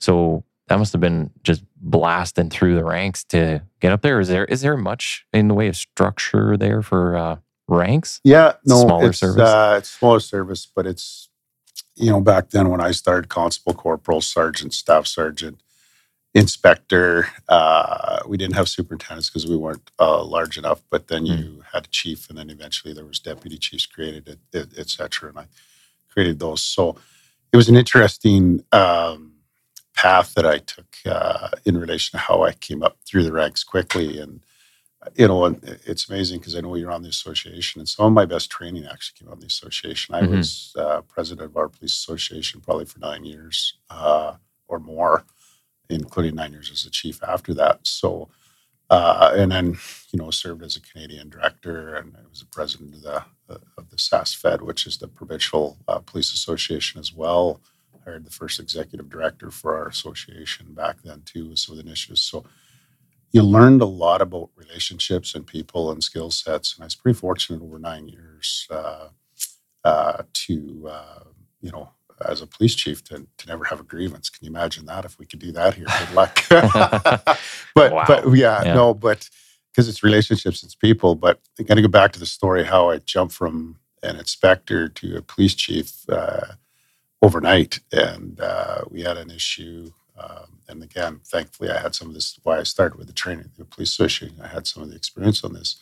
So 0.01 0.43
that 0.67 0.77
must 0.77 0.91
have 0.93 0.99
been 1.01 1.31
just 1.41 1.63
blasting 1.77 2.49
through 2.49 2.75
the 2.75 2.83
ranks 2.83 3.23
to 3.25 3.61
get 3.79 3.91
up 3.93 4.01
there. 4.01 4.19
Is 4.19 4.27
there 4.27 4.45
is 4.45 4.61
there 4.61 4.75
much 4.77 5.25
in 5.33 5.47
the 5.47 5.53
way 5.53 5.67
of 5.69 5.75
structure 5.77 6.57
there 6.57 6.81
for 6.81 7.15
uh, 7.15 7.35
ranks? 7.67 8.21
Yeah, 8.23 8.53
no, 8.65 8.85
Smaller 8.85 9.09
it's, 9.09 9.19
service? 9.19 9.41
Uh, 9.41 9.75
it's 9.79 9.89
smaller 9.89 10.19
service, 10.19 10.67
but 10.75 10.85
it's 10.87 11.29
you 11.95 12.11
know 12.11 12.21
back 12.21 12.49
then 12.51 12.69
when 12.69 12.81
I 12.81 12.91
started, 12.91 13.29
constable, 13.29 13.73
corporal, 13.73 14.21
sergeant, 14.21 14.73
staff 14.73 15.07
sergeant, 15.07 15.61
inspector. 16.33 17.27
Uh, 17.49 18.19
we 18.27 18.37
didn't 18.37 18.55
have 18.55 18.69
superintendents 18.69 19.29
because 19.29 19.47
we 19.47 19.57
weren't 19.57 19.91
uh, 19.99 20.23
large 20.23 20.57
enough. 20.57 20.83
But 20.89 21.07
then 21.09 21.25
Mm. 21.25 21.39
you 21.39 21.63
had 21.73 21.85
a 21.85 21.89
chief, 21.89 22.29
and 22.29 22.37
then 22.39 22.49
eventually 22.51 22.93
there 22.93 23.05
was 23.05 23.19
deputy 23.19 23.57
chiefs 23.57 23.85
created, 23.87 24.29
et, 24.29 24.39
et, 24.59 24.67
et 24.77 24.89
cetera. 24.89 25.29
And 25.29 25.39
I 25.39 25.47
created 26.11 26.39
those. 26.39 26.61
So 26.63 26.97
it 27.53 27.57
was 27.57 27.69
an 27.69 27.77
interesting 27.77 28.63
um, 28.71 29.33
path 29.95 30.33
that 30.35 30.45
I 30.45 30.59
took 30.59 30.87
uh, 31.05 31.49
in 31.65 31.77
relation 31.77 32.19
to 32.19 32.25
how 32.25 32.43
I 32.43 32.53
came 32.53 32.83
up 32.83 32.97
through 33.05 33.23
the 33.23 33.33
ranks 33.33 33.63
quickly 33.63 34.19
and 34.19 34.41
you 35.15 35.27
know, 35.27 35.45
it's 35.85 36.09
amazing 36.09 36.39
because 36.39 36.55
I 36.55 36.61
know 36.61 36.75
you're 36.75 36.91
on 36.91 37.03
the 37.03 37.09
association, 37.09 37.79
and 37.81 37.87
some 37.89 38.07
of 38.07 38.13
my 38.13 38.25
best 38.25 38.49
training 38.49 38.85
actually 38.85 39.19
came 39.19 39.31
of 39.31 39.39
the 39.39 39.47
association. 39.47 40.15
I 40.15 40.21
Mhm. 40.23 40.37
was 40.37 40.73
uh, 40.77 41.01
president 41.01 41.45
of 41.49 41.57
our 41.57 41.69
police 41.69 41.93
association 41.93 42.61
probably 42.61 42.85
for 42.85 42.99
nine 42.99 43.23
years 43.25 43.77
uh, 43.89 44.35
or 44.67 44.79
more, 44.79 45.25
including 45.89 46.35
nine 46.35 46.51
years 46.53 46.71
as 46.71 46.85
a 46.85 46.89
chief 46.91 47.23
after 47.23 47.53
that. 47.55 47.85
So, 47.87 48.29
uh, 48.89 49.33
and 49.35 49.51
then 49.51 49.77
you 50.11 50.19
know, 50.19 50.31
served 50.31 50.63
as 50.63 50.77
a 50.77 50.81
Canadian 50.81 51.29
director, 51.29 51.95
and 51.95 52.15
I 52.17 52.27
was 52.29 52.41
the 52.41 52.45
president 52.47 52.95
of 52.95 53.01
the 53.03 53.17
uh, 53.49 53.59
of 53.77 53.89
the 53.91 53.99
SAS 53.99 54.33
Fed, 54.33 54.61
which 54.61 54.87
is 54.87 54.97
the 54.97 55.07
provincial 55.07 55.77
uh, 55.87 55.99
police 55.99 56.33
association 56.33 56.99
as 56.99 57.13
well. 57.13 57.61
Hired 58.05 58.25
the 58.25 58.31
first 58.31 58.59
executive 58.59 59.09
director 59.09 59.51
for 59.51 59.75
our 59.77 59.87
association 59.87 60.73
back 60.73 60.97
then 61.03 61.23
too, 61.25 61.49
with 61.49 61.59
some 61.59 61.77
of 61.77 61.83
the 61.83 61.87
initiatives. 61.89 62.21
So 62.21 62.45
you 63.35 63.41
learned 63.41 63.81
a 63.81 63.85
lot 63.85 64.21
about 64.21 64.49
relationships 64.55 65.35
and 65.35 65.45
people 65.45 65.91
and 65.91 66.01
skill 66.01 66.31
sets. 66.31 66.73
And 66.73 66.83
I 66.83 66.85
was 66.85 66.95
pretty 66.95 67.19
fortunate 67.19 67.61
over 67.61 67.77
nine 67.77 68.07
years 68.07 68.65
uh, 68.71 69.09
uh, 69.83 70.23
to, 70.31 70.87
uh, 70.89 71.23
you 71.59 71.69
know, 71.69 71.89
as 72.25 72.41
a 72.41 72.47
police 72.47 72.75
chief 72.75 73.03
to, 73.03 73.27
to 73.37 73.47
never 73.47 73.65
have 73.65 73.81
a 73.81 73.83
grievance. 73.83 74.29
Can 74.29 74.45
you 74.45 74.51
imagine 74.51 74.85
that? 74.85 75.03
If 75.03 75.19
we 75.19 75.25
could 75.25 75.39
do 75.39 75.51
that 75.51 75.73
here, 75.73 75.85
good 75.99 76.13
luck. 76.13 76.39
but, 77.75 77.91
Wow. 77.91 78.05
but 78.07 78.25
yeah, 78.37 78.63
Yeah. 78.63 78.73
no, 78.73 78.93
but 78.93 79.29
because 79.69 79.89
it's 79.89 80.01
relationships, 80.01 80.63
it's 80.63 80.73
people. 80.75 81.15
But 81.15 81.41
I 81.59 81.63
got 81.63 81.75
to 81.75 81.81
go 81.81 81.89
back 81.89 82.13
to 82.13 82.19
the 82.19 82.25
story 82.25 82.63
how 82.63 82.89
I 82.89 82.99
jumped 82.99 83.33
from 83.35 83.79
an 84.01 84.15
inspector 84.15 84.87
to 84.87 85.17
a 85.17 85.21
police 85.21 85.55
chief 85.55 85.91
uh, 86.07 86.53
overnight. 87.21 87.81
And 87.91 88.39
uh, 88.39 88.83
we 88.89 89.01
had 89.01 89.17
an 89.17 89.29
issue. 89.29 89.91
Um, 90.17 90.59
and 90.67 90.83
again, 90.83 91.19
thankfully, 91.25 91.69
I 91.69 91.79
had 91.79 91.95
some 91.95 92.07
of 92.07 92.13
this. 92.13 92.39
Why 92.43 92.59
I 92.59 92.63
started 92.63 92.97
with 92.97 93.07
the 93.07 93.13
training, 93.13 93.51
the 93.57 93.65
police 93.65 93.91
association. 93.91 94.35
I 94.41 94.47
had 94.47 94.67
some 94.67 94.83
of 94.83 94.89
the 94.89 94.95
experience 94.95 95.43
on 95.43 95.53
this. 95.53 95.77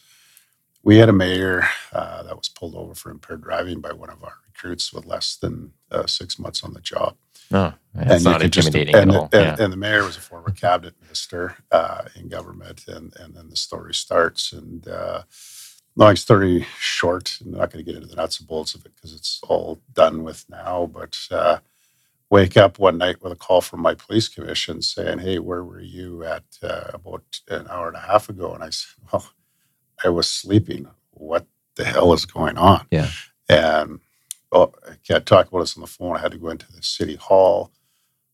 We 0.83 0.97
had 0.97 1.09
a 1.09 1.13
mayor 1.13 1.63
uh, 1.93 2.23
that 2.23 2.35
was 2.35 2.49
pulled 2.49 2.75
over 2.75 2.93
for 2.93 3.09
impaired 3.09 3.43
driving 3.43 3.79
by 3.79 3.93
one 3.93 4.09
of 4.09 4.23
our 4.23 4.33
recruits 4.47 4.91
with 4.91 5.05
less 5.05 5.35
than 5.35 5.71
uh, 5.91 6.05
six 6.07 6.37
months 6.37 6.63
on 6.63 6.73
the 6.73 6.81
job. 6.81 7.15
No, 7.51 7.73
it's 7.95 8.23
you 8.23 8.29
not 8.29 8.41
could 8.41 8.51
just- 8.51 8.67
intimidating 8.67 9.01
and, 9.01 9.11
at 9.11 9.17
all. 9.17 9.29
And, 9.31 9.57
yeah. 9.59 9.63
and 9.63 9.71
the 9.71 9.77
mayor 9.77 10.03
was 10.03 10.17
a 10.17 10.21
former 10.21 10.49
cabinet 10.55 10.95
minister 11.01 11.55
uh, 11.71 12.05
in 12.15 12.27
government, 12.27 12.87
and 12.87 13.13
and 13.19 13.35
then 13.35 13.49
the 13.49 13.55
story 13.55 13.93
starts. 13.93 14.51
And 14.51 14.87
uh, 14.87 15.23
long 15.95 16.15
story 16.15 16.65
short, 16.79 17.37
I'm 17.43 17.51
not 17.51 17.71
going 17.71 17.83
to 17.85 17.91
get 17.91 17.95
into 17.95 18.07
the 18.07 18.15
nuts 18.15 18.39
and 18.39 18.47
bolts 18.47 18.73
of 18.73 18.85
it 18.85 18.95
because 18.95 19.13
it's 19.13 19.39
all 19.47 19.79
done 19.93 20.23
with 20.23 20.45
now. 20.49 20.89
But 20.91 21.17
uh, 21.29 21.59
wake 22.33 22.57
up 22.57 22.79
one 22.79 22.97
night 22.97 23.21
with 23.21 23.31
a 23.31 23.35
call 23.35 23.61
from 23.61 23.79
my 23.79 23.93
police 23.93 24.27
commission 24.27 24.81
saying, 24.81 25.19
"Hey, 25.19 25.37
where 25.37 25.63
were 25.63 25.79
you 25.79 26.23
at 26.23 26.43
uh, 26.63 26.89
about 26.91 27.23
an 27.47 27.67
hour 27.69 27.87
and 27.89 27.95
a 27.95 27.99
half 27.99 28.27
ago?" 28.27 28.55
And 28.55 28.63
I 28.63 28.71
said, 28.71 29.03
"Well, 29.13 29.29
I 30.03 30.09
was 30.09 30.27
sleeping. 30.27 30.87
What 31.11 31.45
the 31.75 31.85
hell 31.85 32.11
is 32.11 32.25
going 32.25 32.57
on?" 32.57 32.87
Yeah. 32.89 33.09
And 33.47 33.99
well, 34.51 34.73
I 34.89 34.95
can't 35.07 35.27
talk 35.27 35.47
about 35.47 35.59
this 35.59 35.77
on 35.77 35.81
the 35.81 35.87
phone. 35.87 36.17
I 36.17 36.21
had 36.21 36.31
to 36.31 36.39
go 36.39 36.49
into 36.49 36.71
the 36.71 36.81
city 36.81 37.15
hall. 37.15 37.71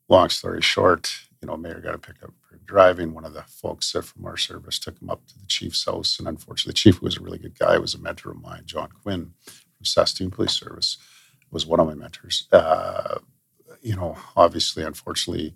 Long 0.08 0.30
story 0.30 0.62
short, 0.62 1.14
you 1.42 1.48
know, 1.48 1.58
mayor 1.58 1.82
got 1.82 1.92
to 1.92 1.98
pick 1.98 2.24
up 2.24 2.34
for 2.42 2.56
driving. 2.66 3.14
One 3.14 3.26
of 3.26 3.34
the 3.34 3.44
folks 3.44 3.92
from 3.92 4.26
our 4.26 4.38
service 4.38 4.80
took 4.80 5.00
him 5.02 5.10
up 5.10 5.28
to 5.28 5.38
the 5.38 5.46
chief's 5.46 5.86
house, 5.86 6.18
and 6.20 6.28
unfortunately, 6.28 6.72
the 6.72 6.84
chief 6.84 6.96
who 6.96 7.06
was 7.06 7.18
a 7.18 7.22
really 7.22 7.38
good 7.38 7.60
guy, 7.60 7.78
was 7.78 7.96
a 7.96 8.00
mentor 8.00 8.32
of 8.32 8.42
mine, 8.42 8.64
John 8.66 8.90
Quinn 9.04 9.34
from 9.44 9.86
Saskatoon 9.86 10.32
Police 10.32 10.54
Service, 10.54 10.98
was 11.52 11.66
one 11.66 11.82
of 11.82 11.88
my 11.88 11.96
mentors. 11.96 12.48
Uh, 12.52 13.20
you 13.82 13.96
know, 13.96 14.18
obviously, 14.36 14.84
unfortunately, 14.84 15.54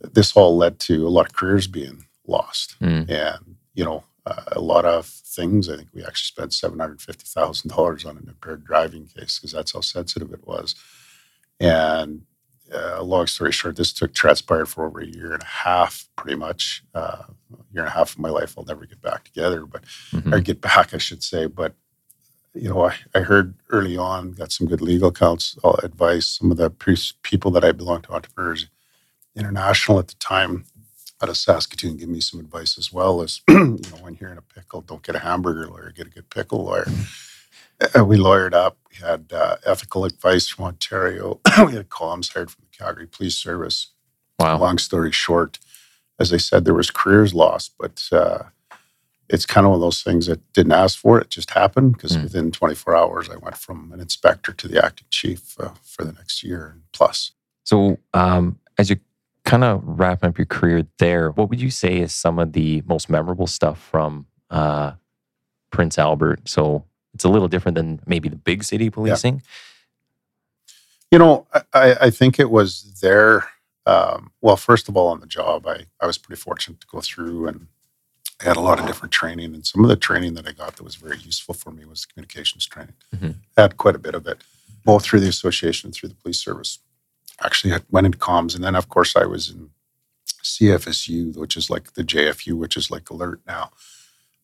this 0.00 0.36
all 0.36 0.56
led 0.56 0.78
to 0.80 1.06
a 1.06 1.10
lot 1.10 1.26
of 1.26 1.34
careers 1.34 1.66
being 1.66 2.06
lost, 2.26 2.76
Mm. 2.80 3.08
and 3.10 3.56
you 3.74 3.84
know, 3.84 4.04
uh, 4.24 4.42
a 4.52 4.60
lot 4.60 4.84
of 4.84 5.06
things. 5.06 5.68
I 5.68 5.76
think 5.76 5.88
we 5.92 6.02
actually 6.04 6.26
spent 6.26 6.52
seven 6.54 6.78
hundred 6.78 7.00
fifty 7.02 7.24
thousand 7.26 7.70
dollars 7.70 8.04
on 8.04 8.16
an 8.16 8.26
impaired 8.28 8.64
driving 8.64 9.06
case 9.06 9.38
because 9.38 9.52
that's 9.52 9.72
how 9.72 9.80
sensitive 9.80 10.32
it 10.32 10.46
was. 10.46 10.74
And 11.60 12.22
uh, 12.74 13.02
long 13.02 13.26
story 13.26 13.52
short, 13.52 13.76
this 13.76 13.92
took 13.92 14.12
transpired 14.12 14.66
for 14.66 14.86
over 14.86 15.00
a 15.00 15.06
year 15.06 15.32
and 15.32 15.42
a 15.42 15.46
half, 15.46 16.08
pretty 16.16 16.36
much. 16.36 16.82
Uh, 16.94 17.22
a 17.52 17.72
year 17.72 17.84
and 17.84 17.86
a 17.88 17.90
half 17.90 18.10
of 18.12 18.18
my 18.18 18.28
life, 18.28 18.54
I'll 18.58 18.64
never 18.64 18.86
get 18.86 19.00
back 19.00 19.24
together, 19.24 19.64
but 19.66 19.84
Mhm. 20.12 20.32
or 20.32 20.40
get 20.40 20.60
back, 20.60 20.92
I 20.92 20.98
should 20.98 21.22
say. 21.22 21.46
But 21.46 21.74
you 22.56 22.70
know, 22.70 22.86
I, 22.86 22.96
I 23.14 23.20
heard 23.20 23.54
early 23.70 23.96
on, 23.96 24.32
got 24.32 24.52
some 24.52 24.66
good 24.66 24.82
legal 24.82 25.12
counsel 25.12 25.76
advice. 25.82 26.28
Some 26.28 26.50
of 26.50 26.56
the 26.56 26.70
people 27.22 27.50
that 27.52 27.64
I 27.64 27.72
belonged 27.72 28.04
to, 28.04 28.12
Entrepreneurs 28.12 28.66
International 29.36 29.98
at 29.98 30.08
the 30.08 30.14
time, 30.16 30.64
out 31.22 31.28
of 31.28 31.36
Saskatoon, 31.36 31.96
give 31.96 32.08
me 32.08 32.20
some 32.20 32.40
advice 32.40 32.78
as 32.78 32.92
well. 32.92 33.22
As 33.22 33.40
you 33.48 33.56
know, 33.56 33.98
when 34.02 34.18
you're 34.20 34.32
in 34.32 34.38
a 34.38 34.42
pickle, 34.42 34.82
don't 34.82 35.02
get 35.02 35.14
a 35.16 35.20
hamburger 35.20 35.68
lawyer, 35.68 35.92
get 35.94 36.08
a 36.08 36.10
good 36.10 36.30
pickle 36.30 36.64
lawyer. 36.64 36.86
Uh, 37.96 38.04
we 38.04 38.16
lawyered 38.18 38.54
up. 38.54 38.78
We 38.90 39.06
had 39.06 39.32
uh, 39.32 39.56
ethical 39.66 40.04
advice 40.04 40.48
from 40.48 40.66
Ontario. 40.66 41.40
we 41.66 41.74
had 41.74 41.90
comms 41.90 42.32
hired 42.32 42.50
from 42.50 42.64
the 42.70 42.76
Calgary 42.76 43.06
Police 43.06 43.36
Service. 43.36 43.92
Wow. 44.38 44.58
Long 44.58 44.78
story 44.78 45.12
short, 45.12 45.58
as 46.18 46.32
I 46.32 46.38
said, 46.38 46.64
there 46.64 46.74
was 46.74 46.90
careers 46.90 47.34
lost, 47.34 47.74
but 47.78 48.02
uh, 48.12 48.44
it's 49.28 49.46
kind 49.46 49.64
of 49.66 49.70
one 49.70 49.76
of 49.78 49.80
those 49.80 50.02
things 50.02 50.26
that 50.26 50.40
didn't 50.52 50.72
ask 50.72 50.98
for 50.98 51.18
it; 51.18 51.24
it 51.24 51.30
just 51.30 51.50
happened. 51.50 51.92
Because 51.92 52.16
Mm. 52.16 52.22
within 52.24 52.50
24 52.52 52.96
hours, 52.96 53.28
I 53.28 53.36
went 53.36 53.56
from 53.56 53.92
an 53.92 54.00
inspector 54.00 54.52
to 54.52 54.68
the 54.68 54.84
acting 54.84 55.06
chief 55.10 55.58
uh, 55.60 55.70
for 55.82 56.04
the 56.04 56.12
next 56.12 56.42
year 56.42 56.68
and 56.72 56.82
plus. 56.92 57.32
So, 57.64 57.98
um, 58.14 58.58
as 58.78 58.90
you 58.90 58.96
kind 59.44 59.64
of 59.64 59.82
wrap 59.84 60.22
up 60.24 60.38
your 60.38 60.46
career 60.46 60.86
there, 60.98 61.30
what 61.30 61.50
would 61.50 61.60
you 61.60 61.70
say 61.70 61.98
is 61.98 62.14
some 62.14 62.38
of 62.38 62.52
the 62.52 62.82
most 62.86 63.08
memorable 63.10 63.46
stuff 63.46 63.80
from 63.80 64.26
uh, 64.50 64.92
Prince 65.70 65.98
Albert? 65.98 66.48
So, 66.48 66.84
it's 67.14 67.24
a 67.24 67.28
little 67.28 67.48
different 67.48 67.76
than 67.76 68.00
maybe 68.06 68.28
the 68.28 68.36
big 68.36 68.62
city 68.62 68.90
policing. 68.90 69.42
You 71.10 71.18
know, 71.18 71.46
I- 71.52 71.62
I, 71.72 71.94
I 72.06 72.10
think 72.10 72.38
it 72.38 72.50
was 72.50 72.98
there. 73.00 73.48
Um, 73.86 74.32
well, 74.40 74.56
first 74.56 74.88
of 74.88 74.96
all, 74.96 75.08
on 75.08 75.20
the 75.20 75.26
job, 75.26 75.66
I, 75.66 75.86
I 76.00 76.06
was 76.06 76.18
pretty 76.18 76.40
fortunate 76.40 76.80
to 76.80 76.86
go 76.88 77.00
through 77.00 77.46
and 77.46 77.68
I 78.40 78.44
had 78.44 78.56
a 78.56 78.60
lot 78.60 78.78
of 78.78 78.86
different 78.86 79.12
training. 79.12 79.54
And 79.54 79.66
some 79.66 79.82
of 79.82 79.88
the 79.88 79.96
training 79.96 80.34
that 80.34 80.46
I 80.46 80.52
got 80.52 80.76
that 80.76 80.82
was 80.82 80.96
very 80.96 81.18
useful 81.18 81.54
for 81.54 81.70
me 81.70 81.84
was 81.84 82.04
communications 82.04 82.66
training. 82.66 82.94
Mhm. 83.14 83.36
I 83.56 83.62
had 83.62 83.76
quite 83.76 83.94
a 83.94 83.98
bit 83.98 84.14
of 84.14 84.26
it, 84.26 84.42
both 84.84 85.04
through 85.04 85.20
the 85.20 85.28
association 85.28 85.88
and 85.88 85.94
through 85.94 86.10
the 86.10 86.14
police 86.16 86.38
service. 86.40 86.78
Actually, 87.42 87.74
I 87.74 87.80
went 87.90 88.06
into 88.06 88.18
comms. 88.18 88.54
And 88.54 88.62
then, 88.62 88.74
of 88.74 88.88
course, 88.88 89.16
I 89.16 89.24
was 89.24 89.48
in 89.48 89.70
CFSU, 90.42 91.36
which 91.36 91.56
is 91.56 91.70
like 91.70 91.94
the 91.94 92.04
JFU, 92.04 92.56
which 92.56 92.76
is 92.76 92.90
like 92.90 93.10
alert 93.10 93.40
now 93.46 93.70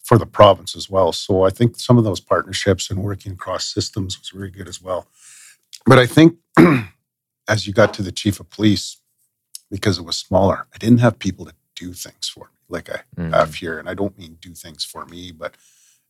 for 0.02 0.18
the 0.18 0.26
province 0.26 0.74
as 0.74 0.90
well. 0.90 1.12
So 1.12 1.44
I 1.44 1.50
think 1.50 1.78
some 1.78 1.96
of 1.96 2.04
those 2.04 2.20
partnerships 2.20 2.90
and 2.90 3.02
working 3.02 3.32
across 3.32 3.66
systems 3.66 4.18
was 4.18 4.30
very 4.30 4.50
good 4.50 4.68
as 4.68 4.80
well. 4.82 5.06
But 5.86 5.98
I 5.98 6.06
think 6.06 6.38
as 7.48 7.66
you 7.66 7.72
got 7.72 7.94
to 7.94 8.02
the 8.02 8.12
chief 8.12 8.40
of 8.40 8.50
police, 8.50 8.96
because 9.70 9.98
it 9.98 10.04
was 10.04 10.18
smaller, 10.18 10.66
I 10.74 10.78
didn't 10.78 10.98
have 10.98 11.18
people 11.18 11.46
to 11.46 11.54
do 11.74 11.92
things 11.92 12.28
for 12.28 12.50
like 12.72 12.90
I 12.90 13.02
Mm. 13.18 13.32
have 13.34 13.54
here. 13.54 13.78
And 13.78 13.88
I 13.88 13.94
don't 13.94 14.16
mean 14.18 14.38
do 14.40 14.54
things 14.54 14.84
for 14.84 15.04
me, 15.06 15.30
but 15.32 15.56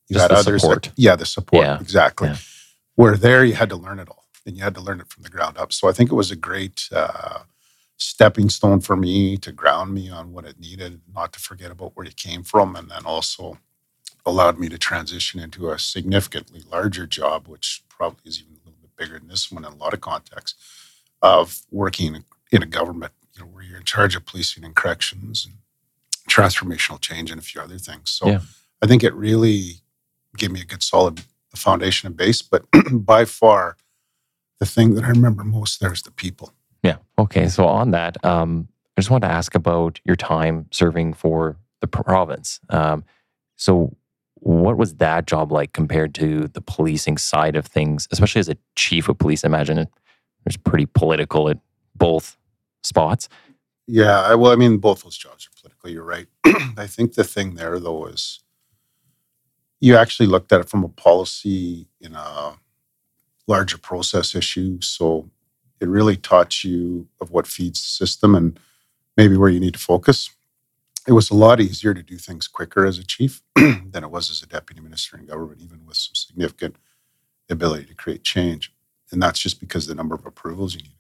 you 0.09 0.15
Just 0.15 0.23
had 0.23 0.31
the 0.31 0.41
others. 0.41 0.63
support. 0.63 0.83
That, 0.85 0.93
yeah, 0.97 1.17
the 1.17 1.27
support. 1.27 1.65
Yeah. 1.65 1.81
Exactly. 1.81 2.29
Yeah. 2.29 2.37
Where 2.95 3.17
there, 3.17 3.45
you 3.45 3.55
had 3.55 3.69
to 3.71 3.77
learn 3.77 3.99
it 3.99 4.09
all 4.09 4.25
and 4.47 4.57
you 4.57 4.63
had 4.63 4.75
to 4.75 4.81
learn 4.81 5.01
it 5.01 5.09
from 5.09 5.23
the 5.23 5.29
ground 5.31 5.59
up. 5.59 5.73
So 5.73 5.89
I 5.89 5.93
think 5.93 6.11
it 6.11 6.15
was 6.15 6.31
a 6.31 6.37
great 6.37 6.89
uh, 6.93 7.41
stepping 7.97 8.49
stone 8.51 8.81
for 8.81 8.97
me 8.97 9.37
to 9.39 9.53
ground 9.53 9.93
me 9.95 10.11
on 10.11 10.33
what 10.33 10.45
it 10.45 10.59
needed, 10.61 11.01
not 11.15 11.33
to 11.35 11.41
forget 11.41 11.71
about 11.71 11.93
where 11.97 12.07
you 12.07 12.13
came 12.13 12.43
from. 12.43 12.77
And 12.77 12.91
then 12.91 13.05
also 13.05 13.59
allowed 14.27 14.59
me 14.59 14.69
to 14.69 14.79
transition 14.79 15.41
into 15.41 15.71
a 15.71 15.79
significantly 15.79 16.63
larger 16.71 17.07
job, 17.07 17.49
which 17.49 17.83
probably 17.89 18.21
is 18.31 18.41
even 18.41 18.55
a 18.55 18.59
little 18.69 18.81
bit 18.81 18.97
bigger 18.97 19.19
than 19.19 19.29
this 19.29 19.51
one 19.51 19.65
in 19.65 19.73
a 19.73 19.77
lot 19.77 19.95
of 19.95 20.01
contexts, 20.01 20.55
of 21.23 21.63
working 21.71 22.25
in 22.53 22.63
a 22.63 22.67
government, 22.67 23.13
you 23.35 23.41
know, 23.43 23.49
where 23.49 23.63
you're 23.65 23.79
in 23.79 23.85
charge 23.85 24.15
of 24.17 24.25
policing 24.27 24.65
and 24.65 24.75
corrections 24.77 25.45
and 25.47 25.55
transformational 26.33 27.01
change 27.01 27.31
and 27.31 27.39
a 27.41 27.43
few 27.43 27.61
other 27.61 27.79
things. 27.79 28.11
So 28.11 28.27
Yeah. 28.27 28.41
I 28.83 28.87
think 28.87 29.05
it 29.05 29.15
really 29.15 29.83
gave 30.37 30.51
me 30.51 30.61
a 30.61 30.65
good 30.65 30.83
solid 30.83 31.23
foundation 31.55 32.07
and 32.07 32.17
base. 32.17 32.43
But 32.43 32.65
by 32.93 33.25
far, 33.25 33.77
the 34.59 34.67
thing 34.67 34.95
that 34.95 35.05
I 35.05 35.09
remember 35.09 35.45
most 35.45 35.81
there 35.81 35.93
is 35.93 36.03
the 36.03 36.11
people. 36.11 36.53
Yeah. 36.83 36.97
Okay. 37.19 37.49
So 37.49 37.67
on 37.67 37.91
that, 37.91 38.23
um, 38.25 38.69
I 38.97 39.01
just 39.01 39.11
wanted 39.11 39.29
to 39.29 39.33
ask 39.33 39.55
about 39.55 40.01
your 40.05 40.17
time 40.17 40.67
serving 40.71 41.15
for 41.15 41.57
the 41.81 41.87
province. 41.87 42.61
Um, 42.71 43.05
so, 43.57 43.97
what 44.35 44.77
was 44.77 44.95
that 44.97 45.27
job 45.27 45.53
like 45.53 45.73
compared 45.73 46.15
to 46.17 46.49
the 46.49 46.61
policing 46.61 47.17
side 47.17 47.55
of 47.55 47.65
things, 47.67 48.09
especially 48.11 48.41
as 48.41 48.49
a 48.49 48.57
chief 48.75 49.09
of 49.09 49.17
police? 49.19 49.45
I 49.45 49.47
imagine 49.47 49.79
it 49.79 49.89
was 50.45 50.57
pretty 50.57 50.87
political 50.87 51.49
at 51.49 51.59
both 51.95 52.37
spots. 52.83 53.29
Yeah, 53.93 54.23
I- 54.23 54.37
well, 54.37 54.53
I 54.53 54.57
mean, 54.57 54.79
both 54.79 55.05
those 55.05 55.19
jobs 55.19 55.47
are 55.49 55.61
political. 55.61 55.91
You're 55.91 56.05
right. 56.05 56.29
I 56.79 56.89
think 56.89 57.15
the 57.15 57.25
thing 57.25 57.57
there, 57.57 57.81
though, 57.81 58.07
is 58.07 58.41
you 59.81 59.97
actually 59.97 60.27
looked 60.29 60.53
at 60.53 60.61
it 60.63 60.71
from 60.71 60.85
a 60.85 60.89
policy 60.91 61.89
in 62.01 62.15
a 62.15 62.55
larger 63.49 63.79
process 63.79 64.35
issue. 64.35 64.81
So 64.83 65.31
it 65.81 65.89
really 65.89 66.17
taught 66.17 66.65
you 66.65 67.09
of 67.21 67.31
what 67.33 67.47
feeds 67.47 67.81
the 67.83 68.07
system 68.07 68.35
and 68.35 68.61
maybe 69.17 69.37
where 69.37 69.51
you 69.51 69.61
need 69.61 69.75
to 69.75 69.81
focus. 69.81 70.31
It 71.09 71.13
was 71.13 71.31
a 71.31 71.35
lot 71.37 71.61
easier 71.61 71.95
to 71.95 72.03
do 72.03 72.19
things 72.19 72.49
quicker 72.49 72.87
as 72.87 72.99
a 72.99 73.05
chief 73.05 73.43
than 73.57 74.05
it 74.05 74.11
was 74.11 74.31
as 74.31 74.43
a 74.43 74.47
deputy 74.49 74.81
minister 74.83 75.19
in 75.19 75.27
government, 75.27 75.63
even 75.63 75.87
with 75.87 75.97
some 75.99 76.15
significant 76.15 76.77
ability 77.51 77.87
to 77.87 77.95
create 77.95 78.25
change. 78.25 78.73
And 79.13 79.23
that's 79.23 79.41
just 79.41 79.61
because 79.61 79.87
the 79.87 79.95
number 79.97 80.15
of 80.15 80.27
approvals 80.27 80.75
you 80.77 80.83
need. 80.83 80.97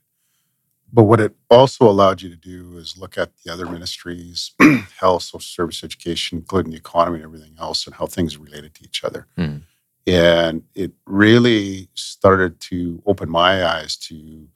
But 0.92 1.04
what 1.04 1.20
it 1.20 1.34
also 1.48 1.88
allowed 1.88 2.20
you 2.20 2.28
to 2.28 2.36
do 2.36 2.76
is 2.76 2.98
look 2.98 3.16
at 3.16 3.30
the 3.38 3.52
other 3.52 3.64
ministries, 3.64 4.52
health, 5.00 5.22
social 5.22 5.40
service, 5.40 5.82
education, 5.82 6.38
including 6.38 6.72
the 6.72 6.78
economy 6.78 7.16
and 7.16 7.24
everything 7.24 7.54
else, 7.58 7.86
and 7.86 7.94
how 7.94 8.06
things 8.06 8.36
are 8.36 8.40
related 8.40 8.74
to 8.74 8.84
each 8.84 9.02
other. 9.02 9.26
Hmm. 9.36 9.58
And 10.06 10.64
it 10.74 10.92
really 11.06 11.88
started 11.94 12.60
to 12.60 13.02
open 13.06 13.30
my 13.30 13.64
eyes 13.64 13.96
to 14.08 14.48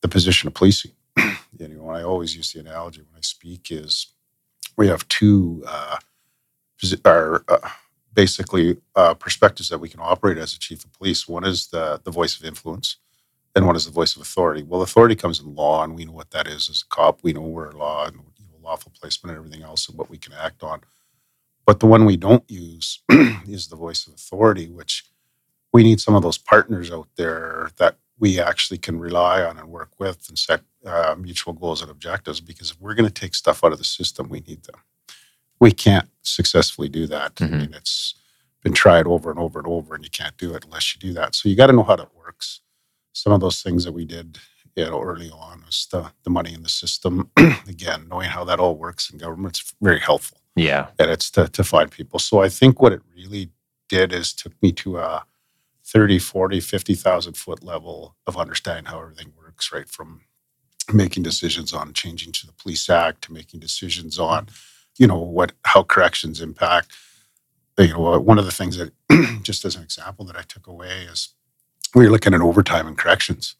the 0.00 0.08
position 0.08 0.46
of 0.46 0.54
policing. 0.54 0.92
you 1.16 1.68
know, 1.68 1.90
I 1.90 2.02
always 2.02 2.34
use 2.36 2.52
the 2.52 2.60
analogy 2.60 3.00
when 3.00 3.18
I 3.18 3.22
speak 3.22 3.68
is 3.70 4.06
we 4.76 4.88
have 4.88 5.06
two 5.08 5.62
uh, 5.66 5.96
are 7.04 7.44
uh, 7.48 7.68
basically 8.12 8.76
uh, 8.94 9.14
perspectives 9.14 9.68
that 9.68 9.78
we 9.78 9.88
can 9.88 10.00
operate 10.00 10.38
as 10.38 10.54
a 10.54 10.58
chief 10.58 10.84
of 10.84 10.92
police. 10.92 11.28
One 11.28 11.44
is 11.44 11.68
the 11.68 12.00
the 12.02 12.10
voice 12.10 12.38
of 12.38 12.44
influence, 12.44 12.96
and 13.56 13.66
one 13.66 13.74
is 13.74 13.86
the 13.86 13.90
voice 13.90 14.14
of 14.14 14.22
authority. 14.22 14.62
Well, 14.62 14.82
authority 14.82 15.16
comes 15.16 15.40
in 15.40 15.54
law, 15.54 15.82
and 15.82 15.96
we 15.96 16.04
know 16.04 16.12
what 16.12 16.30
that 16.30 16.46
is 16.46 16.68
as 16.68 16.82
a 16.82 16.94
cop. 16.94 17.20
We 17.22 17.32
know 17.32 17.40
we're 17.40 17.72
law 17.72 18.04
and 18.06 18.16
you 18.38 18.44
know, 18.52 18.58
lawful 18.62 18.92
placement 19.00 19.36
and 19.36 19.44
everything 19.44 19.64
else, 19.64 19.88
and 19.88 19.98
what 19.98 20.10
we 20.10 20.18
can 20.18 20.34
act 20.34 20.62
on. 20.62 20.82
But 21.64 21.80
the 21.80 21.86
one 21.86 22.04
we 22.04 22.16
don't 22.18 22.48
use 22.48 23.00
is 23.10 23.68
the 23.68 23.76
voice 23.76 24.06
of 24.06 24.12
authority, 24.14 24.68
which 24.68 25.04
we 25.72 25.82
need 25.82 26.00
some 26.00 26.14
of 26.14 26.22
those 26.22 26.38
partners 26.38 26.92
out 26.92 27.08
there 27.16 27.70
that 27.78 27.96
we 28.18 28.38
actually 28.38 28.78
can 28.78 29.00
rely 29.00 29.42
on 29.42 29.58
and 29.58 29.68
work 29.68 29.90
with 29.98 30.28
and 30.28 30.38
set 30.38 30.60
uh, 30.84 31.14
mutual 31.18 31.52
goals 31.54 31.82
and 31.82 31.90
objectives. 31.90 32.40
Because 32.40 32.70
if 32.70 32.80
we're 32.80 32.94
going 32.94 33.08
to 33.08 33.20
take 33.20 33.34
stuff 33.34 33.64
out 33.64 33.72
of 33.72 33.78
the 33.78 33.84
system, 33.84 34.28
we 34.28 34.40
need 34.40 34.62
them. 34.64 34.80
We 35.60 35.72
can't 35.72 36.08
successfully 36.22 36.90
do 36.90 37.06
that. 37.06 37.34
Mhm. 37.36 37.52
I 37.52 37.56
mean, 37.58 37.74
it's 37.74 38.14
been 38.62 38.74
tried 38.74 39.06
over 39.06 39.30
and 39.30 39.40
over 39.40 39.58
and 39.58 39.66
over, 39.66 39.94
and 39.94 40.04
you 40.04 40.10
can't 40.10 40.36
do 40.36 40.54
it 40.54 40.64
unless 40.66 40.94
you 40.94 41.00
do 41.00 41.14
that. 41.14 41.34
So 41.34 41.48
you 41.48 41.56
got 41.56 41.68
to 41.68 41.72
know 41.72 41.82
how 41.84 41.96
that 41.96 42.14
works. 42.14 42.60
Some 43.16 43.32
of 43.32 43.40
those 43.40 43.62
things 43.62 43.84
that 43.84 43.92
we 43.92 44.04
did, 44.04 44.38
you 44.76 44.84
know, 44.84 45.00
early 45.02 45.30
on 45.30 45.62
was 45.64 45.86
the 45.90 46.12
the 46.24 46.30
money 46.30 46.52
in 46.52 46.62
the 46.62 46.68
system. 46.68 47.30
Again, 47.68 48.06
knowing 48.10 48.28
how 48.30 48.44
that 48.44 48.60
all 48.60 48.76
works 48.76 49.10
in 49.10 49.18
government's 49.18 49.74
very 49.80 50.00
helpful 50.00 50.38
Yeah. 50.54 50.88
and 50.98 51.10
it's 51.10 51.30
to, 51.32 51.48
to 51.48 51.64
find 51.64 51.90
people. 51.90 52.18
So 52.18 52.42
I 52.42 52.48
think 52.50 52.80
what 52.80 52.92
it 52.92 53.02
really 53.14 53.50
did 53.88 54.12
is 54.12 54.32
took 54.34 54.52
me 54.62 54.72
to 54.72 54.98
a 54.98 55.24
30, 55.84 56.18
40, 56.18 56.60
50,000 56.60 57.34
foot 57.36 57.62
level 57.62 58.16
of 58.26 58.36
understanding 58.36 58.86
how 58.86 59.00
everything 59.00 59.32
works, 59.38 59.72
right? 59.72 59.88
From 59.88 60.20
making 60.92 61.22
decisions 61.22 61.72
on 61.72 61.92
changing 61.94 62.32
to 62.32 62.46
the 62.46 62.52
police 62.52 62.90
act 62.90 63.22
to 63.22 63.32
making 63.32 63.60
decisions 63.60 64.18
on, 64.18 64.48
you 64.98 65.06
know, 65.06 65.18
what, 65.18 65.52
how 65.64 65.82
corrections 65.84 66.40
impact. 66.40 66.92
You 67.78 67.88
know, 67.94 68.18
one 68.20 68.38
of 68.38 68.44
the 68.44 68.52
things 68.52 68.76
that, 68.78 68.92
just 69.42 69.64
as 69.64 69.76
an 69.76 69.82
example, 69.82 70.24
that 70.26 70.36
I 70.36 70.42
took 70.42 70.66
away 70.66 71.06
is 71.12 71.34
we 71.96 72.04
were 72.04 72.12
looking 72.12 72.34
at 72.34 72.42
overtime 72.42 72.86
and 72.86 72.98
corrections. 72.98 73.56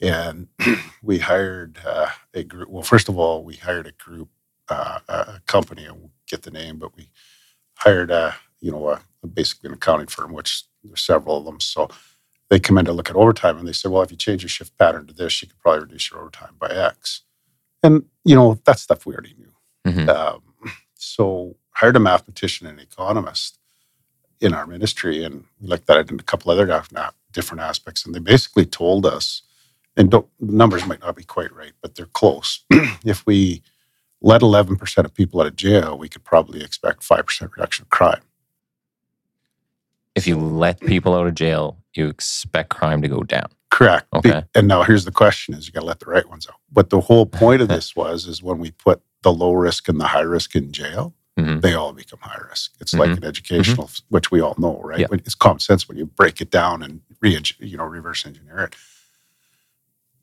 And 0.00 0.48
we 1.02 1.18
hired 1.18 1.78
uh, 1.86 2.08
a 2.34 2.42
group. 2.44 2.70
Well, 2.70 2.82
first 2.82 3.08
of 3.08 3.18
all, 3.18 3.44
we 3.44 3.56
hired 3.56 3.86
a 3.86 3.92
group, 3.92 4.30
uh, 4.68 5.00
a 5.08 5.40
company, 5.46 5.86
I 5.86 5.92
won't 5.92 6.12
get 6.28 6.42
the 6.42 6.50
name, 6.50 6.78
but 6.78 6.96
we 6.96 7.10
hired 7.76 8.10
a 8.10 8.34
you 8.60 8.72
know 8.72 8.88
a, 8.90 9.00
basically 9.26 9.68
an 9.68 9.74
accounting 9.74 10.08
firm, 10.08 10.32
which 10.32 10.64
there's 10.84 11.02
several 11.02 11.38
of 11.38 11.44
them. 11.44 11.60
So 11.60 11.88
they 12.50 12.60
come 12.60 12.78
in 12.78 12.86
to 12.86 12.92
look 12.92 13.10
at 13.10 13.16
overtime, 13.16 13.58
and 13.58 13.68
they 13.68 13.72
said, 13.74 13.90
well, 13.90 14.02
if 14.02 14.10
you 14.10 14.16
change 14.16 14.42
your 14.42 14.48
shift 14.50 14.76
pattern 14.78 15.06
to 15.06 15.14
this, 15.14 15.42
you 15.42 15.48
could 15.48 15.58
probably 15.60 15.82
reduce 15.82 16.10
your 16.10 16.20
overtime 16.20 16.54
by 16.58 16.68
X. 16.70 17.22
And 17.82 18.04
you 18.24 18.36
know 18.36 18.58
that 18.64 18.78
stuff 18.80 19.06
we 19.06 19.14
already 19.14 19.34
knew. 19.38 19.52
Mhm. 19.92 20.08
Um, 20.08 20.42
so 20.96 21.56
hired 21.72 21.96
a 21.96 22.00
mathematician 22.00 22.66
and 22.66 22.80
economist 22.80 23.57
in 24.40 24.54
our 24.54 24.66
ministry, 24.66 25.24
and 25.24 25.44
we 25.60 25.68
looked 25.68 25.88
at 25.90 25.98
it 25.98 26.10
in 26.10 26.20
a 26.20 26.22
couple 26.22 26.50
other 26.50 26.66
different 27.32 27.62
aspects, 27.62 28.04
and 28.04 28.14
they 28.14 28.20
basically 28.20 28.66
told 28.66 29.06
us, 29.06 29.42
and 29.96 30.10
don't, 30.10 30.26
the 30.40 30.52
numbers 30.52 30.86
might 30.86 31.00
not 31.00 31.16
be 31.16 31.24
quite 31.24 31.52
right, 31.54 31.72
but 31.82 31.94
they're 31.94 32.06
close. 32.06 32.64
if 33.04 33.26
we 33.26 33.62
let 34.20 34.40
11% 34.40 35.04
of 35.04 35.14
people 35.14 35.40
out 35.40 35.46
of 35.46 35.56
jail, 35.56 35.98
we 35.98 36.08
could 36.08 36.24
probably 36.24 36.62
expect 36.62 37.02
5% 37.02 37.50
reduction 37.56 37.84
of 37.84 37.90
crime. 37.90 38.22
If 40.14 40.26
you 40.26 40.36
let 40.36 40.80
people 40.80 41.14
out 41.14 41.26
of 41.26 41.34
jail, 41.34 41.78
you 41.94 42.08
expect 42.08 42.70
crime 42.70 43.02
to 43.02 43.08
go 43.08 43.22
down. 43.22 43.48
Correct. 43.70 44.06
Okay. 44.14 44.44
And 44.54 44.66
now 44.66 44.82
here's 44.82 45.04
the 45.04 45.12
question 45.12 45.54
is 45.54 45.66
you 45.66 45.72
got 45.72 45.80
to 45.80 45.86
let 45.86 46.00
the 46.00 46.06
right 46.06 46.28
ones 46.28 46.46
out. 46.48 46.56
But 46.72 46.90
the 46.90 47.00
whole 47.00 47.26
point 47.26 47.62
of 47.62 47.68
this 47.68 47.94
was 47.94 48.26
is 48.26 48.42
when 48.42 48.58
we 48.58 48.70
put 48.70 49.00
the 49.22 49.32
low 49.32 49.52
risk 49.52 49.88
and 49.88 50.00
the 50.00 50.06
high 50.06 50.20
risk 50.20 50.54
in 50.54 50.72
jail, 50.72 51.14
Mhm. 51.38 51.60
they 51.60 51.74
all 51.74 51.92
become 51.92 52.18
high 52.20 52.40
risk. 52.50 52.72
It's 52.80 52.92
like 52.94 53.10
an 53.16 53.24
educational, 53.24 53.88
which 54.08 54.30
we 54.30 54.40
all 54.40 54.56
know, 54.58 54.80
right? 54.82 55.00
Yeah. 55.00 55.06
It's 55.12 55.34
common 55.36 55.60
sense 55.60 55.88
when 55.88 55.96
you 55.96 56.06
break 56.06 56.40
it 56.40 56.50
down 56.50 56.82
and 56.82 57.00
re, 57.20 57.40
you 57.60 57.76
know, 57.76 57.84
reverse 57.84 58.26
engineer 58.26 58.58
it. 58.60 58.76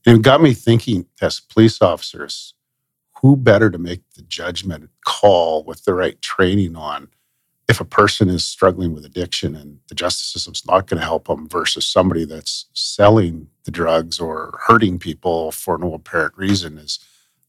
And 0.05 0.17
it 0.17 0.21
got 0.21 0.41
me 0.41 0.53
thinking 0.53 1.07
as 1.21 1.39
police 1.39 1.81
officers, 1.81 2.53
who 3.21 3.37
better 3.37 3.69
to 3.71 3.77
make 3.77 4.01
the 4.15 4.21
judgment 4.23 4.89
call 5.05 5.63
with 5.63 5.85
the 5.85 5.93
right 5.93 6.21
training 6.21 6.75
on 6.75 7.07
if 7.67 7.79
a 7.79 7.85
person 7.85 8.29
is 8.29 8.45
struggling 8.45 8.93
with 8.93 9.05
addiction 9.05 9.55
and 9.55 9.79
the 9.87 9.95
justice 9.95 10.27
system's 10.27 10.63
not 10.67 10.85
going 10.85 10.99
to 10.99 11.05
help 11.05 11.27
them 11.27 11.47
versus 11.49 11.85
somebody 11.85 12.25
that's 12.25 12.65
selling 12.73 13.47
the 13.63 13.71
drugs 13.71 14.19
or 14.19 14.59
hurting 14.67 14.99
people 14.99 15.51
for 15.51 15.77
no 15.77 15.93
apparent 15.93 16.33
reason 16.37 16.77
is 16.77 16.99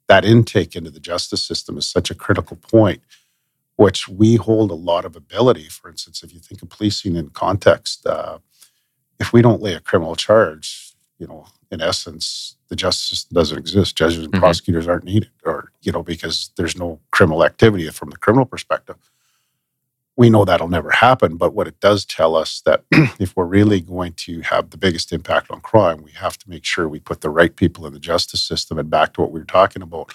that 0.08 0.24
intake 0.24 0.74
into 0.76 0.90
the 0.90 1.00
justice 1.00 1.42
system 1.42 1.76
is 1.76 1.86
such 1.86 2.10
a 2.10 2.14
critical 2.14 2.56
point 2.56 3.02
which 3.76 4.08
we 4.08 4.36
hold 4.36 4.70
a 4.70 4.74
lot 4.74 5.04
of 5.04 5.16
ability. 5.16 5.64
For 5.68 5.88
instance 5.90 6.22
if 6.22 6.32
you 6.34 6.40
think 6.40 6.62
of 6.62 6.68
policing 6.70 7.16
in 7.16 7.30
context 7.30 8.06
uh, 8.06 8.38
if 9.20 9.32
we 9.32 9.42
don't 9.42 9.62
lay 9.62 9.74
a 9.74 9.80
criminal 9.80 10.16
charge 10.16 10.92
you 11.18 11.26
know 11.26 11.46
in 11.70 11.80
essence 11.80 12.56
the 12.68 12.76
justice 12.76 13.08
system 13.10 13.34
doesn't 13.34 13.58
exist. 13.58 13.96
Judges 13.96 14.24
and 14.24 14.32
Mhm. 14.34 14.40
prosecutors 14.40 14.88
aren't 14.88 15.04
needed 15.04 15.30
or 15.44 15.72
you 15.82 15.92
know 15.92 16.02
because 16.02 16.50
there's 16.56 16.76
no 16.78 17.00
criminal 17.12 17.44
activity 17.44 17.88
from 17.90 18.10
the 18.10 18.16
criminal 18.18 18.46
perspective. 18.46 18.96
We 20.16 20.30
know 20.30 20.44
that'll 20.46 20.68
never 20.68 20.90
happen 20.90 21.36
but 21.36 21.54
what 21.54 21.68
it 21.68 21.80
does 21.80 22.04
tell 22.04 22.36
us 22.36 22.62
that 22.66 22.84
if 23.20 23.36
we're 23.36 23.44
really 23.46 23.80
going 23.80 24.14
to 24.14 24.40
have 24.42 24.70
the 24.70 24.78
biggest 24.78 25.12
impact 25.12 25.50
on 25.50 25.60
crime 25.60 26.02
we 26.02 26.12
have 26.12 26.38
to 26.38 26.50
make 26.50 26.64
sure 26.64 26.88
we 26.88 27.00
put 27.00 27.20
the 27.22 27.30
right 27.30 27.54
people 27.56 27.86
in 27.86 27.92
the 27.92 28.00
justice 28.00 28.42
system 28.42 28.78
and 28.78 28.90
back 28.90 29.12
to 29.14 29.20
what 29.22 29.32
we 29.32 29.40
were 29.40 29.46
talking 29.46 29.82
about 29.82 30.12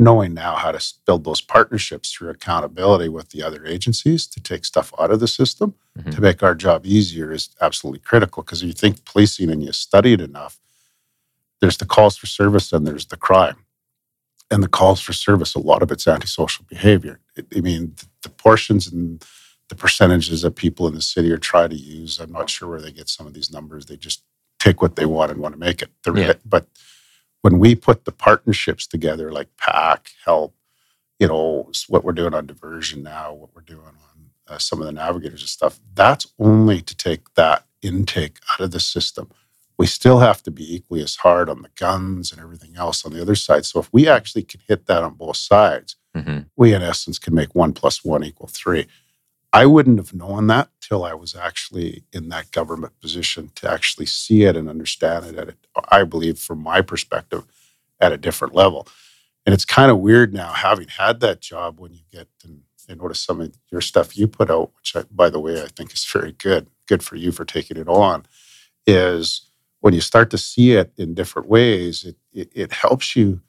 knowing 0.00 0.32
now 0.32 0.56
how 0.56 0.72
to 0.72 0.82
build 1.06 1.24
those 1.24 1.42
partnerships 1.42 2.10
through 2.10 2.30
accountability 2.30 3.08
with 3.08 3.28
the 3.28 3.42
other 3.42 3.66
agencies 3.66 4.26
to 4.26 4.40
take 4.40 4.64
stuff 4.64 4.92
out 4.98 5.10
of 5.10 5.20
the 5.20 5.28
system 5.28 5.74
Mhm. 5.98 6.14
to 6.14 6.20
make 6.22 6.42
our 6.42 6.54
job 6.54 6.86
easier 6.86 7.30
is 7.30 7.50
absolutely 7.60 8.00
critical 8.00 8.42
because 8.42 8.62
if 8.62 8.66
you 8.68 8.72
think 8.72 9.04
policing 9.04 9.50
and 9.50 9.62
you 9.62 9.72
study 9.72 10.14
it 10.14 10.20
enough 10.22 10.58
there's 11.60 11.76
the 11.76 11.84
calls 11.84 12.16
for 12.16 12.26
service 12.26 12.72
and 12.72 12.86
there's 12.86 13.06
the 13.06 13.16
crime 13.18 13.56
and 14.50 14.62
the 14.62 14.68
calls 14.68 15.00
for 15.00 15.12
service 15.12 15.54
a 15.54 15.58
lot 15.58 15.82
of 15.82 15.90
it's 15.92 16.08
antisocial 16.08 16.64
behavior 16.68 17.20
i 17.56 17.60
mean 17.60 17.92
the, 17.96 18.06
the 18.22 18.28
portions 18.30 18.86
and 18.90 19.22
the 19.68 19.74
percentages 19.74 20.40
that 20.42 20.56
people 20.56 20.88
in 20.88 20.94
the 20.94 21.02
city 21.02 21.30
are 21.30 21.36
trying 21.52 21.68
to 21.70 21.76
use 21.76 22.18
i'm 22.20 22.32
not 22.32 22.48
sure 22.48 22.68
where 22.70 22.80
they 22.80 22.90
get 22.92 23.08
some 23.10 23.26
of 23.26 23.34
these 23.34 23.50
numbers 23.50 23.84
they 23.86 23.96
just 23.98 24.22
take 24.58 24.80
what 24.80 24.96
they 24.96 25.04
want 25.06 25.30
and 25.30 25.40
want 25.40 25.52
to 25.54 25.58
make 25.60 25.82
it 25.82 25.90
Yeah. 26.06 26.32
but 26.46 26.66
when 27.42 27.58
we 27.58 27.74
put 27.74 28.04
the 28.04 28.12
partnerships 28.12 28.86
together 28.86 29.30
like 29.32 29.48
pac 29.56 30.10
help 30.24 30.54
you 31.18 31.28
know 31.28 31.70
what 31.88 32.04
we're 32.04 32.12
doing 32.12 32.34
on 32.34 32.46
diversion 32.46 33.02
now 33.02 33.32
what 33.32 33.50
we're 33.54 33.62
doing 33.62 33.86
on 33.86 34.30
uh, 34.48 34.58
some 34.58 34.80
of 34.80 34.86
the 34.86 34.92
navigators 34.92 35.42
and 35.42 35.48
stuff 35.48 35.78
that's 35.94 36.26
only 36.38 36.80
to 36.80 36.96
take 36.96 37.32
that 37.34 37.64
intake 37.82 38.38
out 38.52 38.60
of 38.60 38.72
the 38.72 38.80
system. 38.80 39.30
We 39.78 39.86
still 39.86 40.18
have 40.18 40.42
to 40.42 40.50
be 40.50 40.74
equally 40.74 41.02
as 41.02 41.16
hard 41.16 41.48
on 41.48 41.62
the 41.62 41.70
guns 41.76 42.30
and 42.32 42.40
everything 42.40 42.76
else 42.76 43.06
on 43.06 43.12
the 43.14 43.22
other 43.22 43.34
side. 43.36 43.64
So 43.64 43.80
if 43.80 43.88
we 43.92 44.06
actually 44.06 44.42
can 44.42 44.60
hit 44.68 44.84
that 44.86 45.02
on 45.02 45.14
both 45.14 45.36
sides 45.38 45.96
Mhm. 46.16 46.46
we 46.56 46.74
in 46.74 46.82
essence 46.82 47.18
can 47.20 47.34
make 47.34 47.54
one 47.54 47.72
plus 47.72 48.04
one 48.04 48.24
equal 48.24 48.48
three 48.48 48.86
i 49.52 49.66
wouldn't 49.66 49.98
have 49.98 50.14
known 50.14 50.48
that 50.48 50.70
till 50.80 51.04
i 51.04 51.14
was 51.14 51.34
actually 51.36 52.04
in 52.12 52.28
that 52.30 52.50
government 52.52 52.92
position 53.00 53.50
to 53.56 53.70
actually 53.70 54.06
see 54.06 54.44
it 54.44 54.56
and 54.56 54.68
understand 54.68 55.26
it 55.26 55.36
at 55.36 55.50
a, 55.50 55.54
i 55.90 56.04
believe 56.04 56.38
from 56.38 56.62
my 56.62 56.82
perspective 56.82 57.44
at 58.00 58.12
a 58.12 58.18
different 58.18 58.54
level 58.54 58.86
And 59.44 59.52
it's 59.52 59.64
kind 59.64 59.90
of 59.90 59.98
weird 59.98 60.32
now 60.32 60.52
having 60.52 60.88
had 60.88 61.20
that 61.20 61.40
job 61.40 61.80
when 61.80 61.92
you 61.94 62.00
get 62.12 62.28
and 62.44 62.62
I 62.88 62.94
notice 62.94 63.20
some 63.22 63.40
of 63.40 63.54
your 63.70 63.80
stuff 63.80 64.16
you 64.18 64.26
put 64.26 64.50
out, 64.50 64.72
which 64.76 64.96
I, 64.96 65.04
by 65.10 65.30
the 65.30 65.38
way 65.38 65.62
I 65.62 65.68
think 65.68 65.92
is 65.92 66.04
very 66.04 66.32
good. 66.32 66.66
Good 66.88 67.02
for 67.02 67.14
you 67.16 67.30
for 67.32 67.44
taking 67.44 67.76
it 67.76 67.88
on. 67.88 68.24
Is 68.86 69.50
when 69.80 69.94
you 69.94 70.00
start 70.02 70.30
to 70.30 70.38
see 70.38 70.72
it 70.72 70.92
in 70.98 71.14
different 71.14 71.48
ways, 71.48 72.04
it 72.04 72.16
it, 72.32 72.50
it 72.54 72.72
helps 72.72 73.16
you. 73.16 73.42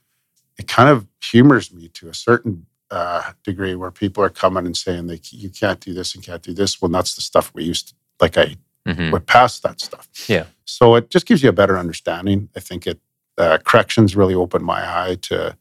It 0.60 0.68
kind 0.68 0.90
of 0.90 1.08
humors 1.24 1.74
me 1.74 1.90
to 1.90 2.10
a 2.10 2.14
certain 2.16 2.68
uh, 2.92 3.32
degree 3.44 3.74
where 3.76 3.92
people 3.92 4.24
are 4.24 4.30
coming 4.30 4.66
and 4.66 4.76
saying 4.78 5.08
they 5.08 5.20
you 5.32 5.50
can't 5.50 5.80
do 5.80 5.94
this 5.94 6.14
and 6.14 6.24
can't 6.24 6.44
do 6.44 6.54
this. 6.54 6.82
Well, 6.82 6.90
that's 6.92 7.16
the 7.16 7.22
stuff 7.22 7.52
we 7.54 7.64
used 7.64 7.90
to 7.90 7.94
like. 8.20 8.38
I 8.38 8.58
Mhm. 8.88 9.12
went 9.12 9.28
past 9.28 9.62
that 9.64 9.80
stuff. 9.80 10.10
Yeah. 10.28 10.46
So 10.66 10.96
it 10.96 11.10
just 11.12 11.26
gives 11.28 11.44
you 11.44 11.50
a 11.50 11.54
better 11.54 11.78
understanding. 11.78 12.50
I 12.56 12.60
think 12.60 12.86
it 12.88 13.00
uh, 13.38 13.58
corrections 13.64 14.16
really 14.16 14.36
opened 14.36 14.66
my 14.66 14.82
eye 15.04 15.16
to 15.22 15.56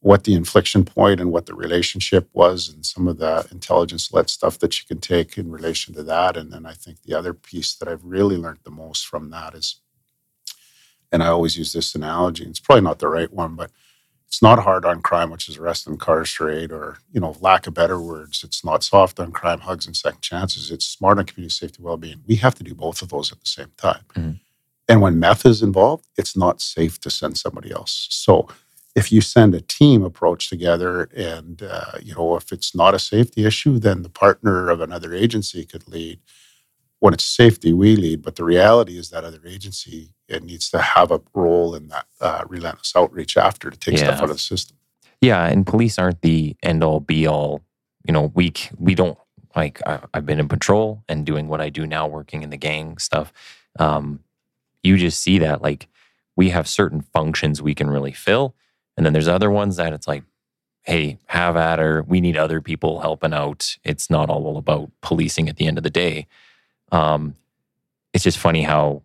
what 0.00 0.24
the 0.24 0.34
inflection 0.34 0.84
point 0.84 1.20
and 1.20 1.30
what 1.32 1.46
the 1.46 1.54
relationship 1.54 2.28
was, 2.32 2.68
and 2.68 2.84
some 2.86 3.06
of 3.08 3.18
the 3.18 3.46
intelligence-led 3.50 4.28
stuff 4.30 4.58
that 4.58 4.78
you 4.80 4.86
can 4.86 4.98
take 4.98 5.36
in 5.38 5.50
relation 5.50 5.94
to 5.94 6.02
that. 6.02 6.36
And 6.36 6.52
then 6.52 6.66
I 6.66 6.72
think 6.74 7.02
the 7.02 7.14
other 7.14 7.34
piece 7.34 7.74
that 7.74 7.88
I've 7.88 8.04
really 8.04 8.36
learned 8.36 8.60
the 8.64 8.70
most 8.70 9.06
from 9.06 9.30
that 9.30 9.54
is, 9.54 9.76
and 11.12 11.22
I 11.22 11.26
always 11.28 11.56
use 11.58 11.72
this 11.72 11.94
analogy. 11.94 12.44
and 12.44 12.50
It's 12.50 12.60
probably 12.60 12.82
not 12.82 12.98
the 12.98 13.08
right 13.08 13.32
one, 13.32 13.54
but 13.56 13.70
it's 14.30 14.40
not 14.40 14.60
hard 14.60 14.84
on 14.84 15.02
crime, 15.02 15.28
which 15.28 15.48
is 15.48 15.56
arrest 15.56 15.88
and 15.88 15.94
incarcerate, 15.94 16.70
or 16.70 16.98
you 17.12 17.18
know, 17.18 17.34
lack 17.40 17.66
of 17.66 17.74
better 17.74 18.00
words. 18.00 18.44
It's 18.44 18.64
not 18.64 18.84
soft 18.84 19.18
on 19.18 19.32
crime, 19.32 19.58
hugs 19.58 19.86
and 19.86 19.96
second 19.96 20.20
chances. 20.20 20.70
It's 20.70 20.86
smart 20.86 21.18
on 21.18 21.24
community 21.24 21.52
safety, 21.52 21.82
well-being. 21.82 22.22
We 22.28 22.36
have 22.36 22.54
to 22.54 22.62
do 22.62 22.72
both 22.72 23.02
of 23.02 23.08
those 23.08 23.32
at 23.32 23.40
the 23.40 23.48
same 23.48 23.72
time. 23.76 24.04
Mhm. 24.14 24.38
And 24.88 25.00
when 25.00 25.18
meth 25.18 25.44
is 25.44 25.62
involved, 25.62 26.06
it's 26.16 26.36
not 26.36 26.60
safe 26.60 27.00
to 27.00 27.10
send 27.10 27.38
somebody 27.38 27.72
else. 27.72 28.06
So 28.10 28.46
if 28.94 29.10
you 29.10 29.20
send 29.20 29.52
a 29.56 29.62
team 29.62 30.04
approach 30.04 30.48
together, 30.48 31.08
and 31.12 31.60
uh, 31.64 31.98
you 32.00 32.14
know, 32.14 32.36
if 32.36 32.52
it's 32.52 32.72
not 32.72 32.94
a 32.94 33.00
safety 33.00 33.44
issue, 33.44 33.80
then 33.80 34.02
the 34.02 34.08
partner 34.08 34.70
of 34.70 34.80
another 34.80 35.12
agency 35.12 35.64
could 35.64 35.88
lead. 35.88 36.20
When 37.00 37.14
it's 37.14 37.24
safety, 37.24 37.72
we 37.72 37.96
lead. 37.96 38.22
But 38.22 38.36
the 38.36 38.44
reality 38.44 38.98
is 38.98 39.10
that 39.10 39.24
other 39.24 39.40
agency 39.46 40.14
it 40.28 40.44
needs 40.44 40.70
to 40.70 40.78
have 40.78 41.10
a 41.10 41.20
role 41.34 41.74
in 41.74 41.88
that 41.88 42.06
uh, 42.20 42.44
relentless 42.48 42.94
outreach 42.94 43.36
after 43.36 43.70
to 43.70 43.78
take 43.78 43.98
stuff 43.98 44.20
out 44.20 44.30
of 44.30 44.36
the 44.36 44.38
system. 44.38 44.76
Yeah, 45.20 45.44
and 45.46 45.66
police 45.66 45.98
aren't 45.98 46.22
the 46.22 46.56
end 46.62 46.82
all 46.82 47.00
be 47.00 47.26
all. 47.26 47.62
You 48.06 48.12
know, 48.12 48.32
we 48.34 48.52
we 48.78 48.94
don't 48.94 49.18
like. 49.56 49.80
I, 49.86 50.00
I've 50.14 50.26
been 50.26 50.40
in 50.40 50.48
patrol 50.48 51.02
and 51.08 51.26
doing 51.26 51.48
what 51.48 51.60
I 51.60 51.68
do 51.68 51.86
now, 51.86 52.06
working 52.06 52.42
in 52.42 52.50
the 52.50 52.56
gang 52.56 52.98
stuff. 52.98 53.32
Um, 53.78 54.20
you 54.82 54.96
just 54.96 55.20
see 55.20 55.38
that 55.40 55.60
like 55.62 55.88
we 56.36 56.50
have 56.50 56.68
certain 56.68 57.02
functions 57.02 57.60
we 57.60 57.74
can 57.74 57.90
really 57.90 58.12
fill, 58.12 58.54
and 58.96 59.04
then 59.04 59.12
there's 59.12 59.28
other 59.28 59.50
ones 59.50 59.76
that 59.76 59.92
it's 59.92 60.08
like, 60.08 60.22
hey, 60.82 61.18
have 61.26 61.56
at 61.56 61.78
her. 61.78 62.02
We 62.02 62.20
need 62.20 62.36
other 62.36 62.60
people 62.60 63.00
helping 63.00 63.34
out. 63.34 63.76
It's 63.84 64.08
not 64.10 64.30
all 64.30 64.56
about 64.56 64.90
policing 65.02 65.48
at 65.48 65.56
the 65.56 65.66
end 65.66 65.76
of 65.76 65.84
the 65.84 65.90
day. 65.90 66.26
Um, 66.92 67.34
it's 68.12 68.24
just 68.24 68.38
funny 68.38 68.62
how 68.62 69.02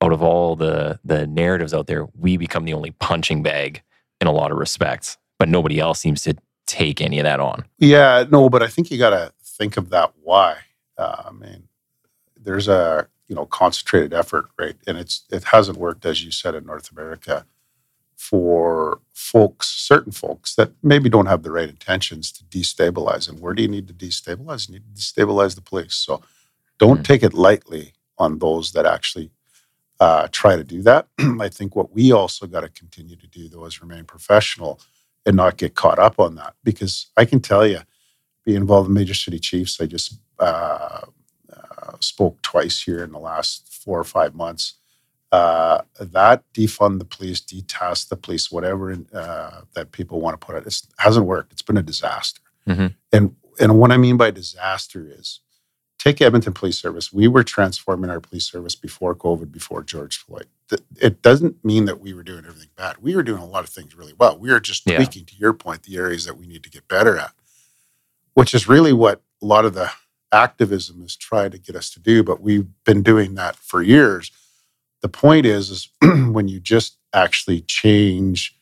out 0.00 0.12
of 0.12 0.22
all 0.22 0.56
the 0.56 0.98
the 1.04 1.26
narratives 1.26 1.74
out 1.74 1.86
there, 1.86 2.06
we 2.18 2.36
become 2.36 2.64
the 2.64 2.74
only 2.74 2.92
punching 2.92 3.42
bag 3.42 3.82
in 4.20 4.26
a 4.26 4.32
lot 4.32 4.52
of 4.52 4.58
respects, 4.58 5.18
but 5.38 5.48
nobody 5.48 5.78
else 5.80 6.00
seems 6.00 6.22
to 6.22 6.36
take 6.66 7.00
any 7.00 7.18
of 7.18 7.24
that 7.24 7.40
on. 7.40 7.64
Yeah, 7.78 8.24
no, 8.30 8.48
but 8.48 8.62
I 8.62 8.68
think 8.68 8.90
you 8.90 8.98
got 8.98 9.10
to 9.10 9.32
think 9.42 9.76
of 9.76 9.90
that 9.90 10.12
why. 10.22 10.58
Uh, 10.96 11.22
I 11.26 11.30
mean, 11.32 11.68
there's 12.36 12.68
a 12.68 13.08
you 13.28 13.34
know 13.34 13.46
concentrated 13.46 14.14
effort, 14.14 14.46
right? 14.58 14.76
And 14.86 14.98
it's 14.98 15.24
it 15.30 15.44
hasn't 15.44 15.78
worked 15.78 16.06
as 16.06 16.24
you 16.24 16.30
said 16.30 16.54
in 16.54 16.66
North 16.66 16.90
America 16.92 17.46
for 18.16 19.00
folks, 19.12 19.68
certain 19.68 20.10
folks 20.10 20.56
that 20.56 20.72
maybe 20.82 21.08
don't 21.08 21.26
have 21.26 21.44
the 21.44 21.52
right 21.52 21.68
intentions 21.68 22.32
to 22.32 22.44
destabilize. 22.44 23.28
And 23.28 23.40
where 23.40 23.54
do 23.54 23.62
you 23.62 23.68
need 23.68 23.86
to 23.86 23.94
destabilize? 23.94 24.68
You 24.68 24.74
need 24.74 24.96
to 24.96 25.00
destabilize 25.00 25.54
the 25.54 25.60
police. 25.60 25.94
So 25.94 26.20
don't 26.78 27.00
Mhm. 27.00 27.04
take 27.04 27.22
it 27.22 27.34
lightly 27.34 27.92
on 28.18 28.38
those 28.38 28.72
that 28.72 28.86
actually 28.86 29.30
uh, 30.00 30.28
try 30.30 30.54
to 30.54 30.62
do 30.62 30.80
that. 30.82 31.08
I 31.40 31.48
think 31.48 31.74
what 31.74 31.92
we 31.92 32.12
also 32.12 32.46
got 32.46 32.60
to 32.60 32.68
continue 32.68 33.16
to 33.16 33.26
do 33.26 33.48
though 33.48 33.64
is 33.64 33.80
remain 33.82 34.04
professional 34.04 34.80
and 35.26 35.34
not 35.36 35.56
get 35.56 35.74
caught 35.74 35.98
up 35.98 36.20
on 36.20 36.36
that 36.36 36.54
because 36.62 37.08
I 37.16 37.24
can 37.24 37.40
tell 37.40 37.66
you, 37.66 37.80
being 38.44 38.58
involved 38.58 38.88
in 38.88 38.94
major 38.94 39.14
city 39.14 39.38
chiefs, 39.40 39.80
I 39.80 39.86
just 39.86 40.14
uh, 40.38 41.00
uh, 41.52 41.92
spoke 42.00 42.40
twice 42.42 42.80
here 42.80 43.02
in 43.02 43.10
the 43.10 43.18
last 43.18 43.68
four 43.68 43.98
or 43.98 44.04
five 44.04 44.34
months. 44.36 44.74
Uh, 45.32 45.82
that 46.00 46.44
defund 46.54 46.98
the 47.00 47.04
police, 47.04 47.40
detask 47.40 48.08
the 48.08 48.16
police, 48.16 48.50
whatever 48.50 48.96
uh, 49.12 49.60
that 49.74 49.90
people 49.92 50.20
want 50.20 50.40
to 50.40 50.46
put 50.46 50.54
it, 50.56 50.66
it 50.66 50.80
hasn't 50.98 51.26
worked. 51.26 51.52
It's 51.52 51.60
been 51.62 51.76
a 51.76 51.82
disaster. 51.82 52.40
Mhm. 52.68 52.94
And 53.12 53.34
and 53.60 53.78
what 53.78 53.90
I 53.90 53.96
mean 53.96 54.16
by 54.16 54.30
disaster 54.30 55.04
is, 55.10 55.40
take 55.98 56.20
Edmonton 56.20 56.52
Police 56.52 56.78
Service. 56.78 57.12
We 57.12 57.28
were 57.28 57.42
transforming 57.42 58.10
our 58.10 58.20
police 58.20 58.44
service 58.50 58.74
before 58.74 59.14
COVID, 59.14 59.50
before 59.52 59.82
George 59.82 60.16
Floyd. 60.18 60.46
It 61.00 61.22
doesn't 61.22 61.64
mean 61.64 61.86
that 61.86 62.00
we 62.00 62.14
were 62.14 62.22
doing 62.22 62.44
everything 62.46 62.70
bad. 62.76 62.98
We 63.00 63.16
were 63.16 63.22
doing 63.22 63.42
a 63.42 63.46
lot 63.46 63.64
of 63.64 63.70
things 63.70 63.96
really 63.96 64.14
well. 64.16 64.38
We 64.38 64.50
were 64.50 64.60
just 64.60 64.86
Yeah. 64.86 64.96
tweaking, 64.96 65.26
to 65.26 65.36
your 65.36 65.52
point, 65.52 65.82
the 65.82 65.96
areas 65.96 66.24
that 66.24 66.36
we 66.38 66.46
need 66.46 66.62
to 66.64 66.70
get 66.70 66.86
better 66.88 67.16
at, 67.18 67.32
which 68.34 68.54
is 68.54 68.68
really 68.68 68.92
what 68.92 69.22
a 69.42 69.46
lot 69.46 69.64
of 69.64 69.74
the 69.74 69.90
activism 70.30 71.02
is 71.02 71.16
trying 71.16 71.50
to 71.50 71.58
get 71.58 71.74
us 71.74 71.90
to 71.90 72.00
do. 72.00 72.22
But 72.22 72.40
we've 72.40 72.66
been 72.84 73.02
doing 73.02 73.34
that 73.34 73.56
for 73.56 73.82
years. 73.82 74.30
The 75.00 75.08
point 75.08 75.46
is, 75.46 75.70
is 75.70 75.88
when 76.32 76.48
you 76.48 76.60
just 76.60 76.98
actually 77.12 77.62
change 77.62 78.54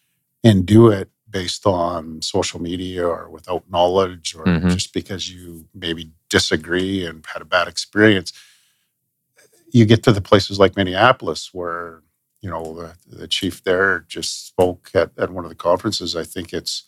and 0.45 0.65
do 0.65 0.89
it 0.89 1.11
based 1.39 1.67
on 1.67 2.23
social 2.23 2.61
media 2.71 3.05
or 3.07 3.29
without 3.29 3.63
knowledge 3.71 4.35
or 4.39 4.45
Mhm. 4.47 4.71
just 4.77 4.95
because 4.95 5.23
you 5.35 5.67
maybe 5.75 6.05
disagree 6.37 7.05
and 7.07 7.17
had 7.33 7.43
a 7.43 7.51
bad 7.57 7.69
experience, 7.69 8.33
you 9.77 9.85
get 9.85 10.03
to 10.05 10.13
the 10.13 10.23
places 10.31 10.59
like 10.59 10.77
Minneapolis 10.77 11.43
where, 11.53 12.03
you 12.41 12.49
know, 12.53 12.65
the, 12.79 12.89
the 13.21 13.29
chief 13.29 13.63
there 13.65 14.05
just 14.17 14.47
spoke 14.47 14.91
at, 14.95 15.11
at 15.19 15.31
one 15.31 15.45
of 15.45 15.51
the 15.51 15.63
conferences. 15.69 16.17
I 16.17 16.25
think 16.25 16.53
it's, 16.55 16.85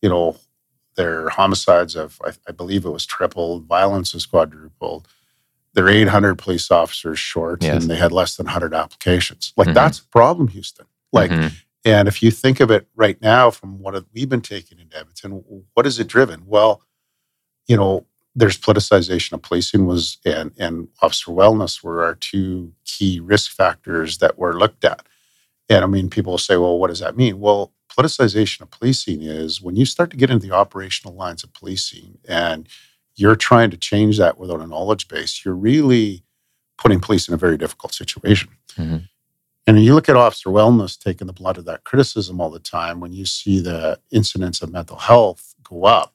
you 0.00 0.08
know, 0.08 0.36
their 0.96 1.28
homicides 1.28 1.94
have, 1.94 2.18
I, 2.24 2.30
I 2.48 2.52
believe 2.52 2.84
it 2.86 2.90
was 2.98 3.04
tripled, 3.06 3.64
violence 3.66 4.12
has 4.12 4.24
quadrupled. 4.26 5.06
They're 5.74 5.88
800 5.88 6.36
police 6.38 6.70
officers 6.70 7.18
short 7.18 7.62
Yes. 7.62 7.82
and 7.82 7.90
they 7.90 7.96
had 7.96 8.12
less 8.12 8.36
than 8.36 8.46
100 8.46 8.72
applications. 8.74 9.52
Like, 9.56 9.68
Mhm. 9.68 9.74
that's 9.74 9.98
a 10.00 10.04
problem, 10.18 10.48
Houston. 10.48 10.86
Like, 11.12 11.30
Mhm. 11.30 11.52
And 11.84 12.08
if 12.08 12.22
you 12.22 12.30
think 12.30 12.60
of 12.60 12.70
it 12.70 12.86
right 12.94 13.20
now 13.20 13.50
from 13.50 13.78
what 13.80 14.04
we've 14.14 14.28
been 14.28 14.40
taking 14.40 14.78
in 14.78 14.88
Edmonton, 14.94 15.44
what 15.74 15.86
is 15.86 15.98
it 15.98 16.06
driven? 16.06 16.44
Well, 16.46 16.82
you 17.66 17.76
know, 17.76 18.06
there's 18.34 18.58
politicization 18.58 19.32
of 19.32 19.42
policing 19.42 19.86
was 19.86 20.18
and 20.24 20.52
and 20.58 20.88
officer 21.02 21.30
wellness 21.30 21.82
were 21.82 22.02
our 22.04 22.14
two 22.14 22.72
key 22.84 23.20
risk 23.20 23.50
factors 23.52 24.18
that 24.18 24.38
were 24.38 24.58
looked 24.58 24.84
at. 24.84 25.06
And 25.68 25.84
I 25.84 25.86
mean, 25.86 26.10
people 26.10 26.32
will 26.32 26.38
say, 26.38 26.56
well, 26.56 26.78
what 26.78 26.88
does 26.88 27.00
that 27.00 27.16
mean? 27.16 27.40
Well, 27.40 27.72
politicization 27.96 28.62
of 28.62 28.70
policing 28.70 29.22
is 29.22 29.60
when 29.60 29.76
you 29.76 29.84
start 29.84 30.10
to 30.10 30.16
get 30.16 30.30
into 30.30 30.46
the 30.46 30.54
operational 30.54 31.14
lines 31.14 31.44
of 31.44 31.52
policing 31.52 32.18
and 32.26 32.68
you're 33.14 33.36
trying 33.36 33.70
to 33.70 33.76
change 33.76 34.18
that 34.18 34.38
without 34.38 34.60
a 34.60 34.66
knowledge 34.66 35.08
base, 35.08 35.44
you're 35.44 35.54
really 35.54 36.22
putting 36.78 37.00
police 37.00 37.28
in 37.28 37.34
a 37.34 37.38
very 37.38 37.58
difficult 37.58 37.92
situation. 37.92 38.50
Mhm. 38.76 39.08
And 39.66 39.76
when 39.76 39.84
you 39.84 39.94
look 39.94 40.08
at 40.08 40.16
officer 40.16 40.50
wellness 40.50 40.98
taking 40.98 41.26
the 41.26 41.32
blood 41.32 41.56
of 41.56 41.64
that 41.66 41.84
criticism 41.84 42.40
all 42.40 42.50
the 42.50 42.58
time, 42.58 43.00
when 43.00 43.12
you 43.12 43.24
see 43.24 43.60
the 43.60 44.00
incidence 44.10 44.60
of 44.60 44.72
mental 44.72 44.96
health 44.96 45.54
go 45.62 45.84
up, 45.84 46.14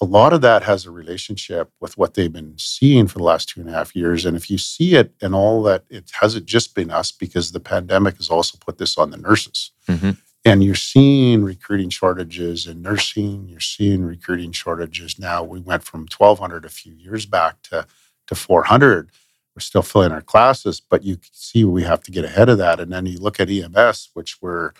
a 0.00 0.04
lot 0.04 0.32
of 0.32 0.40
that 0.42 0.62
has 0.62 0.86
a 0.86 0.90
relationship 0.90 1.70
with 1.80 1.96
what 1.96 2.14
they've 2.14 2.32
been 2.32 2.54
seeing 2.58 3.06
for 3.06 3.18
the 3.18 3.24
last 3.24 3.48
two 3.48 3.60
and 3.60 3.70
a 3.70 3.72
half 3.72 3.94
years. 3.94 4.24
And 4.24 4.36
if 4.36 4.50
you 4.50 4.58
see 4.58 4.96
it 4.96 5.12
and 5.22 5.34
all 5.34 5.62
that, 5.64 5.84
it 5.88 6.10
hasn't 6.20 6.46
just 6.46 6.74
been 6.74 6.90
us 6.90 7.10
because 7.10 7.52
the 7.52 7.60
pandemic 7.60 8.16
has 8.18 8.28
also 8.28 8.58
put 8.58 8.78
this 8.78 8.98
on 8.98 9.10
the 9.10 9.16
nurses. 9.16 9.70
Mhm. 9.88 10.16
And 10.44 10.62
you're 10.62 10.74
seeing 10.74 11.42
recruiting 11.42 11.88
shortages 11.90 12.66
in 12.66 12.82
nursing. 12.82 13.48
You're 13.48 13.60
seeing 13.60 14.04
recruiting 14.04 14.52
shortages 14.52 15.18
now. 15.18 15.42
We 15.42 15.60
went 15.60 15.84
from 15.84 16.06
1,200 16.06 16.64
a 16.64 16.68
few 16.68 16.92
years 16.92 17.24
back 17.24 17.62
to, 17.70 17.86
to 18.26 18.34
400. 18.34 19.10
We're 19.54 19.60
still 19.60 19.82
filling 19.82 20.12
our 20.12 20.20
classes, 20.22 20.80
but 20.80 21.04
you 21.04 21.18
see 21.32 21.64
we 21.64 21.84
have 21.84 22.02
to 22.04 22.10
get 22.10 22.24
ahead 22.24 22.48
of 22.48 22.58
that. 22.58 22.80
And 22.80 22.92
then 22.92 23.06
you 23.06 23.18
look 23.18 23.38
at 23.40 23.50
EMS, 23.50 24.10
which 24.14 24.38
we're 24.42 24.72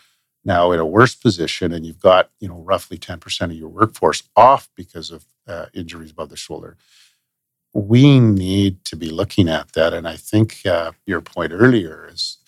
now 0.45 0.73
in 0.73 0.81
a 0.81 0.87
worse 0.87 1.15
position, 1.15 1.73
and 1.73 1.87
you've 1.87 2.01
got 2.01 2.31
you 2.41 2.49
know 2.49 2.61
roughly 2.61 2.99
10% 2.99 3.43
of 3.45 3.53
your 3.53 3.69
workforce 3.69 4.23
off 4.37 4.69
because 4.77 5.11
of 5.11 5.25
uh, 5.47 5.67
injuries 5.75 6.11
above 6.11 6.31
the 6.31 6.37
shoulder. 6.37 6.77
We 7.75 8.21
need 8.21 8.85
to 8.87 8.97
be 8.97 9.11
looking 9.11 9.49
at 9.49 9.73
that, 9.73 9.93
and 9.93 10.07
I 10.09 10.17
think 10.17 10.61
uh, 10.67 10.93
your 11.07 11.21
point 11.21 11.53
earlier 11.53 12.09
is 12.11 12.39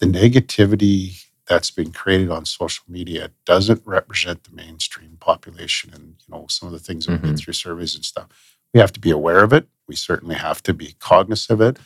the 0.00 0.06
negativity 0.06 1.24
that's 1.48 1.70
been 1.70 1.92
created 1.92 2.30
on 2.30 2.44
social 2.44 2.84
media 2.88 3.30
doesn't 3.46 3.82
represent 3.86 4.44
the 4.44 4.54
mainstream 4.56 5.16
population 5.20 5.92
and 5.94 6.16
you 6.26 6.34
know 6.34 6.46
some 6.48 6.66
of 6.68 6.72
the 6.72 6.78
things 6.80 7.06
that 7.06 7.12
we've 7.12 7.22
been 7.22 7.34
Mhm. 7.34 7.38
through 7.40 7.54
surveys 7.54 7.94
and 7.94 8.04
stuff 8.04 8.28
we 8.74 8.80
have 8.80 8.92
to 8.92 9.00
be 9.00 9.10
aware 9.10 9.44
of 9.44 9.52
it 9.52 9.68
we 9.88 9.96
certainly 9.96 10.34
have 10.34 10.62
to 10.62 10.74
be 10.74 10.94
cognizant 10.98 11.60
of 11.60 11.66
it 11.66 11.78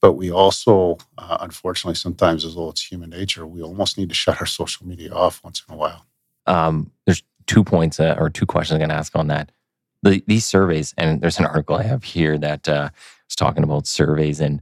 but 0.00 0.12
we 0.14 0.30
also 0.30 0.98
uh, 1.18 1.38
unfortunately 1.40 1.94
sometimes 1.94 2.44
as 2.44 2.54
though 2.54 2.70
it's 2.70 2.82
human 2.90 3.10
nature 3.10 3.46
we 3.46 3.62
almost 3.62 3.98
need 3.98 4.08
to 4.08 4.14
shut 4.14 4.40
our 4.40 4.46
social 4.46 4.86
media 4.86 5.12
off 5.12 5.42
once 5.44 5.62
in 5.68 5.74
a 5.74 5.76
while 5.76 6.06
Um, 6.46 6.90
there's 7.06 7.22
two 7.46 7.64
points 7.64 8.00
uh, 8.00 8.16
or 8.18 8.30
two 8.30 8.46
questions 8.46 8.74
I'm 8.74 8.78
going 8.80 8.90
to 8.90 8.94
ask 8.96 9.16
on 9.16 9.28
that. 9.28 9.52
The, 10.02 10.22
these 10.26 10.44
surveys, 10.44 10.94
and 10.98 11.20
there's 11.20 11.38
an 11.38 11.46
article 11.46 11.76
I 11.76 11.84
have 11.84 12.02
here 12.02 12.36
that 12.38 12.68
uh, 12.68 12.90
is 13.28 13.36
talking 13.36 13.62
about 13.62 13.86
surveys 13.86 14.40
and 14.40 14.60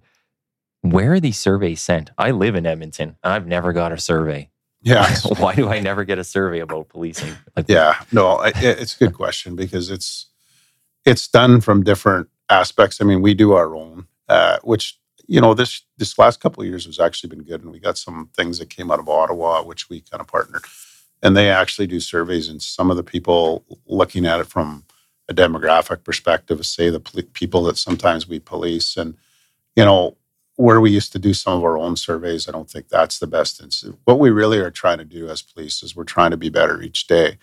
where 0.82 1.12
are 1.12 1.20
these 1.20 1.38
surveys 1.38 1.80
sent? 1.80 2.10
I 2.18 2.30
live 2.30 2.54
in 2.54 2.66
Edmonton. 2.66 3.16
I've 3.22 3.46
never 3.46 3.72
got 3.72 3.92
a 3.92 3.98
survey. 3.98 4.50
Yeah. 4.82 5.14
Why 5.38 5.54
do 5.54 5.68
I 5.68 5.80
never 5.80 6.04
get 6.04 6.18
a 6.18 6.24
survey 6.24 6.60
about 6.60 6.88
policing? 6.88 7.34
Like, 7.56 7.66
yeah, 7.68 7.96
no, 8.12 8.36
I, 8.36 8.52
it's 8.56 8.96
a 8.96 8.98
good 8.98 9.14
question 9.14 9.56
because 9.56 9.90
it's 9.90 10.26
it's 11.04 11.28
done 11.28 11.60
from 11.60 11.82
different 11.82 12.28
aspects. 12.50 13.00
I 13.00 13.04
mean, 13.04 13.22
we 13.22 13.34
do 13.34 13.52
our 13.52 13.74
own, 13.74 14.06
uh, 14.28 14.58
which 14.62 14.98
you 15.26 15.40
know 15.40 15.54
this 15.54 15.82
this 15.96 16.18
last 16.18 16.40
couple 16.40 16.62
of 16.62 16.68
years 16.68 16.86
has 16.86 17.00
actually 17.00 17.30
been 17.30 17.44
good, 17.44 17.62
and 17.62 17.72
we 17.72 17.78
got 17.78 17.98
some 17.98 18.30
things 18.36 18.58
that 18.58 18.70
came 18.70 18.90
out 18.90 18.98
of 18.98 19.08
Ottawa, 19.08 19.62
which 19.62 19.88
we 19.88 20.00
kind 20.00 20.20
of 20.20 20.26
partnered, 20.26 20.64
and 21.22 21.36
they 21.36 21.50
actually 21.50 21.86
do 21.86 22.00
surveys, 22.00 22.48
and 22.48 22.60
some 22.60 22.90
of 22.90 22.96
the 22.96 23.02
people 23.02 23.64
looking 23.86 24.26
at 24.26 24.40
it 24.40 24.46
from 24.46 24.84
a 25.28 25.34
demographic 25.34 26.02
perspective, 26.02 26.66
say 26.66 26.90
the 26.90 27.00
people 27.32 27.62
that 27.64 27.78
sometimes 27.78 28.28
we 28.28 28.40
police, 28.40 28.96
and 28.96 29.16
you 29.76 29.84
know 29.84 30.16
where 30.56 30.80
we 30.80 30.90
used 30.90 31.10
to 31.12 31.18
do 31.18 31.32
some 31.32 31.56
of 31.56 31.64
our 31.64 31.78
own 31.78 31.96
surveys, 31.96 32.46
I 32.46 32.52
don't 32.52 32.68
think 32.68 32.88
that's 32.88 33.18
the 33.18 33.26
best. 33.26 33.62
What 34.04 34.18
we 34.18 34.28
really 34.28 34.58
are 34.58 34.70
trying 34.70 34.98
to 34.98 35.06
do 35.06 35.26
as 35.30 35.40
police 35.40 35.82
is 35.82 35.96
we're 35.96 36.04
trying 36.04 36.32
to 36.32 36.36
be 36.36 36.50
better 36.50 36.82
each 36.82 37.06
day. 37.06 37.38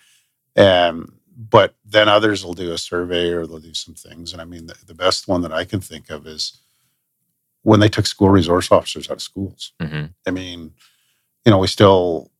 And 0.55 1.11
but 1.37 1.75
then 1.85 2.09
others 2.09 2.43
will 2.43 2.55
do 2.55 2.71
a 2.71 2.77
survey 2.79 3.29
or 3.29 3.45
they'll 3.45 3.59
do 3.59 3.73
some 3.75 3.93
things. 3.93 4.33
And 4.33 4.41
I 4.41 4.45
mean, 4.45 4.65
the, 4.65 4.75
the 4.87 4.95
best 4.95 5.27
one 5.27 5.41
that 5.41 5.53
I 5.53 5.65
can 5.65 5.79
think 5.79 6.09
of 6.09 6.25
is 6.25 6.59
when 7.61 7.79
they 7.79 7.89
took 7.89 8.07
school 8.07 8.29
resource 8.29 8.71
officers 8.71 9.09
out 9.09 9.17
of 9.17 9.21
schools. 9.21 9.73
Mm-hmm. 9.79 10.05
I 10.25 10.31
mean, 10.31 10.71
you 11.45 11.51
know, 11.51 11.59
we 11.59 11.67
still, 11.67 12.31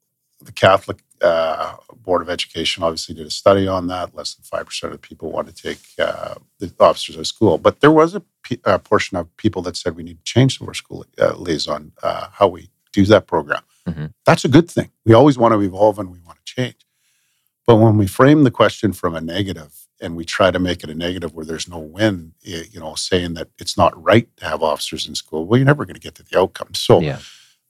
the 0.42 0.52
Catholic 0.52 1.04
uh, 1.22 1.76
Board 1.96 2.24
of 2.24 2.30
Education 2.30 2.84
obviously 2.84 3.14
did 3.14 3.28
a 3.28 3.32
study 3.32 3.68
on 3.68 3.88
that. 3.88 4.16
Less 4.16 4.34
than 4.34 4.60
5% 4.60 4.84
of 4.86 4.92
the 4.92 4.98
people 4.98 5.32
want 5.32 5.48
to 5.48 5.54
take 5.54 5.80
uh, 6.00 6.36
the 6.60 6.74
officers 6.80 7.18
out 7.18 7.22
of 7.22 7.28
school. 7.28 7.58
But 7.60 7.82
there 7.82 7.92
was 7.92 8.16
a, 8.16 8.24
p- 8.42 8.62
a 8.66 8.80
portion 8.80 9.16
of 9.18 9.36
people 9.38 9.62
that 9.64 9.78
said 9.78 9.96
we 9.96 10.04
need 10.04 10.18
to 10.18 10.24
change 10.24 10.60
our 10.62 10.74
school 10.74 11.06
uh, 11.20 11.36
liaison, 11.36 11.92
uh, 12.02 12.30
how 12.32 12.48
we 12.48 12.70
do 12.94 13.06
that 13.06 13.28
program. 13.28 13.62
Mm-hmm. 13.88 14.06
That's 14.26 14.44
a 14.44 14.50
good 14.50 14.72
thing. 14.72 14.90
We 15.06 15.14
always 15.14 15.38
want 15.38 15.54
to 15.54 15.62
evolve 15.62 16.00
and 16.00 16.12
we 16.12 16.20
want 16.20 16.40
to 16.44 16.54
change. 16.56 16.87
But 17.68 17.76
when 17.76 17.98
we 17.98 18.08
frame 18.08 18.44
the 18.44 18.52
question 18.52 18.94
from 18.94 19.14
a 19.14 19.20
negative 19.20 19.88
and 20.00 20.16
we 20.16 20.24
try 20.24 20.52
to 20.52 20.60
make 20.60 20.84
it 20.84 20.90
a 20.90 20.96
negative 20.96 21.34
where 21.34 21.46
there's 21.46 21.68
no 21.68 21.80
win, 21.80 22.34
you 22.42 22.80
know, 22.80 22.96
saying 22.96 23.34
that 23.34 23.50
it's 23.60 23.78
not 23.78 24.02
right 24.02 24.30
to 24.38 24.46
have 24.46 24.64
officers 24.64 25.06
in 25.06 25.16
school, 25.16 25.46
well, 25.46 25.60
you're 25.60 25.66
never 25.66 25.84
going 25.84 25.96
to 25.96 26.00
get 26.00 26.16
to 26.16 26.24
the 26.24 26.40
outcome. 26.40 26.74
So, 26.74 27.02
yeah. 27.02 27.20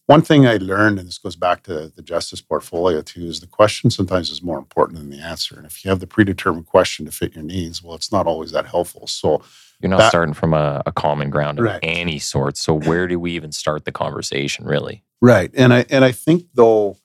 one 0.06 0.22
thing 0.22 0.46
I 0.46 0.58
learned, 0.58 1.00
and 1.00 1.08
this 1.08 1.18
goes 1.18 1.36
back 1.36 1.64
to 1.64 1.92
the 1.96 2.04
justice 2.04 2.42
portfolio 2.42 3.02
too, 3.02 3.26
is 3.26 3.40
the 3.40 3.48
question 3.48 3.90
sometimes 3.90 4.30
is 4.30 4.44
more 4.44 4.60
important 4.60 5.00
than 5.00 5.10
the 5.10 5.20
answer. 5.20 5.56
And 5.58 5.66
if 5.66 5.84
you 5.84 5.90
have 5.90 6.00
the 6.00 6.06
predetermined 6.06 6.68
question 6.68 7.06
to 7.08 7.12
fit 7.12 7.34
your 7.34 7.44
needs, 7.44 7.82
well, 7.82 7.96
it's 7.96 8.12
not 8.12 8.28
always 8.28 8.52
that 8.52 8.68
helpful. 8.68 9.08
So, 9.08 9.42
you're 9.82 9.90
not 9.90 9.98
that, 9.98 10.10
starting 10.10 10.36
from 10.36 10.54
a, 10.54 10.84
a, 10.86 10.92
common 10.92 11.32
ground 11.32 11.58
of 11.58 11.66
right. 11.66 11.80
any 11.82 12.20
sort. 12.20 12.58
So, 12.58 12.74
where 12.74 13.08
do 13.08 13.20
we 13.20 13.32
even 13.32 13.52
start 13.52 13.86
the 13.86 13.92
conversation, 13.92 14.66
really? 14.66 15.04
Right. 15.22 15.50
And 15.56 15.74
I 15.74 15.86
and 15.90 16.06
I 16.06 16.12
think 16.12 16.46
though, 16.54 16.98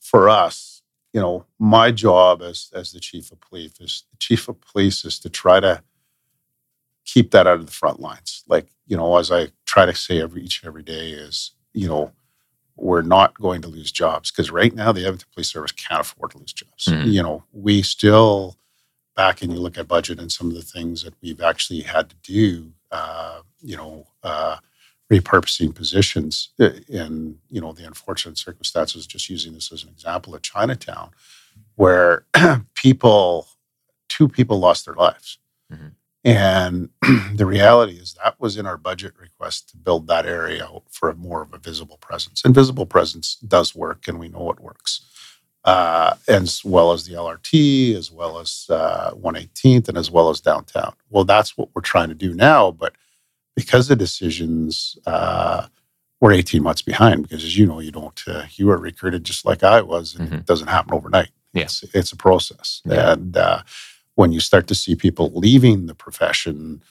for 0.00 0.28
us, 0.28 0.77
you 1.18 1.22
know, 1.24 1.44
my 1.58 1.90
job 1.90 2.42
as 2.42 2.70
as 2.72 2.92
the 2.92 3.00
chief 3.00 3.32
of 3.32 3.40
police 3.40 3.72
is 3.80 4.04
the 4.12 4.16
chief 4.18 4.48
of 4.48 4.60
police 4.60 5.04
is 5.04 5.18
to 5.18 5.28
try 5.28 5.58
to 5.58 5.82
keep 7.04 7.32
that 7.32 7.44
out 7.44 7.58
of 7.58 7.66
the 7.66 7.72
front 7.72 7.98
lines. 7.98 8.44
Like, 8.46 8.68
you 8.86 8.96
know, 8.96 9.16
as 9.16 9.32
I 9.32 9.48
try 9.66 9.84
to 9.84 9.96
say 9.96 10.22
every 10.22 10.44
each 10.44 10.62
and 10.62 10.68
every 10.68 10.84
day 10.84 11.10
is, 11.10 11.54
you 11.72 11.88
know, 11.88 12.12
we're 12.76 13.02
not 13.02 13.34
going 13.34 13.62
to 13.62 13.68
lose 13.68 13.90
jobs 13.90 14.30
because 14.30 14.52
right 14.52 14.72
now 14.72 14.92
the 14.92 15.00
Edmonton 15.00 15.26
Police 15.34 15.50
Service 15.50 15.72
can't 15.72 16.02
afford 16.02 16.30
to 16.30 16.38
lose 16.38 16.52
jobs. 16.52 16.84
Mm-hmm. 16.84 17.08
You 17.08 17.24
know, 17.24 17.42
we 17.52 17.82
still 17.82 18.56
back 19.16 19.42
and 19.42 19.52
you 19.52 19.58
look 19.58 19.76
at 19.76 19.88
budget 19.88 20.20
and 20.20 20.30
some 20.30 20.46
of 20.46 20.54
the 20.54 20.62
things 20.62 21.02
that 21.02 21.14
we've 21.20 21.40
actually 21.40 21.80
had 21.80 22.10
to 22.10 22.16
do. 22.22 22.70
Uh, 22.92 23.40
you 23.60 23.76
know, 23.76 24.06
uh, 24.22 24.58
repurposing 25.10 25.74
positions 25.74 26.50
uh, 26.60 26.70
in 26.88 27.38
you 27.48 27.60
know 27.60 27.72
the 27.72 27.86
unfortunate 27.86 28.36
circumstances 28.36 29.06
just 29.06 29.30
using 29.30 29.54
this 29.54 29.72
as 29.72 29.82
an 29.82 29.88
example 29.88 30.34
of 30.34 30.42
chinatown 30.42 31.10
where 31.76 32.26
people 32.74 33.48
two 34.08 34.28
people 34.28 34.58
lost 34.58 34.84
their 34.84 34.94
lives. 34.94 35.38
Mm-hmm. 35.72 35.88
and 36.24 36.88
the 37.36 37.44
reality 37.44 37.92
is 37.92 38.14
that 38.14 38.40
was 38.40 38.56
in 38.56 38.64
our 38.64 38.78
budget 38.78 39.12
request 39.20 39.68
to 39.68 39.76
build 39.76 40.06
that 40.06 40.24
area 40.24 40.64
out 40.64 40.84
for 40.90 41.10
a 41.10 41.14
more 41.14 41.42
of 41.42 41.52
a 41.52 41.58
visible 41.58 41.98
presence. 41.98 42.42
And 42.42 42.54
visible 42.54 42.86
presence 42.86 43.34
does 43.46 43.74
work 43.74 44.08
and 44.08 44.18
we 44.18 44.28
know 44.28 44.50
it 44.50 44.60
works. 44.60 45.04
Uh, 45.64 46.14
as 46.26 46.64
well 46.64 46.92
as 46.92 47.04
the 47.04 47.12
lrt 47.12 47.94
as 47.94 48.10
well 48.10 48.38
as 48.38 48.66
uh, 48.70 49.10
118th 49.12 49.88
and 49.88 49.98
as 49.98 50.10
well 50.10 50.30
as 50.30 50.40
downtown. 50.40 50.94
Well 51.10 51.24
that's 51.24 51.58
what 51.58 51.68
we're 51.74 51.82
trying 51.82 52.08
to 52.08 52.14
do 52.14 52.32
now 52.32 52.70
but 52.70 52.94
because 53.58 53.88
the 53.88 53.96
decisions 53.96 54.96
uh, 55.04 55.66
were 56.20 56.30
18 56.30 56.62
months 56.62 56.80
behind 56.80 57.22
because 57.22 57.42
as 57.42 57.58
you 57.58 57.66
know 57.66 57.80
you 57.80 57.90
don't 57.90 58.22
uh, 58.28 58.44
you 58.52 58.66
were 58.66 58.78
recruited 58.78 59.24
just 59.24 59.44
like 59.44 59.64
i 59.64 59.80
was 59.80 60.14
and 60.14 60.28
mm-hmm. 60.28 60.36
it 60.36 60.46
doesn't 60.46 60.68
happen 60.68 60.94
overnight. 60.94 61.30
Yes 61.54 61.82
it's, 61.82 61.94
it's 61.94 62.12
a 62.12 62.16
process. 62.16 62.82
Yeah. 62.84 63.12
and 63.12 63.36
uh, 63.36 63.62
when 64.14 64.30
you 64.30 64.38
start 64.38 64.68
to 64.68 64.76
see 64.76 64.94
people 64.94 65.32
leaving 65.34 65.86
the 65.86 65.94
profession 65.94 66.82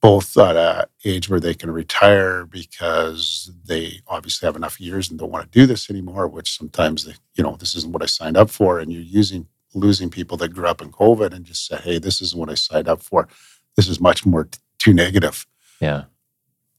both 0.00 0.36
at 0.36 0.56
an 0.56 0.84
age 1.04 1.28
where 1.28 1.40
they 1.40 1.54
can 1.54 1.72
retire 1.72 2.46
because 2.46 3.50
they 3.64 4.00
obviously 4.06 4.46
have 4.46 4.54
enough 4.54 4.80
years 4.80 5.10
and 5.10 5.18
don't 5.18 5.32
want 5.32 5.44
to 5.44 5.58
do 5.58 5.66
this 5.66 5.90
anymore 5.90 6.28
which 6.28 6.56
sometimes 6.56 7.04
they 7.04 7.14
you 7.34 7.42
know 7.42 7.56
this 7.56 7.74
isn't 7.74 7.92
what 7.92 8.02
i 8.02 8.06
signed 8.06 8.36
up 8.36 8.48
for 8.48 8.78
and 8.78 8.92
you're 8.92 9.02
using 9.02 9.48
losing 9.74 10.08
people 10.08 10.36
that 10.36 10.54
grew 10.54 10.68
up 10.68 10.80
in 10.80 10.92
covid 10.92 11.32
and 11.32 11.44
just 11.44 11.66
say 11.66 11.76
hey 11.78 11.98
this 11.98 12.20
isn't 12.20 12.38
what 12.38 12.48
i 12.48 12.54
signed 12.54 12.86
up 12.86 13.02
for. 13.02 13.26
This 13.74 13.88
is 13.88 14.00
much 14.00 14.24
more 14.24 14.44
t- 14.44 14.58
too 14.78 14.94
negative 14.94 15.46
yeah. 15.80 16.04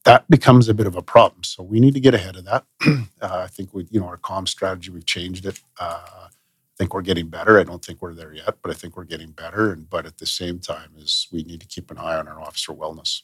That 0.04 0.28
becomes 0.30 0.68
a 0.68 0.74
bit 0.74 0.86
of 0.86 0.96
a 0.96 1.02
problem. 1.02 1.44
So 1.44 1.62
we 1.62 1.80
need 1.80 1.94
to 1.94 2.00
get 2.00 2.14
ahead 2.14 2.36
of 2.36 2.44
that. 2.46 2.64
uh, 2.86 2.98
I 3.20 3.46
think 3.46 3.74
we, 3.74 3.86
you 3.90 4.00
know, 4.00 4.06
our 4.06 4.16
comm 4.16 4.48
strategy, 4.48 4.90
we've 4.90 5.04
changed 5.04 5.44
it. 5.44 5.60
Uh, 5.78 6.02
I 6.04 6.28
think 6.78 6.94
we're 6.94 7.02
getting 7.02 7.28
better. 7.28 7.58
I 7.58 7.64
don't 7.64 7.84
think 7.84 8.00
we're 8.00 8.14
there 8.14 8.32
yet, 8.32 8.56
but 8.62 8.70
I 8.70 8.74
think 8.74 8.96
we're 8.96 9.04
getting 9.04 9.32
better. 9.32 9.72
And 9.72 9.90
but 9.90 10.06
at 10.06 10.18
the 10.18 10.26
same 10.26 10.60
time, 10.60 10.92
is 10.96 11.26
we 11.32 11.42
need 11.42 11.60
to 11.60 11.66
keep 11.66 11.90
an 11.90 11.98
eye 11.98 12.16
on 12.16 12.28
our 12.28 12.40
officer 12.40 12.72
wellness. 12.72 13.22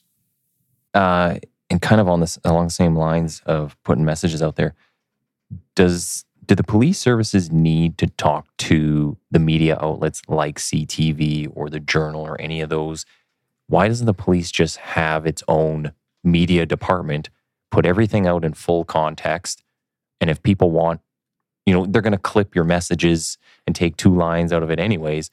Uh, 0.93 1.39
and 1.69 1.81
kind 1.81 1.99
of 1.99 2.07
on 2.07 2.19
this 2.19 2.37
along 2.43 2.65
the 2.65 2.71
same 2.71 2.95
lines 2.95 3.41
of 3.45 3.75
putting 3.83 4.05
messages 4.05 4.43
out 4.43 4.55
there, 4.55 4.75
does 5.75 6.25
do 6.45 6.55
the 6.55 6.63
police 6.63 6.99
services 6.99 7.51
need 7.51 7.97
to 7.97 8.07
talk 8.07 8.47
to 8.57 9.17
the 9.31 9.39
media 9.39 9.77
outlets 9.81 10.21
like 10.27 10.59
CTV 10.59 11.51
or 11.55 11.69
the 11.69 11.79
Journal 11.79 12.21
or 12.21 12.39
any 12.39 12.61
of 12.61 12.69
those 12.69 13.05
why 13.67 13.87
doesn't 13.87 14.05
the 14.05 14.13
police 14.13 14.51
just 14.51 14.77
have 14.77 15.25
its 15.25 15.43
own 15.47 15.91
media 16.23 16.65
department, 16.65 17.29
put 17.71 17.85
everything 17.85 18.27
out 18.27 18.45
in 18.45 18.53
full 18.53 18.85
context? 18.85 19.63
And 20.21 20.29
if 20.29 20.41
people 20.43 20.71
want, 20.71 21.01
you 21.65 21.73
know, 21.73 21.85
they're 21.85 22.01
going 22.01 22.11
to 22.11 22.17
clip 22.17 22.55
your 22.55 22.63
messages 22.63 23.37
and 23.65 23.75
take 23.75 23.97
two 23.97 24.15
lines 24.15 24.53
out 24.53 24.63
of 24.63 24.69
it 24.69 24.79
anyways. 24.79 25.31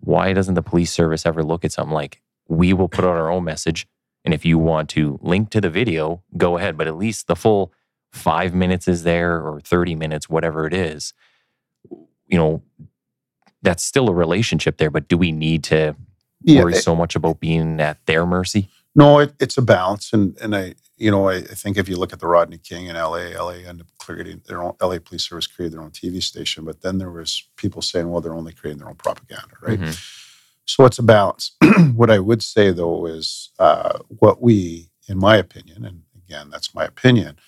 Why 0.00 0.32
doesn't 0.32 0.54
the 0.54 0.62
police 0.62 0.92
service 0.92 1.24
ever 1.24 1.42
look 1.42 1.64
at 1.64 1.72
something 1.72 1.94
like, 1.94 2.20
we 2.48 2.72
will 2.72 2.88
put 2.88 3.04
out 3.04 3.16
our 3.16 3.30
own 3.30 3.44
message? 3.44 3.86
And 4.24 4.34
if 4.34 4.44
you 4.44 4.58
want 4.58 4.88
to 4.90 5.18
link 5.22 5.50
to 5.50 5.60
the 5.60 5.70
video, 5.70 6.22
go 6.36 6.56
ahead. 6.56 6.76
But 6.76 6.88
at 6.88 6.96
least 6.96 7.26
the 7.26 7.36
full 7.36 7.72
five 8.12 8.54
minutes 8.54 8.88
is 8.88 9.04
there 9.04 9.36
or 9.36 9.60
30 9.60 9.94
minutes, 9.94 10.28
whatever 10.28 10.66
it 10.66 10.74
is. 10.74 11.14
You 12.26 12.38
know, 12.38 12.62
that's 13.62 13.84
still 13.84 14.08
a 14.08 14.14
relationship 14.14 14.78
there. 14.78 14.90
But 14.90 15.08
do 15.08 15.16
we 15.16 15.32
need 15.32 15.64
to 15.64 15.96
yeah, 16.42 16.62
worry 16.62 16.74
so 16.74 16.94
much 16.94 17.16
about 17.16 17.40
being 17.40 17.80
at 17.80 18.04
their 18.06 18.26
mercy? 18.26 18.68
No, 18.94 19.20
it, 19.20 19.34
it's 19.38 19.56
a 19.58 19.62
balance, 19.62 20.12
and 20.12 20.36
and 20.40 20.56
I 20.56 20.74
you 20.96 21.10
know 21.10 21.28
I, 21.28 21.36
I, 21.36 21.54
think 21.54 21.76
if 21.76 21.88
you 21.88 21.96
look 21.96 22.12
at 22.12 22.20
the 22.20 22.26
Rodney 22.26 22.58
King 22.58 22.86
in 22.86 22.96
L.A., 22.96 23.34
L.A. 23.34 23.56
ended 23.58 23.82
up 23.82 23.86
creating 23.98 24.42
their 24.46 24.62
own 24.62 24.74
L.A. 24.80 25.00
Police 25.00 25.28
Service 25.28 25.46
created 25.46 25.74
their 25.74 25.82
own 25.82 25.90
TV 25.90 26.22
station, 26.22 26.64
but 26.64 26.82
then 26.82 26.98
there 26.98 27.10
was 27.10 27.44
people 27.56 27.82
saying, 27.82 28.10
well, 28.10 28.20
they're 28.20 28.34
only 28.34 28.52
creating 28.52 28.78
their 28.78 28.88
own 28.88 28.96
propaganda, 28.96 29.54
right? 29.62 29.78
Mm-hmm. 29.78 29.92
So 30.64 30.84
it's 30.84 30.98
a 30.98 31.02
balance. 31.02 31.52
what 31.94 32.10
I 32.10 32.18
would 32.18 32.42
say 32.42 32.72
though 32.72 33.06
is 33.06 33.50
uh, 33.58 33.98
what 34.08 34.42
we, 34.42 34.90
in 35.08 35.18
my 35.18 35.36
opinion, 35.36 35.84
and 35.84 36.02
again 36.16 36.50
that's 36.50 36.74
my 36.74 36.84
opinion, 36.84 37.38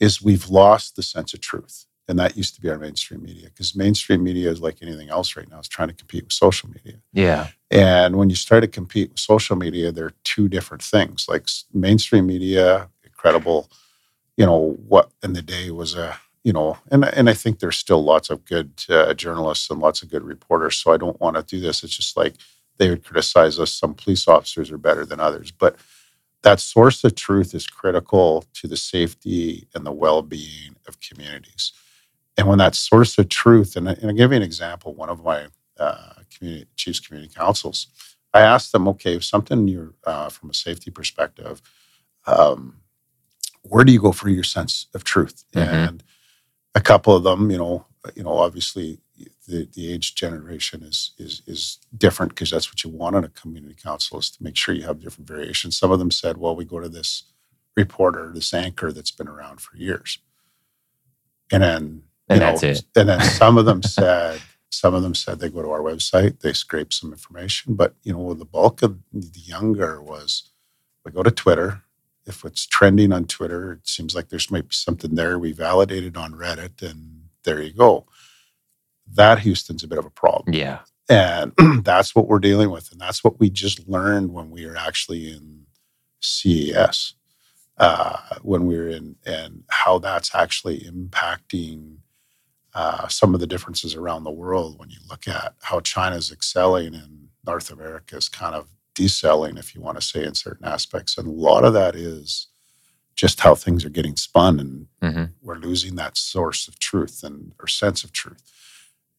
is 0.00 0.22
we've 0.22 0.48
lost 0.48 0.96
the 0.96 1.02
sense 1.02 1.32
of 1.32 1.40
truth. 1.40 1.86
And 2.08 2.18
that 2.20 2.36
used 2.36 2.54
to 2.54 2.60
be 2.60 2.70
our 2.70 2.78
mainstream 2.78 3.22
media 3.22 3.48
because 3.48 3.74
mainstream 3.74 4.22
media 4.22 4.50
is 4.50 4.60
like 4.60 4.76
anything 4.80 5.10
else 5.10 5.36
right 5.36 5.50
now. 5.50 5.58
It's 5.58 5.66
trying 5.66 5.88
to 5.88 5.94
compete 5.94 6.24
with 6.24 6.32
social 6.32 6.68
media. 6.68 7.00
Yeah. 7.12 7.48
And 7.70 8.16
when 8.16 8.30
you 8.30 8.36
start 8.36 8.62
to 8.62 8.68
compete 8.68 9.10
with 9.10 9.18
social 9.18 9.56
media, 9.56 9.90
they're 9.90 10.12
two 10.22 10.48
different 10.48 10.82
things. 10.82 11.26
Like 11.28 11.48
mainstream 11.74 12.26
media, 12.26 12.88
incredible, 13.02 13.68
you 14.36 14.46
know, 14.46 14.76
what 14.86 15.10
in 15.22 15.32
the 15.32 15.42
day 15.42 15.70
was 15.70 15.96
a, 15.96 16.16
you 16.44 16.52
know, 16.52 16.78
and 16.92 17.04
and 17.04 17.28
I 17.28 17.34
think 17.34 17.58
there's 17.58 17.76
still 17.76 18.04
lots 18.04 18.30
of 18.30 18.44
good 18.44 18.84
uh, 18.88 19.12
journalists 19.14 19.68
and 19.68 19.80
lots 19.80 20.02
of 20.02 20.08
good 20.08 20.22
reporters. 20.22 20.76
So 20.76 20.92
I 20.92 20.96
don't 20.96 21.20
want 21.20 21.34
to 21.36 21.42
do 21.42 21.60
this. 21.60 21.82
It's 21.82 21.96
just 21.96 22.16
like 22.16 22.34
they 22.78 22.88
would 22.88 23.04
criticize 23.04 23.58
us. 23.58 23.72
Some 23.72 23.94
police 23.94 24.28
officers 24.28 24.70
are 24.70 24.78
better 24.78 25.04
than 25.04 25.18
others, 25.18 25.50
but 25.50 25.76
that 26.42 26.60
source 26.60 27.02
of 27.02 27.16
truth 27.16 27.52
is 27.54 27.66
critical 27.66 28.44
to 28.54 28.68
the 28.68 28.76
safety 28.76 29.66
and 29.74 29.84
the 29.84 29.90
well-being 29.90 30.76
of 30.86 31.00
communities. 31.00 31.72
And 32.36 32.46
when 32.48 32.58
that 32.58 32.74
source 32.74 33.16
of 33.18 33.28
truth, 33.28 33.76
and, 33.76 33.88
I- 33.88 33.92
and 33.94 34.06
I'll 34.10 34.16
give 34.16 34.30
you 34.30 34.36
an 34.36 34.42
example, 34.42 34.94
one 34.94 35.08
of 35.08 35.24
my 35.24 35.46
uh, 35.78 36.12
community 36.36 36.66
chiefs 36.76 37.00
community 37.00 37.32
councils, 37.34 37.86
I 38.34 38.40
asked 38.40 38.72
them, 38.72 38.86
okay, 38.88 39.14
if 39.16 39.24
something 39.24 39.68
you're 39.68 39.94
uh, 40.04 40.28
from 40.28 40.50
a 40.50 40.54
safety 40.54 40.90
perspective, 40.90 41.62
um, 42.26 42.80
where 43.62 43.84
do 43.84 43.92
you 43.92 44.00
go 44.00 44.12
for 44.12 44.28
your 44.28 44.44
sense 44.44 44.86
of 44.94 45.04
truth? 45.04 45.44
Mhm. 45.54 45.88
And 45.88 46.04
a 46.74 46.80
couple 46.80 47.16
of 47.16 47.22
them, 47.24 47.50
you 47.50 47.58
know, 47.58 47.86
you 48.14 48.22
know, 48.22 48.34
obviously 48.38 49.00
the, 49.48 49.68
the 49.74 49.92
age 49.92 50.14
generation 50.14 50.82
is 50.82 51.12
is 51.18 51.42
is 51.46 51.78
different 51.96 52.32
because 52.32 52.50
that's 52.50 52.70
what 52.70 52.84
you 52.84 52.90
want 52.90 53.16
in 53.16 53.24
a 53.24 53.28
community 53.30 53.74
council 53.80 54.18
is 54.18 54.30
to 54.30 54.42
make 54.42 54.56
sure 54.56 54.74
you 54.74 54.82
have 54.84 55.00
different 55.00 55.28
variations. 55.28 55.76
Some 55.78 55.90
of 55.90 55.98
them 55.98 56.10
said, 56.10 56.36
well, 56.36 56.54
we 56.54 56.64
go 56.64 56.80
to 56.80 56.88
this 56.88 57.24
reporter, 57.76 58.30
this 58.34 58.52
anchor 58.54 58.92
that's 58.92 59.10
been 59.10 59.28
around 59.28 59.60
for 59.60 59.76
years. 59.76 60.18
And 61.50 61.62
then 61.62 62.02
And 62.28 62.40
that's 62.40 62.62
know, 62.62 62.68
it. 62.70 62.82
And 62.96 63.08
then 63.08 63.20
some 63.38 63.58
of 63.58 63.66
them 63.66 63.82
said, 63.82 64.40
some 64.70 64.94
of 64.94 65.02
them 65.02 65.14
said 65.14 65.38
they 65.38 65.48
go 65.48 65.62
to 65.62 65.70
our 65.70 65.80
website, 65.80 66.40
they 66.40 66.52
scrape 66.52 66.92
some 66.92 67.12
information. 67.12 67.74
But 67.74 67.94
you 68.02 68.12
know, 68.12 68.34
the 68.34 68.44
bulk 68.44 68.82
of 68.82 68.98
the 69.12 69.40
younger 69.40 70.02
was 70.02 70.50
we 71.04 71.12
go 71.12 71.22
to 71.22 71.30
Twitter. 71.30 71.82
If 72.26 72.44
it's 72.44 72.66
trending 72.66 73.12
on 73.12 73.26
Twitter, 73.26 73.74
it 73.74 73.88
seems 73.88 74.14
like 74.14 74.28
there's 74.28 74.50
might 74.50 74.68
be 74.68 74.74
something 74.74 75.14
there. 75.14 75.38
We 75.38 75.52
validate 75.52 76.02
it 76.02 76.16
on 76.16 76.32
Reddit, 76.32 76.82
and 76.82 77.28
there 77.44 77.62
you 77.62 77.72
go. 77.72 78.06
That 79.14 79.38
Houston's 79.40 79.84
a 79.84 79.88
bit 79.88 79.98
of 79.98 80.04
a 80.04 80.10
problem. 80.10 80.52
Yeah. 80.52 80.80
And 81.08 81.52
that's 81.84 82.16
what 82.16 82.26
we're 82.26 82.40
dealing 82.40 82.70
with. 82.70 82.90
And 82.90 83.00
that's 83.00 83.22
what 83.22 83.38
we 83.38 83.48
just 83.48 83.88
learned 83.88 84.32
when 84.32 84.50
we 84.50 84.66
were 84.66 84.76
actually 84.76 85.30
in 85.30 85.66
CES, 86.20 87.14
uh, 87.78 88.16
when 88.42 88.66
we 88.66 88.76
were 88.76 88.88
in, 88.88 89.14
and 89.24 89.62
how 89.68 89.98
that's 90.00 90.34
actually 90.34 90.80
impacting 90.80 91.98
uh, 92.76 93.08
some 93.08 93.34
of 93.34 93.40
the 93.40 93.46
differences 93.46 93.94
around 93.94 94.22
the 94.24 94.30
world 94.30 94.78
when 94.78 94.90
you 94.90 94.98
look 95.10 95.26
at 95.26 95.54
how 95.62 95.80
China's 95.80 96.30
excelling 96.30 96.94
and 96.94 97.28
North 97.46 97.70
America 97.72 98.16
is 98.16 98.28
kind 98.28 98.54
of 98.54 98.68
decelling, 98.94 99.58
if 99.58 99.74
you 99.74 99.80
want 99.80 99.98
to 99.98 100.06
say, 100.06 100.22
in 100.24 100.34
certain 100.34 100.66
aspects. 100.66 101.16
And 101.16 101.26
a 101.26 101.30
lot 101.30 101.64
of 101.64 101.72
that 101.72 101.96
is 101.96 102.48
just 103.14 103.40
how 103.40 103.54
things 103.54 103.82
are 103.84 103.88
getting 103.98 104.16
spun 104.16 104.60
and 104.60 104.86
hmm 105.02 105.24
we're 105.40 105.56
losing 105.56 105.96
that 105.96 106.18
source 106.18 106.68
of 106.68 106.78
truth 106.78 107.22
and 107.24 107.52
or 107.60 107.66
sense 107.68 108.04
of 108.04 108.12
truth. 108.12 108.42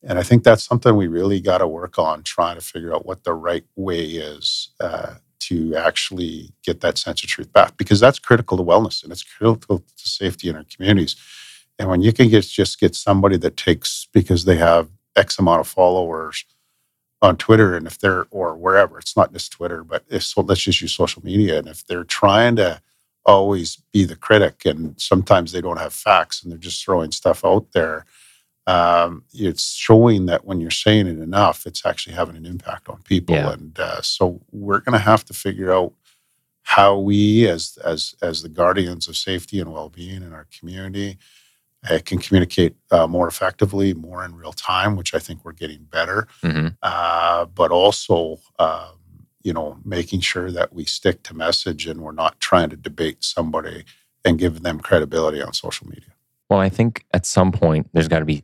And 0.03 0.19
I 0.19 0.23
think 0.23 0.43
that's 0.43 0.63
something 0.63 0.95
we 0.95 1.07
really 1.07 1.39
got 1.39 1.59
to 1.59 1.67
work 1.67 1.97
on, 1.97 2.21
trying 2.21 2.57
to 2.59 2.61
figure 2.61 2.93
out 2.93 3.05
what 3.07 3.23
the 3.23 3.33
right 3.33 3.65
way 3.75 4.03
is 4.03 4.69
uh, 4.79 5.15
to 5.39 5.75
actually 5.75 6.53
get 6.63 6.81
that 6.81 6.97
sense 6.97 7.23
of 7.23 7.29
truth 7.29 7.51
back, 7.53 7.77
because 7.77 7.99
that's 7.99 8.19
critical 8.19 8.57
to 8.57 8.63
wellness 8.63 9.03
and 9.03 9.11
it's 9.11 9.23
critical 9.23 9.79
to 9.79 10.07
safety 10.07 10.49
in 10.49 10.55
our 10.55 10.65
communities. 10.65 11.15
And 11.79 11.89
when 11.89 12.01
you 12.01 12.11
can 12.13 12.29
get 12.29 12.45
just 12.45 12.79
get 12.79 12.95
somebody 12.95 13.37
that 13.37 13.57
takes 13.57 14.07
because 14.13 14.45
they 14.45 14.57
have 14.57 14.89
X 15.15 15.37
amount 15.39 15.61
of 15.61 15.67
followers 15.67 16.43
on 17.21 17.37
Twitter, 17.37 17.75
and 17.75 17.87
if 17.87 17.97
they're 17.99 18.27
or 18.31 18.55
wherever, 18.55 18.97
it's 18.99 19.17
not 19.17 19.33
just 19.33 19.51
Twitter, 19.51 19.83
but 19.83 20.03
if 20.09 20.23
so, 20.23 20.41
let's 20.41 20.61
just 20.61 20.81
use 20.81 20.93
social 20.93 21.23
media, 21.25 21.57
and 21.59 21.67
if 21.67 21.85
they're 21.85 22.03
trying 22.03 22.55
to 22.57 22.81
always 23.25 23.77
be 23.91 24.05
the 24.05 24.15
critic 24.15 24.61
and 24.65 24.99
sometimes 24.99 25.51
they 25.51 25.59
don't 25.59 25.79
have 25.79 25.93
facts 25.93 26.41
and 26.41 26.49
they're 26.49 26.57
just 26.57 26.81
throwing 26.85 27.11
stuff 27.11 27.43
out 27.43 27.67
there 27.73 28.05
um, 28.67 29.23
it's 29.33 29.73
showing 29.73 30.27
that 30.27 30.45
when 30.45 30.61
you're 30.61 30.71
saying 30.71 31.07
it 31.07 31.19
enough 31.19 31.65
it's 31.65 31.85
actually 31.85 32.15
having 32.15 32.37
an 32.37 32.45
impact 32.45 32.87
on 32.87 33.01
people 33.01 33.35
Yeah. 33.35 33.51
and 33.51 33.77
uh, 33.77 34.01
so 34.01 34.39
we're 34.53 34.79
going 34.79 34.93
to 34.93 34.99
have 35.03 35.25
to 35.25 35.33
figure 35.33 35.73
out 35.73 35.91
how 36.61 36.97
we 36.99 37.45
as 37.49 37.77
as 37.83 38.15
as 38.21 38.43
the 38.43 38.49
guardians 38.49 39.09
of 39.09 39.17
safety 39.17 39.59
and 39.59 39.73
well-being 39.73 40.23
in 40.23 40.31
our 40.31 40.47
community 40.57 41.17
uh, 41.89 41.99
can 42.03 42.17
communicate 42.17 42.75
uh, 42.91 43.07
more 43.07 43.27
effectively 43.27 43.93
more 43.93 44.23
in 44.23 44.35
real 44.35 44.53
time 44.53 44.95
which 44.95 45.13
i 45.13 45.19
think 45.19 45.43
we're 45.43 45.51
getting 45.51 45.83
better 45.83 46.27
hmm 46.41 46.67
uh, 46.83 47.45
but 47.45 47.71
also 47.71 48.37
um, 48.59 48.97
you 49.43 49.53
know 49.53 49.77
making 49.85 50.19
sure 50.19 50.51
that 50.51 50.73
we 50.73 50.85
stick 50.85 51.23
to 51.23 51.35
message 51.35 51.87
and 51.87 52.01
we're 52.01 52.11
not 52.11 52.39
trying 52.39 52.69
to 52.69 52.75
debate 52.75 53.23
somebody 53.23 53.83
and 54.25 54.39
give 54.39 54.61
them 54.61 54.79
credibility 54.79 55.41
on 55.41 55.53
social 55.53 55.87
media 55.87 56.13
Well, 56.49 56.59
I 56.59 56.69
think 56.69 57.05
at 57.13 57.25
some 57.25 57.51
point 57.51 57.89
there's 57.93 58.07
got 58.07 58.19
to 58.19 58.25
be, 58.25 58.43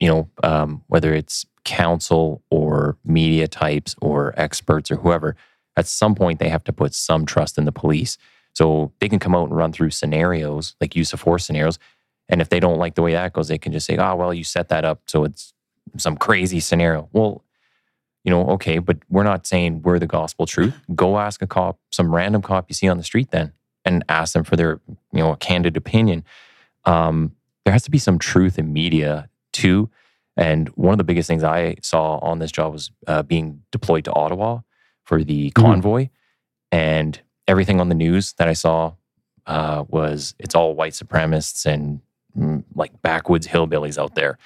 you 0.00 0.08
know, 0.08 0.28
um, 0.42 0.82
whether 0.88 1.14
it's 1.14 1.46
council 1.64 2.42
or 2.50 2.96
media 3.04 3.48
types 3.48 3.94
or 4.00 4.34
experts 4.36 4.90
or 4.90 4.96
whoever, 4.96 5.36
at 5.76 5.86
some 5.86 6.14
point 6.14 6.38
they 6.38 6.48
have 6.48 6.64
to 6.64 6.72
put 6.72 6.94
some 6.94 7.24
trust 7.24 7.58
in 7.58 7.64
the 7.64 7.72
police. 7.72 8.18
So 8.52 8.92
they 9.00 9.08
can 9.08 9.18
come 9.18 9.34
out 9.34 9.48
and 9.48 9.56
run 9.56 9.72
through 9.72 9.90
scenarios, 9.90 10.76
like 10.80 10.94
use 10.94 11.12
of 11.12 11.20
force 11.20 11.44
scenarios. 11.44 11.78
And 12.28 12.40
if 12.40 12.48
they 12.48 12.60
don't 12.60 12.78
like 12.78 12.94
the 12.94 13.02
way 13.02 13.12
that 13.12 13.32
goes, 13.32 13.48
they 13.48 13.58
can 13.58 13.72
just 13.72 13.86
say, 13.86 13.96
oh, 13.96 14.14
well, 14.16 14.32
you 14.32 14.44
set 14.44 14.68
that 14.68 14.84
up. 14.84 15.02
So 15.06 15.24
it's 15.24 15.52
some 15.98 16.16
crazy 16.16 16.60
scenario. 16.60 17.08
Well, 17.12 17.44
you 18.24 18.30
know, 18.30 18.46
okay, 18.50 18.78
but 18.78 18.98
we're 19.10 19.24
not 19.24 19.46
saying 19.46 19.82
we're 19.82 19.98
the 19.98 20.06
gospel 20.06 20.46
truth. 20.46 20.74
Go 20.94 21.18
ask 21.18 21.42
a 21.42 21.46
cop, 21.46 21.78
some 21.92 22.14
random 22.14 22.40
cop 22.40 22.66
you 22.68 22.74
see 22.74 22.88
on 22.88 22.96
the 22.96 23.04
street 23.04 23.30
then, 23.30 23.52
and 23.84 24.02
ask 24.08 24.32
them 24.32 24.44
for 24.44 24.56
their, 24.56 24.80
you 25.12 25.18
know, 25.18 25.32
a 25.32 25.36
candid 25.36 25.76
opinion 25.76 26.24
um, 26.84 27.32
there 27.64 27.72
has 27.72 27.82
to 27.84 27.90
be 27.90 27.98
some 27.98 28.18
truth 28.18 28.58
in 28.58 28.72
media 28.72 29.28
too. 29.52 29.90
And 30.36 30.68
one 30.70 30.92
of 30.92 30.98
the 30.98 31.04
biggest 31.04 31.28
things 31.28 31.44
I 31.44 31.76
saw 31.82 32.18
on 32.18 32.38
this 32.38 32.52
job 32.52 32.72
was 32.72 32.90
uh, 33.06 33.22
being 33.22 33.62
deployed 33.70 34.04
to 34.04 34.12
Ottawa 34.12 34.60
for 35.04 35.22
the 35.22 35.50
convoy, 35.50 36.08
and 36.72 37.20
everything 37.46 37.80
on 37.80 37.88
the 37.88 37.94
news 37.94 38.32
that 38.34 38.48
I 38.48 38.54
saw 38.54 38.94
uh, 39.46 39.84
was 39.88 40.34
it's 40.38 40.54
all 40.54 40.74
white 40.74 40.94
supremacists 40.94 41.66
and 41.66 42.00
like 42.74 43.00
backwoods 43.02 43.46
hillbillies 43.46 43.98
out 43.98 44.14
there. 44.14 44.38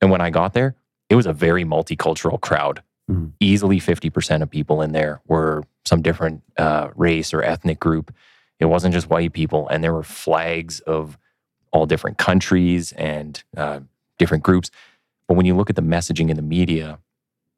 And 0.00 0.10
when 0.10 0.20
I 0.20 0.30
got 0.30 0.52
there, 0.54 0.74
it 1.08 1.14
was 1.16 1.26
a 1.26 1.32
very 1.32 1.64
multicultural 1.64 2.40
crowd. 2.40 2.82
Mhm. 3.10 3.32
Easily 3.40 3.78
fifty 3.78 4.10
percent 4.10 4.42
of 4.42 4.50
people 4.50 4.82
in 4.82 4.92
there 4.92 5.20
were 5.26 5.64
some 5.84 6.02
different 6.02 6.42
uh, 6.56 6.88
race 6.94 7.34
or 7.34 7.42
ethnic 7.42 7.80
group. 7.80 8.12
It 8.58 8.66
wasn't 8.66 8.94
just 8.94 9.08
white 9.10 9.32
people, 9.32 9.68
and 9.68 9.82
there 9.82 9.92
were 9.92 10.02
flags 10.02 10.80
of 10.80 11.18
all 11.72 11.86
different 11.86 12.18
countries 12.18 12.92
and 12.92 13.42
uh, 13.56 13.80
different 14.18 14.42
groups. 14.44 14.70
But 15.26 15.34
when 15.34 15.46
you 15.46 15.56
look 15.56 15.70
at 15.70 15.76
the 15.76 15.82
messaging 15.82 16.28
in 16.30 16.36
the 16.36 16.42
media, 16.42 16.98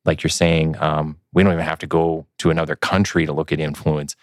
like 0.05 0.23
you're 0.23 0.31
saying, 0.31 0.77
um, 0.81 1.19
we 1.33 1.43
don't 1.43 1.53
even 1.53 1.65
have 1.65 1.79
to 1.79 1.87
go 1.87 2.27
to 2.39 2.51
another 2.51 2.77
country 2.77 3.27
to 3.27 3.33
look 3.33 3.53
at 3.53 3.61
influence. 3.61 4.15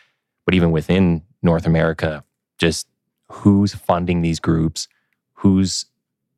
But 0.46 0.54
even 0.54 0.72
within 0.72 1.24
North 1.42 1.66
America, 1.66 2.24
just 2.58 2.88
who's 3.28 3.74
funding 3.74 4.22
these 4.22 4.40
groups, 4.40 4.88
who's 5.40 5.86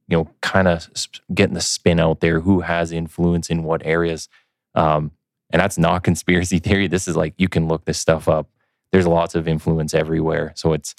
you 0.08 0.18
know 0.18 0.30
kind 0.42 0.68
of 0.68 0.88
getting 1.34 1.54
the 1.54 1.62
spin 1.62 2.00
out 2.00 2.20
there, 2.20 2.40
who 2.40 2.62
has 2.62 2.92
influence 2.92 3.50
in 3.50 3.64
what 3.64 3.86
areas, 3.86 4.30
um, 4.76 5.12
and 5.52 5.62
that's 5.62 5.78
not 5.78 6.04
conspiracy 6.10 6.60
theory. 6.60 6.88
This 6.88 7.08
is 7.08 7.16
like 7.16 7.34
you 7.38 7.50
can 7.50 7.68
look 7.68 7.86
this 7.86 8.00
stuff 8.00 8.28
up. 8.28 8.50
There's 8.92 9.08
lots 9.08 9.36
of 9.36 9.48
influence 9.48 9.94
everywhere, 9.94 10.52
so 10.56 10.74
it's 10.74 10.96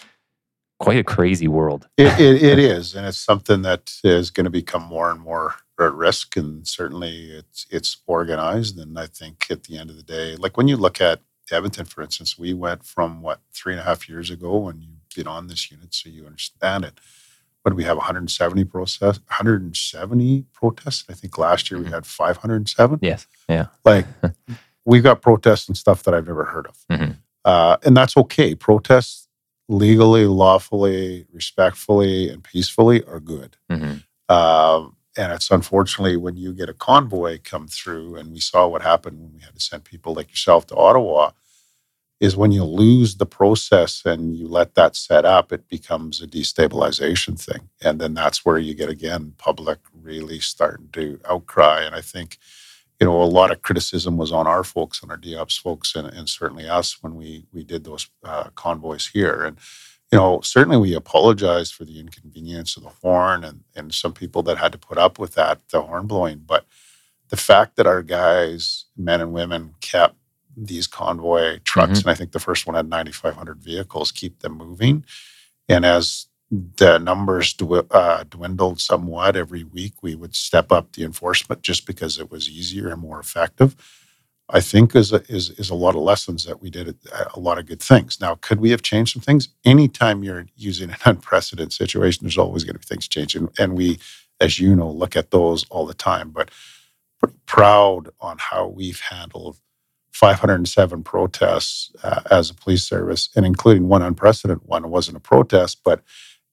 quite 0.78 0.98
a 0.98 1.04
crazy 1.04 1.46
world. 1.46 1.88
it, 1.96 2.06
it, 2.20 2.42
it 2.42 2.58
is 2.58 2.94
and 2.94 3.06
it's 3.06 3.18
something 3.18 3.62
that 3.62 3.94
is 4.02 4.30
going 4.30 4.44
to 4.44 4.50
become 4.50 4.82
more 4.82 5.10
and 5.10 5.20
more 5.20 5.54
at 5.78 5.94
risk 5.94 6.36
and 6.36 6.66
certainly 6.66 7.30
it's 7.30 7.66
it's 7.70 7.98
organized 8.06 8.78
and 8.78 8.98
i 8.98 9.06
think 9.06 9.46
at 9.50 9.64
the 9.64 9.76
end 9.76 9.90
of 9.90 9.96
the 9.96 10.02
day 10.02 10.36
like 10.36 10.56
when 10.56 10.68
you 10.68 10.76
look 10.76 11.00
at 11.00 11.20
edmonton 11.50 11.84
for 11.84 12.02
instance 12.02 12.38
we 12.38 12.52
went 12.52 12.84
from 12.84 13.20
what 13.20 13.40
three 13.52 13.72
and 13.72 13.80
a 13.80 13.84
half 13.84 14.08
years 14.08 14.30
ago 14.30 14.58
when 14.58 14.80
you've 14.80 15.14
been 15.14 15.26
on 15.26 15.48
this 15.48 15.70
unit 15.70 15.92
so 15.92 16.08
you 16.08 16.24
understand 16.24 16.84
it 16.84 16.98
what 17.62 17.74
we 17.74 17.84
have 17.84 17.96
170 17.96 18.64
process 18.64 19.18
170 19.28 20.44
protests? 20.52 21.04
I 21.08 21.14
think 21.14 21.38
last 21.38 21.70
year 21.70 21.80
we 21.80 21.90
had 21.90 22.06
507 22.06 22.98
Yes, 23.02 23.26
yeah. 23.48 23.66
like 23.84 24.06
we've 24.84 25.02
got 25.02 25.22
protests 25.22 25.68
and 25.68 25.76
stuff 25.76 26.02
that 26.04 26.14
i've 26.14 26.26
never 26.26 26.44
heard 26.44 26.66
of. 26.66 26.76
Mhm. 26.90 27.16
uh, 27.44 27.76
and 27.84 27.96
that's 27.96 28.16
okay. 28.16 28.54
Protests 28.54 29.28
legally 29.68 30.26
lawfully 30.26 31.26
respectfully 31.32 32.28
and 32.28 32.42
peacefully 32.44 33.02
are 33.04 33.20
good. 33.20 33.56
Hmm 33.70 33.94
um, 34.28 34.96
and 35.16 35.30
it's 35.32 35.50
unfortunately 35.50 36.16
when 36.16 36.36
you 36.38 36.54
get 36.54 36.70
a 36.70 36.72
convoy 36.74 37.38
come 37.44 37.66
through, 37.68 38.16
and 38.16 38.32
we 38.32 38.40
saw 38.40 38.66
what 38.66 38.80
happened 38.80 39.20
when 39.20 39.32
we 39.34 39.40
had 39.40 39.54
to 39.54 39.60
send 39.60 39.84
people 39.84 40.14
like 40.14 40.30
yourself 40.30 40.66
to 40.68 40.74
Ottawa, 40.74 41.32
is 42.22 42.36
when 42.36 42.52
you 42.52 42.62
lose 42.62 43.16
the 43.16 43.26
process 43.26 44.02
and 44.04 44.36
you 44.36 44.46
let 44.46 44.76
that 44.76 44.94
set 44.94 45.24
up, 45.24 45.52
it 45.52 45.68
becomes 45.68 46.22
a 46.22 46.26
destabilization 46.28 47.36
thing. 47.36 47.68
And 47.82 48.00
then 48.00 48.14
that's 48.14 48.44
where 48.44 48.58
you 48.58 48.74
get 48.74 48.88
again 48.88 49.34
public 49.38 49.80
really 49.92 50.38
starting 50.38 50.88
to 50.92 51.18
outcry. 51.28 51.82
And 51.82 51.96
I 51.96 52.00
think, 52.00 52.38
you 53.00 53.08
know, 53.08 53.20
a 53.20 53.24
lot 53.24 53.50
of 53.50 53.62
criticism 53.62 54.16
was 54.16 54.30
on 54.30 54.46
our 54.46 54.62
folks, 54.62 55.02
on 55.02 55.10
our 55.10 55.16
DOPS 55.16 55.56
folks, 55.58 55.96
and, 55.96 56.06
and 56.06 56.28
certainly 56.28 56.68
us 56.68 57.02
when 57.02 57.16
we 57.16 57.44
we 57.52 57.64
did 57.64 57.82
those 57.82 58.08
uh, 58.22 58.50
convoys 58.54 59.08
here. 59.08 59.42
And 59.42 59.58
you 60.12 60.18
know, 60.18 60.40
certainly 60.42 60.76
we 60.76 60.94
apologized 60.94 61.74
for 61.74 61.84
the 61.84 61.98
inconvenience 61.98 62.76
of 62.76 62.84
the 62.84 62.90
horn 63.02 63.42
and, 63.42 63.64
and 63.74 63.92
some 63.92 64.12
people 64.12 64.44
that 64.44 64.58
had 64.58 64.70
to 64.70 64.78
put 64.78 64.96
up 64.96 65.18
with 65.18 65.34
that, 65.34 65.60
the 65.70 65.82
horn 65.82 66.06
blowing. 66.06 66.44
But 66.46 66.66
the 67.30 67.36
fact 67.36 67.74
that 67.76 67.86
our 67.86 68.02
guys, 68.02 68.84
men 68.96 69.20
and 69.20 69.32
women, 69.32 69.74
kept 69.80 70.14
these 70.56 70.86
convoy 70.86 71.60
trucks, 71.64 72.02
and 72.02 72.10
I 72.10 72.14
think 72.14 72.32
the 72.32 72.40
first 72.40 72.66
one 72.66 72.76
had 72.76 72.88
9,500 72.88 73.58
vehicles, 73.62 74.12
keep 74.12 74.40
them 74.40 74.58
moving. 74.58 75.04
And 75.68 75.84
as 75.84 76.26
the 76.52 76.98
numbers 76.98 77.54
dw- 77.54 77.86
uh, 77.90 78.24
dwindled 78.24 78.78
somewhat 78.78 79.36
every 79.36 79.64
week. 79.64 79.94
We 80.02 80.14
would 80.14 80.36
step 80.36 80.70
up 80.70 80.92
the 80.92 81.02
enforcement 81.02 81.62
just 81.62 81.86
because 81.86 82.18
it 82.18 82.30
was 82.30 82.48
easier 82.48 82.90
and 82.90 83.00
more 83.00 83.18
effective. 83.18 83.74
I 84.50 84.60
think 84.60 84.94
is 84.94 85.14
a, 85.14 85.22
is 85.32 85.50
is 85.50 85.70
a 85.70 85.74
lot 85.74 85.94
of 85.94 86.02
lessons 86.02 86.44
that 86.44 86.60
we 86.60 86.68
did 86.68 86.94
a 87.34 87.40
lot 87.40 87.58
of 87.58 87.64
good 87.64 87.80
things. 87.80 88.20
Now, 88.20 88.34
could 88.34 88.60
we 88.60 88.70
have 88.70 88.82
changed 88.82 89.14
some 89.14 89.22
things? 89.22 89.48
Anytime 89.64 90.22
you're 90.22 90.44
using 90.56 90.90
an 90.90 90.96
unprecedented 91.06 91.72
situation, 91.72 92.24
there's 92.24 92.36
always 92.36 92.64
going 92.64 92.74
to 92.74 92.80
be 92.80 92.86
things 92.86 93.08
changing, 93.08 93.48
and 93.58 93.74
we, 93.74 93.98
as 94.40 94.58
you 94.58 94.76
know, 94.76 94.90
look 94.90 95.16
at 95.16 95.30
those 95.30 95.64
all 95.70 95.86
the 95.86 95.94
time. 95.94 96.30
But 96.30 96.50
proud 97.46 98.10
on 98.20 98.36
how 98.38 98.66
we've 98.66 99.00
handled 99.00 99.56
507 100.12 101.02
protests 101.02 101.90
uh, 102.02 102.20
as 102.30 102.50
a 102.50 102.54
police 102.54 102.84
service, 102.84 103.30
and 103.34 103.44
including 103.44 103.88
one 103.88 104.02
unprecedented 104.02 104.66
one. 104.66 104.84
It 104.84 104.88
wasn't 104.88 105.16
a 105.16 105.20
protest, 105.20 105.80
but 105.84 106.02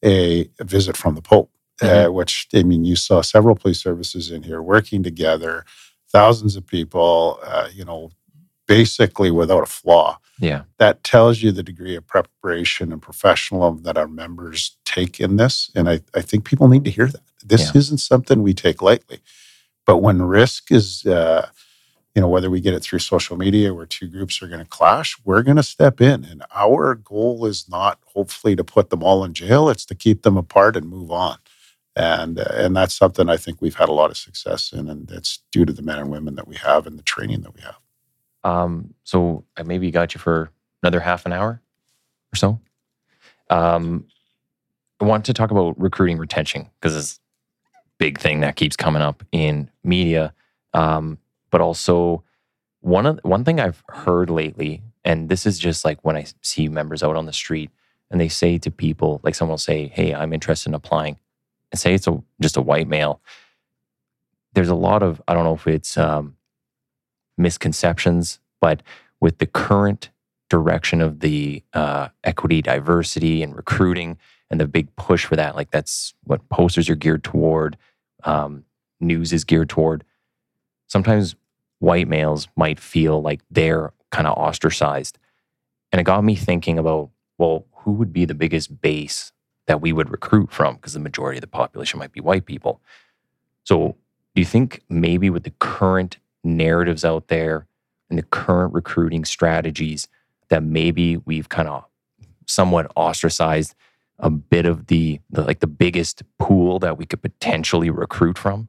a, 0.03 0.49
a 0.59 0.63
visit 0.63 0.95
from 0.95 1.15
the 1.15 1.21
Pope, 1.21 1.51
uh, 1.81 1.85
mm-hmm. 1.85 2.07
uh, 2.07 2.11
which 2.11 2.47
I 2.53 2.63
mean, 2.63 2.85
you 2.85 2.95
saw 2.95 3.21
several 3.21 3.55
police 3.55 3.81
services 3.81 4.31
in 4.31 4.43
here 4.43 4.61
working 4.61 5.03
together 5.03 5.65
thousands 6.09 6.55
of 6.55 6.65
people, 6.65 7.39
uh, 7.43 7.69
you 7.73 7.85
know, 7.85 8.11
basically 8.67 9.31
without 9.31 9.63
a 9.63 9.67
flaw. 9.67 10.17
Yeah. 10.39 10.63
That 10.77 11.03
tells 11.03 11.41
you 11.41 11.51
the 11.51 11.63
degree 11.63 11.95
of 11.95 12.07
preparation 12.07 12.93
and 12.93 13.01
professionalism 13.01 13.83
that 13.83 13.97
our 13.97 14.07
members 14.07 14.77
take 14.85 15.19
in 15.19 15.35
this. 15.35 15.69
And 15.75 15.89
I, 15.89 16.01
I 16.15 16.21
think 16.21 16.45
people 16.45 16.67
need 16.67 16.85
to 16.85 16.91
hear 16.91 17.07
that. 17.07 17.21
This 17.43 17.73
yeah. 17.73 17.79
isn't 17.79 17.97
something 17.97 18.41
we 18.41 18.53
take 18.53 18.81
lightly. 18.81 19.19
But 19.85 19.97
when 19.97 20.21
risk 20.21 20.71
is, 20.71 21.05
uh, 21.05 21.49
you 22.15 22.21
know, 22.21 22.27
whether 22.27 22.49
we 22.49 22.61
get 22.61 22.73
it 22.73 22.81
through 22.81 22.99
social 22.99 23.37
media 23.37 23.73
where 23.73 23.85
two 23.85 24.07
groups 24.07 24.41
are 24.41 24.47
going 24.47 24.59
to 24.59 24.65
clash, 24.65 25.17
we're 25.23 25.43
going 25.43 25.57
to 25.57 25.63
step 25.63 26.01
in. 26.01 26.25
And 26.25 26.43
our 26.53 26.95
goal 26.95 27.45
is 27.45 27.69
not 27.69 27.99
hopefully 28.05 28.55
to 28.55 28.63
put 28.63 28.89
them 28.89 29.03
all 29.03 29.23
in 29.23 29.33
jail, 29.33 29.69
it's 29.69 29.85
to 29.85 29.95
keep 29.95 30.23
them 30.23 30.37
apart 30.37 30.75
and 30.75 30.89
move 30.89 31.11
on 31.11 31.37
and 31.99 32.39
uh, 32.39 32.45
and 32.53 32.75
that's 32.75 32.93
something 32.93 33.29
I 33.29 33.37
think 33.37 33.61
we've 33.61 33.75
had 33.75 33.89
a 33.89 33.93
lot 33.93 34.09
of 34.09 34.17
success 34.17 34.71
in, 34.71 34.89
and 34.89 35.11
it's 35.11 35.39
due 35.51 35.65
to 35.65 35.73
the 35.73 35.81
men 35.81 35.99
and 35.99 36.09
women 36.09 36.35
that 36.35 36.47
we 36.47 36.55
have 36.55 36.87
and 36.87 36.97
the 36.97 37.03
training 37.03 37.41
that 37.41 37.53
we 37.53 37.61
have. 37.61 37.77
Um, 38.43 38.93
so 39.03 39.43
I 39.57 39.63
maybe 39.63 39.91
got 39.91 40.13
you 40.15 40.19
for 40.19 40.49
another 40.81 41.01
half 41.01 41.25
an 41.25 41.33
hour 41.33 41.61
or 42.31 42.35
so. 42.35 42.59
Um, 43.49 44.05
I 45.01 45.05
want 45.05 45.25
to 45.25 45.33
talk 45.33 45.51
about 45.51 45.79
recruiting 45.79 46.17
retention 46.17 46.69
because 46.79 46.95
it's 46.95 47.19
a 47.75 47.79
big 47.97 48.17
thing 48.17 48.39
that 48.41 48.55
keeps 48.55 48.77
coming 48.77 49.01
up 49.01 49.23
in 49.33 49.69
media, 49.83 50.33
um, 50.73 51.17
but 51.49 51.61
also 51.61 52.23
one 52.81 53.05
of 53.05 53.19
one 53.23 53.43
thing 53.43 53.59
I've 53.59 53.83
heard 53.89 54.29
lately, 54.29 54.81
and 55.03 55.29
this 55.29 55.45
is 55.45 55.59
just 55.59 55.85
like 55.85 56.03
when 56.03 56.15
I 56.15 56.25
see 56.41 56.67
members 56.67 57.03
out 57.03 57.15
on 57.15 57.25
the 57.25 57.33
street 57.33 57.71
and 58.11 58.19
they 58.19 58.29
say 58.29 58.57
to 58.57 58.71
people, 58.71 59.19
like 59.23 59.35
someone 59.35 59.53
will 59.53 59.57
say, 59.57 59.87
"Hey, 59.87 60.13
I'm 60.13 60.33
interested 60.33 60.69
in 60.69 60.75
applying." 60.75 61.17
and 61.71 61.79
say 61.79 61.93
it's 61.93 62.07
a 62.07 62.21
just 62.41 62.57
a 62.57 62.61
white 62.61 62.87
male, 62.87 63.21
there's 64.53 64.69
a 64.69 64.75
lot 64.75 65.03
of 65.03 65.21
I 65.27 65.33
don't 65.33 65.43
know 65.43 65.53
if 65.53 65.67
it's 65.67 65.97
um, 65.97 66.35
misconceptions, 67.37 68.39
but 68.59 68.81
with 69.19 69.37
the 69.37 69.45
current 69.45 70.09
direction 70.49 71.01
of 71.01 71.19
the 71.19 71.63
uh, 71.73 72.09
equity, 72.23 72.61
diversity, 72.61 73.43
and 73.43 73.55
recruiting, 73.55 74.17
and 74.49 74.59
the 74.59 74.67
big 74.67 74.93
push 74.95 75.25
for 75.25 75.35
that, 75.35 75.55
like 75.55 75.71
that's 75.71 76.13
what 76.23 76.47
posters 76.49 76.89
are 76.89 76.95
geared 76.95 77.23
toward, 77.23 77.77
um, 78.23 78.65
news 78.99 79.31
is 79.31 79.43
geared 79.43 79.69
toward. 79.69 80.03
Sometimes 80.89 81.35
white 81.79 82.09
males 82.09 82.49
might 82.57 82.79
feel 82.79 83.21
like 83.21 83.39
they're 83.49 83.93
kind 84.11 84.27
of 84.27 84.37
ostracized, 84.37 85.17
and 85.91 86.01
it 86.01 86.03
got 86.03 86.23
me 86.23 86.35
thinking 86.35 86.77
about 86.77 87.09
well, 87.39 87.65
who 87.73 87.93
would 87.93 88.13
be 88.13 88.25
the 88.25 88.35
biggest 88.35 88.81
base 88.81 89.31
that 89.65 89.81
we 89.81 89.93
would 89.93 90.11
recruit 90.11 90.51
from 90.51 90.75
because 90.75 90.93
the 90.93 90.99
majority 90.99 91.37
of 91.37 91.41
the 91.41 91.47
population 91.47 91.97
might 91.97 92.11
be 92.11 92.19
white 92.19 92.45
people. 92.45 92.81
So, 93.63 93.95
do 94.35 94.41
you 94.41 94.45
think 94.45 94.83
maybe 94.89 95.29
with 95.29 95.43
the 95.43 95.53
current 95.59 96.17
narratives 96.43 97.03
out 97.03 97.29
there 97.29 97.65
and 98.09 98.19
the 98.19 98.23
current 98.23 98.73
recruiting 98.73 99.25
strategies 99.25 100.07
that 100.49 100.63
maybe 100.63 101.17
we've 101.17 101.49
kind 101.49 101.67
of 101.67 101.85
somewhat 102.45 102.91
ostracized 102.95 103.73
a 104.19 104.29
bit 104.29 104.65
of 104.65 104.87
the, 104.87 105.19
the, 105.29 105.43
like 105.43 105.59
the 105.59 105.67
biggest 105.67 106.23
pool 106.37 106.79
that 106.79 106.97
we 106.97 107.05
could 107.05 107.21
potentially 107.21 107.89
recruit 107.89 108.37
from? 108.37 108.67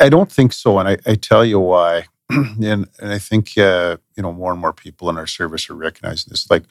I 0.00 0.08
don't 0.08 0.30
think 0.30 0.52
so, 0.52 0.78
and 0.78 0.88
I, 0.88 0.96
I 1.06 1.14
tell 1.14 1.44
you 1.44 1.60
why. 1.60 2.06
and, 2.30 2.60
and 2.60 2.86
I 3.00 3.18
think 3.18 3.56
uh, 3.56 3.96
you 4.16 4.22
know 4.22 4.32
more 4.32 4.52
and 4.52 4.60
more 4.60 4.72
people 4.72 5.08
in 5.08 5.16
our 5.16 5.26
service 5.26 5.70
are 5.70 5.74
recognizing 5.74 6.30
this. 6.30 6.50
Like 6.50 6.64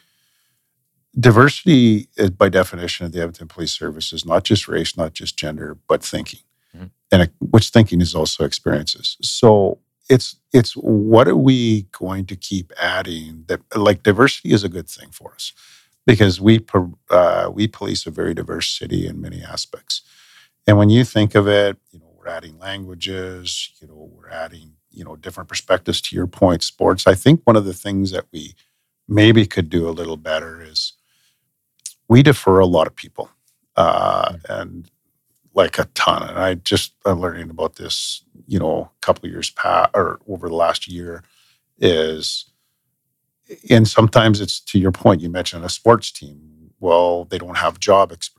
diversity, 1.20 2.10
is, 2.18 2.30
by 2.30 2.50
definition, 2.50 3.06
of 3.06 3.12
the 3.12 3.20
Edmonton 3.20 3.48
Police 3.48 3.72
Service 3.72 4.14
is 4.14 4.26
not 4.26 4.44
just 4.44 4.68
race, 4.68 4.96
not 4.96 5.14
just 5.14 5.38
gender, 5.38 5.78
but 5.88 6.04
thinking, 6.04 6.42
mm-hmm. 6.76 6.88
and 7.12 7.24
it, 7.24 7.32
which 7.40 7.70
thinking 7.70 8.02
is 8.02 8.14
also 8.14 8.44
experiences. 8.44 9.18
So 9.22 9.80
it's 10.10 10.38
it's 10.54 10.74
what 10.74 11.28
are 11.28 11.36
we 11.36 11.84
going 11.92 12.26
to 12.28 12.36
keep 12.36 12.72
adding 12.82 13.44
that 13.48 13.62
like 13.76 14.04
diversity 14.04 14.52
is 14.52 14.64
a 14.64 14.70
good 14.70 14.88
thing 14.88 15.10
for 15.12 15.34
us 15.34 15.54
because 16.06 16.40
we 16.40 16.64
uh, 17.10 17.50
we 17.54 17.68
police 17.68 18.06
a 18.06 18.12
very 18.12 18.34
diverse 18.34 18.70
city 18.70 19.08
in 19.08 19.22
many 19.22 19.42
aspects, 19.42 20.02
and 20.68 20.78
when 20.78 20.90
you 20.90 21.04
think 21.04 21.36
of 21.36 21.48
it, 21.48 21.78
you 21.92 22.00
know 22.00 22.07
we're 22.28 22.34
adding 22.34 22.60
languages, 22.60 23.72
you 23.82 23.88
know 23.88 24.10
we're 24.14 24.30
adding 24.30 24.74
you 24.92 25.04
know 25.04 25.16
different 25.16 25.50
perspectives. 25.50 26.02
To 26.02 26.16
your 26.16 26.28
point, 26.28 26.64
sports. 26.64 27.08
I 27.08 27.16
think 27.16 27.42
one 27.46 27.56
of 27.56 27.66
the 27.66 27.74
things 27.74 28.12
that 28.12 28.26
we 28.32 28.54
maybe 29.08 29.46
could 29.46 29.70
do 29.70 29.88
a 29.88 29.92
little 29.92 30.18
better 30.18 30.62
is 30.62 30.94
we 32.08 32.22
defer 32.24 32.60
a 32.60 32.66
lot 32.66 32.88
of 32.88 32.96
people 32.96 33.30
uh, 33.76 34.34
and 34.50 34.90
like 35.54 35.80
a 35.80 35.86
ton. 35.94 36.28
And 36.30 36.38
I 36.38 36.56
just 36.56 36.94
I'm 37.06 37.20
learning 37.20 37.50
about 37.50 37.76
this, 37.76 38.24
you 38.48 38.60
know, 38.60 38.92
a 38.96 39.00
couple 39.02 39.30
years 39.30 39.50
past 39.50 39.92
or 39.94 40.20
over 40.28 40.50
the 40.50 40.56
last 40.56 40.88
year 40.88 41.24
is, 41.80 42.52
and 43.70 43.88
sometimes 43.88 44.42
it's 44.42 44.60
to 44.62 44.80
your 44.80 44.92
point. 44.92 45.22
You 45.22 45.30
mentioned 45.30 45.64
a 45.64 45.70
sports 45.70 46.12
team. 46.12 46.72
Well, 46.80 47.26
they 47.26 47.40
don't 47.40 47.58
have 47.58 47.80
job 47.80 48.12
experience. 48.12 48.37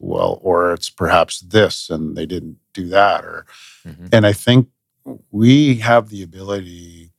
Well, 0.00 0.38
or 0.42 0.72
it's 0.72 0.90
perhaps 0.90 1.40
this 1.40 1.90
and 1.90 2.16
they 2.16 2.26
didn't 2.26 2.58
do 2.72 2.88
that. 2.88 3.24
Or, 3.24 3.46
mm-hmm. 3.86 4.06
and 4.12 4.26
I 4.26 4.32
think 4.32 4.68
we 5.30 5.76
have 5.76 6.08
the 6.08 6.22
ability 6.22 7.12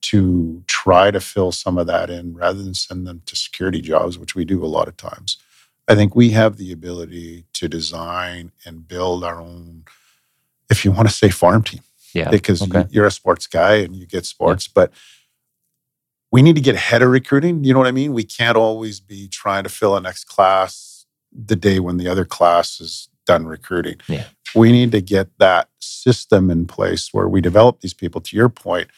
to 0.00 0.62
try 0.66 1.10
to 1.10 1.20
fill 1.20 1.52
some 1.52 1.78
of 1.78 1.86
that 1.86 2.10
in 2.10 2.34
rather 2.34 2.62
than 2.62 2.74
send 2.74 3.06
them 3.06 3.22
to 3.26 3.36
security 3.36 3.80
jobs, 3.80 4.18
which 4.18 4.34
we 4.34 4.44
do 4.44 4.64
a 4.64 4.66
lot 4.66 4.88
of 4.88 4.96
times. 4.96 5.38
I 5.88 5.94
think 5.94 6.14
we 6.14 6.30
have 6.30 6.56
the 6.56 6.70
ability 6.70 7.46
to 7.54 7.68
design 7.68 8.52
and 8.64 8.86
build 8.86 9.24
our 9.24 9.40
own, 9.40 9.84
if 10.70 10.84
you 10.84 10.92
want 10.92 11.08
to 11.08 11.14
say 11.14 11.30
farm 11.30 11.62
team. 11.62 11.80
Yeah. 12.12 12.28
Because 12.28 12.62
okay. 12.62 12.86
you're 12.90 13.06
a 13.06 13.10
sports 13.10 13.46
guy 13.46 13.76
and 13.76 13.94
you 13.94 14.06
get 14.06 14.26
sports, 14.26 14.66
yeah. 14.66 14.72
but 14.74 14.92
we 16.32 16.42
need 16.42 16.56
to 16.56 16.60
get 16.60 16.74
ahead 16.74 17.02
of 17.02 17.10
recruiting. 17.10 17.64
You 17.64 17.72
know 17.72 17.78
what 17.78 17.88
I 17.88 17.92
mean? 17.92 18.12
We 18.12 18.24
can't 18.24 18.56
always 18.56 19.00
be 19.00 19.28
trying 19.28 19.64
to 19.64 19.68
fill 19.68 19.96
a 19.96 20.00
next 20.00 20.24
class 20.24 20.89
the 21.32 21.56
day 21.56 21.78
when 21.78 21.96
the 21.96 22.08
other 22.08 22.24
class 22.24 22.80
is 22.80 23.08
done 23.26 23.46
recruiting. 23.46 23.96
Yeah. 24.08 24.24
We 24.54 24.72
need 24.72 24.92
to 24.92 25.00
get 25.00 25.28
that 25.38 25.68
system 25.78 26.50
in 26.50 26.66
place 26.66 27.12
where 27.12 27.28
we 27.28 27.40
develop 27.40 27.80
these 27.80 27.94
people, 27.94 28.20
to 28.22 28.36
your 28.36 28.48
point, 28.48 28.88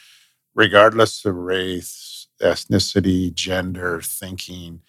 regardless 0.55 1.25
of 1.25 1.35
race, 1.37 2.29
ethnicity, 2.41 3.33
gender, 3.33 4.01
thinking. 4.01 4.81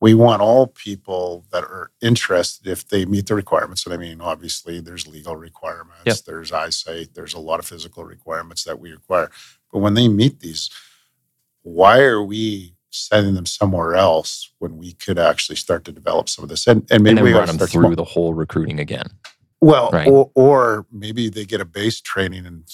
We 0.00 0.14
want 0.14 0.42
all 0.42 0.66
people 0.66 1.46
that 1.50 1.64
are 1.64 1.90
interested 2.00 2.70
if 2.70 2.86
they 2.86 3.06
meet 3.06 3.26
the 3.26 3.34
requirements. 3.34 3.86
And 3.86 3.94
I 3.94 3.96
mean, 3.96 4.20
obviously, 4.20 4.80
there's 4.80 5.06
legal 5.06 5.36
requirements, 5.36 6.04
yep. 6.04 6.16
there's 6.26 6.52
eyesight, 6.52 7.14
there's 7.14 7.34
a 7.34 7.40
lot 7.40 7.58
of 7.58 7.66
physical 7.66 8.04
requirements 8.04 8.64
that 8.64 8.78
we 8.78 8.92
require. 8.92 9.30
But 9.72 9.78
when 9.80 9.94
they 9.94 10.08
meet 10.08 10.40
these, 10.40 10.70
why 11.62 12.00
are 12.00 12.22
we 12.22 12.74
sending 12.94 13.34
them 13.34 13.46
somewhere 13.46 13.94
else 13.94 14.50
when 14.58 14.76
we 14.76 14.92
could 14.92 15.18
actually 15.18 15.56
start 15.56 15.84
to 15.84 15.92
develop 15.92 16.28
some 16.28 16.42
of 16.42 16.48
this? 16.48 16.66
And, 16.66 16.86
and 16.90 17.02
maybe 17.02 17.18
and 17.18 17.24
we 17.24 17.32
run 17.32 17.46
them 17.46 17.58
through 17.58 17.68
small. 17.68 17.94
the 17.94 18.04
whole 18.04 18.34
recruiting 18.34 18.80
again. 18.80 19.06
Well, 19.60 19.90
right. 19.92 20.08
or, 20.08 20.30
or 20.34 20.86
maybe 20.92 21.28
they 21.28 21.44
get 21.44 21.60
a 21.60 21.64
base 21.64 22.00
training 22.00 22.46
and 22.46 22.64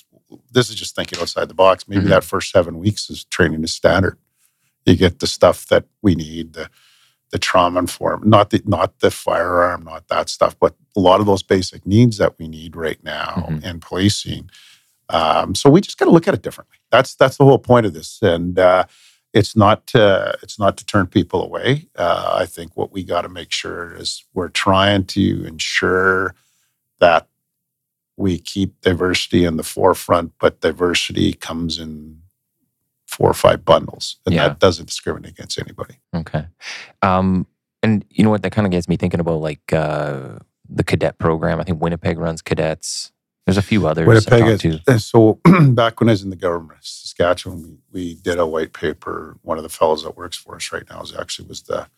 this 0.52 0.68
is 0.68 0.76
just 0.76 0.94
thinking 0.94 1.18
outside 1.20 1.48
the 1.48 1.54
box. 1.54 1.88
Maybe 1.88 2.02
mm-hmm. 2.02 2.10
that 2.10 2.24
first 2.24 2.50
seven 2.50 2.78
weeks 2.78 3.10
is 3.10 3.24
training 3.24 3.62
is 3.64 3.74
standard. 3.74 4.18
You 4.86 4.96
get 4.96 5.18
the 5.20 5.26
stuff 5.26 5.66
that 5.66 5.84
we 6.02 6.14
need, 6.14 6.54
the 6.54 6.70
the 7.30 7.38
trauma 7.38 7.78
informed, 7.78 8.24
not 8.24 8.50
the 8.50 8.60
not 8.64 8.98
the 9.00 9.10
firearm, 9.10 9.84
not 9.84 10.08
that 10.08 10.28
stuff, 10.28 10.58
but 10.58 10.74
a 10.96 11.00
lot 11.00 11.20
of 11.20 11.26
those 11.26 11.42
basic 11.42 11.86
needs 11.86 12.18
that 12.18 12.38
we 12.38 12.48
need 12.48 12.74
right 12.74 13.02
now 13.04 13.46
mm-hmm. 13.48 13.64
in 13.64 13.78
policing. 13.78 14.50
Um, 15.08 15.54
so 15.54 15.70
we 15.70 15.80
just 15.80 15.98
got 15.98 16.06
to 16.06 16.10
look 16.10 16.26
at 16.26 16.34
it 16.34 16.42
differently. 16.42 16.78
That's 16.90 17.14
that's 17.14 17.36
the 17.36 17.44
whole 17.44 17.58
point 17.58 17.86
of 17.86 17.94
this, 17.94 18.18
and 18.22 18.58
uh, 18.58 18.84
it's 19.32 19.54
not 19.54 19.86
to, 19.88 20.36
it's 20.42 20.58
not 20.58 20.76
to 20.76 20.86
turn 20.86 21.06
people 21.06 21.42
away. 21.42 21.88
Uh, 21.96 22.36
I 22.38 22.46
think 22.46 22.76
what 22.76 22.92
we 22.92 23.04
got 23.04 23.22
to 23.22 23.28
make 23.28 23.52
sure 23.52 23.94
is 23.94 24.24
we're 24.34 24.48
trying 24.48 25.04
to 25.06 25.44
ensure 25.46 26.34
that 26.98 27.28
we 28.16 28.38
keep 28.38 28.80
diversity 28.80 29.44
in 29.44 29.56
the 29.56 29.62
forefront, 29.62 30.32
but 30.38 30.60
diversity 30.60 31.32
comes 31.32 31.78
in 31.78 32.20
four 33.06 33.30
or 33.30 33.34
five 33.34 33.64
bundles, 33.64 34.16
and 34.26 34.34
yeah. 34.34 34.48
that 34.48 34.58
doesn't 34.58 34.86
discriminate 34.86 35.32
against 35.32 35.58
anybody. 35.58 35.94
Okay. 36.14 36.46
Um, 37.02 37.46
And 37.82 38.04
you 38.10 38.22
know 38.22 38.30
what? 38.30 38.42
That 38.42 38.52
kind 38.52 38.66
of 38.66 38.70
gets 38.72 38.88
me 38.88 38.96
thinking 38.96 39.20
about 39.20 39.40
like 39.40 39.72
uh, 39.72 40.38
the 40.68 40.84
cadet 40.84 41.18
program. 41.18 41.60
I 41.60 41.64
think 41.64 41.80
Winnipeg 41.80 42.18
runs 42.18 42.42
cadets. 42.42 43.10
There's 43.50 43.64
a 43.64 43.68
few 43.68 43.86
others. 43.86 44.06
Winnipeg 44.06 44.60
to. 44.86 44.98
so 44.98 45.40
back 45.72 46.00
when 46.00 46.08
I 46.08 46.12
was 46.12 46.22
in 46.22 46.30
the 46.30 46.36
government 46.36 46.78
of 46.78 46.86
Saskatchewan, 46.86 47.62
we, 47.62 47.78
we 47.92 48.14
did 48.14 48.38
a 48.38 48.46
white 48.46 48.72
paper. 48.72 49.36
One 49.42 49.58
of 49.58 49.62
the 49.62 49.68
fellows 49.68 50.04
that 50.04 50.16
works 50.16 50.36
for 50.36 50.56
us 50.56 50.72
right 50.72 50.88
now 50.88 51.02
is 51.02 51.14
actually 51.16 51.48
was 51.48 51.62
the 51.62 51.88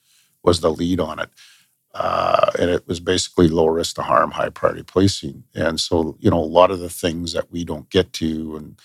was 0.43 0.61
the 0.61 0.71
lead 0.71 0.99
on 0.99 1.19
it, 1.19 1.31
uh, 1.95 2.51
and 2.59 2.71
it 2.71 2.87
was 2.89 3.01
basically 3.01 3.49
low 3.49 3.67
risk 3.67 3.97
to 3.97 4.03
harm, 4.03 4.33
high 4.33 4.49
priority 4.49 4.83
policing. 4.83 5.45
And 5.55 5.79
so 5.79 6.17
you 6.21 6.31
know 6.31 6.41
a 6.41 6.45
lot 6.45 6.71
of 6.71 6.81
the 6.81 6.91
things 6.91 7.33
that 7.35 7.51
we 7.53 7.65
don't 7.65 7.89
get 7.91 8.13
to, 8.15 8.57
and 8.57 8.81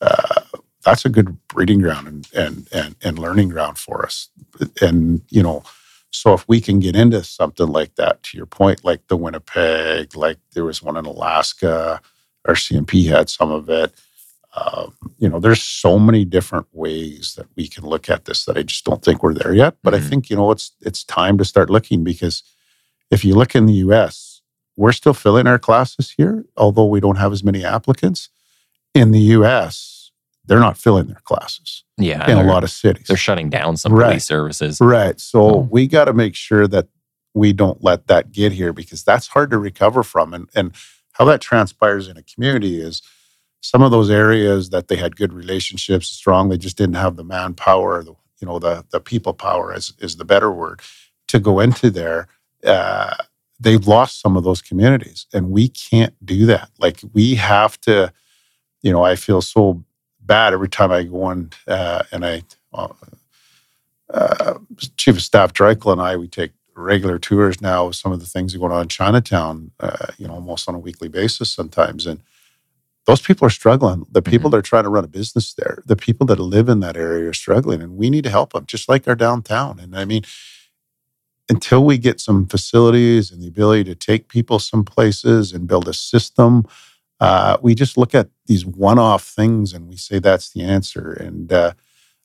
uh, 0.00 0.42
that's 0.84 1.04
a 1.04 1.10
good 1.10 1.36
breeding 1.48 1.80
ground 1.80 2.06
and, 2.06 2.28
and 2.34 2.68
and 2.72 2.96
and 3.02 3.18
learning 3.18 3.48
ground 3.48 3.78
for 3.78 4.04
us. 4.04 4.28
And 4.80 5.22
you 5.30 5.42
know. 5.42 5.64
So 6.14 6.32
if 6.32 6.46
we 6.48 6.60
can 6.60 6.78
get 6.78 6.94
into 6.94 7.24
something 7.24 7.66
like 7.66 7.96
that, 7.96 8.22
to 8.24 8.36
your 8.36 8.46
point, 8.46 8.84
like 8.84 9.08
the 9.08 9.16
Winnipeg, 9.16 10.14
like 10.14 10.38
there 10.52 10.64
was 10.64 10.82
one 10.82 10.96
in 10.96 11.06
Alaska, 11.06 12.00
RCMP 12.46 13.08
had 13.08 13.28
some 13.28 13.50
of 13.50 13.68
it. 13.68 13.92
Um, 14.56 14.94
you 15.18 15.28
know, 15.28 15.40
there's 15.40 15.62
so 15.62 15.98
many 15.98 16.24
different 16.24 16.66
ways 16.72 17.34
that 17.36 17.46
we 17.56 17.66
can 17.66 17.84
look 17.84 18.08
at 18.08 18.26
this 18.26 18.44
that 18.44 18.56
I 18.56 18.62
just 18.62 18.84
don't 18.84 19.04
think 19.04 19.22
we're 19.24 19.34
there 19.34 19.52
yet. 19.52 19.74
But 19.82 19.94
Mhm. 19.94 19.96
I 19.96 20.00
think 20.00 20.30
you 20.30 20.36
know 20.36 20.52
it's 20.52 20.70
it's 20.80 21.02
time 21.02 21.36
to 21.38 21.44
start 21.44 21.68
looking 21.70 22.04
because 22.04 22.44
if 23.10 23.24
you 23.24 23.34
look 23.34 23.56
in 23.56 23.66
the 23.66 23.80
U.S., 23.86 24.40
we're 24.76 24.92
still 24.92 25.14
filling 25.14 25.48
our 25.48 25.58
classes 25.58 26.14
here, 26.16 26.44
although 26.56 26.86
we 26.86 27.00
don't 27.00 27.16
have 27.18 27.32
as 27.32 27.42
many 27.42 27.64
applicants. 27.64 28.28
In 28.94 29.10
the 29.10 29.20
U.S., 29.38 29.93
they're 30.46 30.60
not 30.60 30.76
filling 30.76 31.06
their 31.06 31.20
classes 31.24 31.84
Yeah, 31.96 32.28
in 32.30 32.36
a 32.38 32.44
lot 32.44 32.64
of 32.64 32.70
cities. 32.70 33.06
They're 33.08 33.16
shutting 33.16 33.48
down 33.50 33.76
some 33.76 33.92
Right. 33.92 34.08
police 34.08 34.24
services. 34.26 34.78
Right. 34.80 35.18
So 35.20 35.40
Oh. 35.40 35.68
we 35.70 35.86
got 35.86 36.04
to 36.06 36.12
make 36.12 36.34
sure 36.34 36.66
that 36.68 36.88
we 37.34 37.52
don't 37.52 37.82
let 37.82 38.06
that 38.06 38.30
get 38.32 38.52
here 38.52 38.72
because 38.72 39.02
that's 39.02 39.28
hard 39.28 39.50
to 39.50 39.58
recover 39.58 40.02
from. 40.02 40.34
And 40.34 40.48
and 40.54 40.72
how 41.12 41.24
that 41.26 41.40
transpires 41.40 42.08
in 42.08 42.16
a 42.16 42.22
community 42.22 42.80
is 42.80 43.02
some 43.60 43.82
of 43.82 43.90
those 43.90 44.10
areas 44.10 44.70
that 44.70 44.88
they 44.88 44.96
had 44.96 45.16
good 45.16 45.32
relationships 45.32 46.08
strong, 46.08 46.48
they 46.48 46.58
just 46.58 46.76
didn't 46.76 46.96
have 46.96 47.16
the 47.16 47.24
manpower, 47.24 48.02
the 48.02 48.14
you 48.40 48.46
know, 48.46 48.58
the 48.58 48.84
the 48.90 49.00
people 49.00 49.32
power 49.32 49.74
is 49.74 49.92
is 50.00 50.16
the 50.16 50.24
better 50.24 50.50
word 50.52 50.80
to 51.28 51.38
go 51.38 51.60
into 51.60 51.90
there. 51.90 52.28
Uh, 52.66 53.14
they've 53.58 53.86
lost 53.86 54.20
some 54.20 54.36
of 54.36 54.44
those 54.44 54.60
communities, 54.60 55.26
and 55.32 55.50
we 55.50 55.68
can't 55.68 56.14
do 56.24 56.44
that. 56.46 56.68
Like 56.78 57.00
we 57.14 57.36
have 57.36 57.80
to, 57.82 58.12
you 58.82 58.92
know, 58.92 59.02
I 59.04 59.16
feel 59.16 59.40
so 59.40 59.82
bad 60.24 60.52
every 60.52 60.68
time 60.68 60.90
I 60.90 61.04
go 61.04 61.24
on 61.24 61.50
uh, 61.66 62.02
and 62.12 62.24
I. 62.24 62.42
Uh, 62.72 62.88
uh, 64.12 64.58
Chief 64.96 65.16
of 65.16 65.22
Staff 65.22 65.54
Dreichel 65.54 65.92
and 65.92 66.00
I, 66.00 66.16
we 66.16 66.28
take 66.28 66.52
regular 66.76 67.18
tours 67.18 67.60
now 67.60 67.86
of 67.86 67.96
some 67.96 68.12
of 68.12 68.20
the 68.20 68.26
things 68.26 68.52
that 68.52 68.58
are 68.58 68.60
going 68.60 68.72
on 68.72 68.82
in 68.82 68.88
Chinatown, 68.88 69.70
uh, 69.80 70.08
you 70.18 70.26
know, 70.26 70.34
almost 70.34 70.68
on 70.68 70.74
a 70.74 70.78
weekly 70.78 71.08
basis 71.08 71.50
sometimes. 71.52 72.06
And 72.06 72.20
those 73.06 73.20
people 73.20 73.46
are 73.46 73.50
struggling. 73.50 74.06
The 74.10 74.22
people 74.22 74.50
that 74.50 74.56
are 74.56 74.62
trying 74.62 74.84
to 74.84 74.88
run 74.90 75.04
a 75.04 75.08
business 75.08 75.54
there, 75.54 75.82
the 75.84 75.96
people 75.96 76.26
that 76.26 76.38
live 76.38 76.68
in 76.68 76.80
that 76.80 76.96
area 76.96 77.28
are 77.28 77.34
struggling, 77.34 77.82
and 77.82 77.96
we 77.96 78.08
need 78.08 78.24
to 78.24 78.30
help 78.30 78.52
them, 78.52 78.66
just 78.66 78.88
like 78.88 79.06
our 79.06 79.14
downtown. 79.14 79.78
And 79.78 79.96
I 79.96 80.04
mean, 80.04 80.22
until 81.50 81.84
we 81.84 81.98
get 81.98 82.20
some 82.20 82.46
facilities 82.46 83.30
and 83.30 83.42
the 83.42 83.48
ability 83.48 83.84
to 83.84 83.94
take 83.94 84.28
people 84.28 84.58
some 84.58 84.84
places 84.84 85.52
and 85.52 85.68
build 85.68 85.86
a 85.86 85.92
system, 85.92 86.66
uh, 87.20 87.58
we 87.60 87.74
just 87.74 87.98
look 87.98 88.14
at 88.14 88.28
these 88.46 88.66
one-off 88.66 89.24
things 89.24 89.72
and 89.72 89.88
we 89.88 89.96
say 89.96 90.18
that's 90.18 90.50
the 90.50 90.62
answer. 90.62 91.12
And 91.12 91.52
uh, 91.52 91.72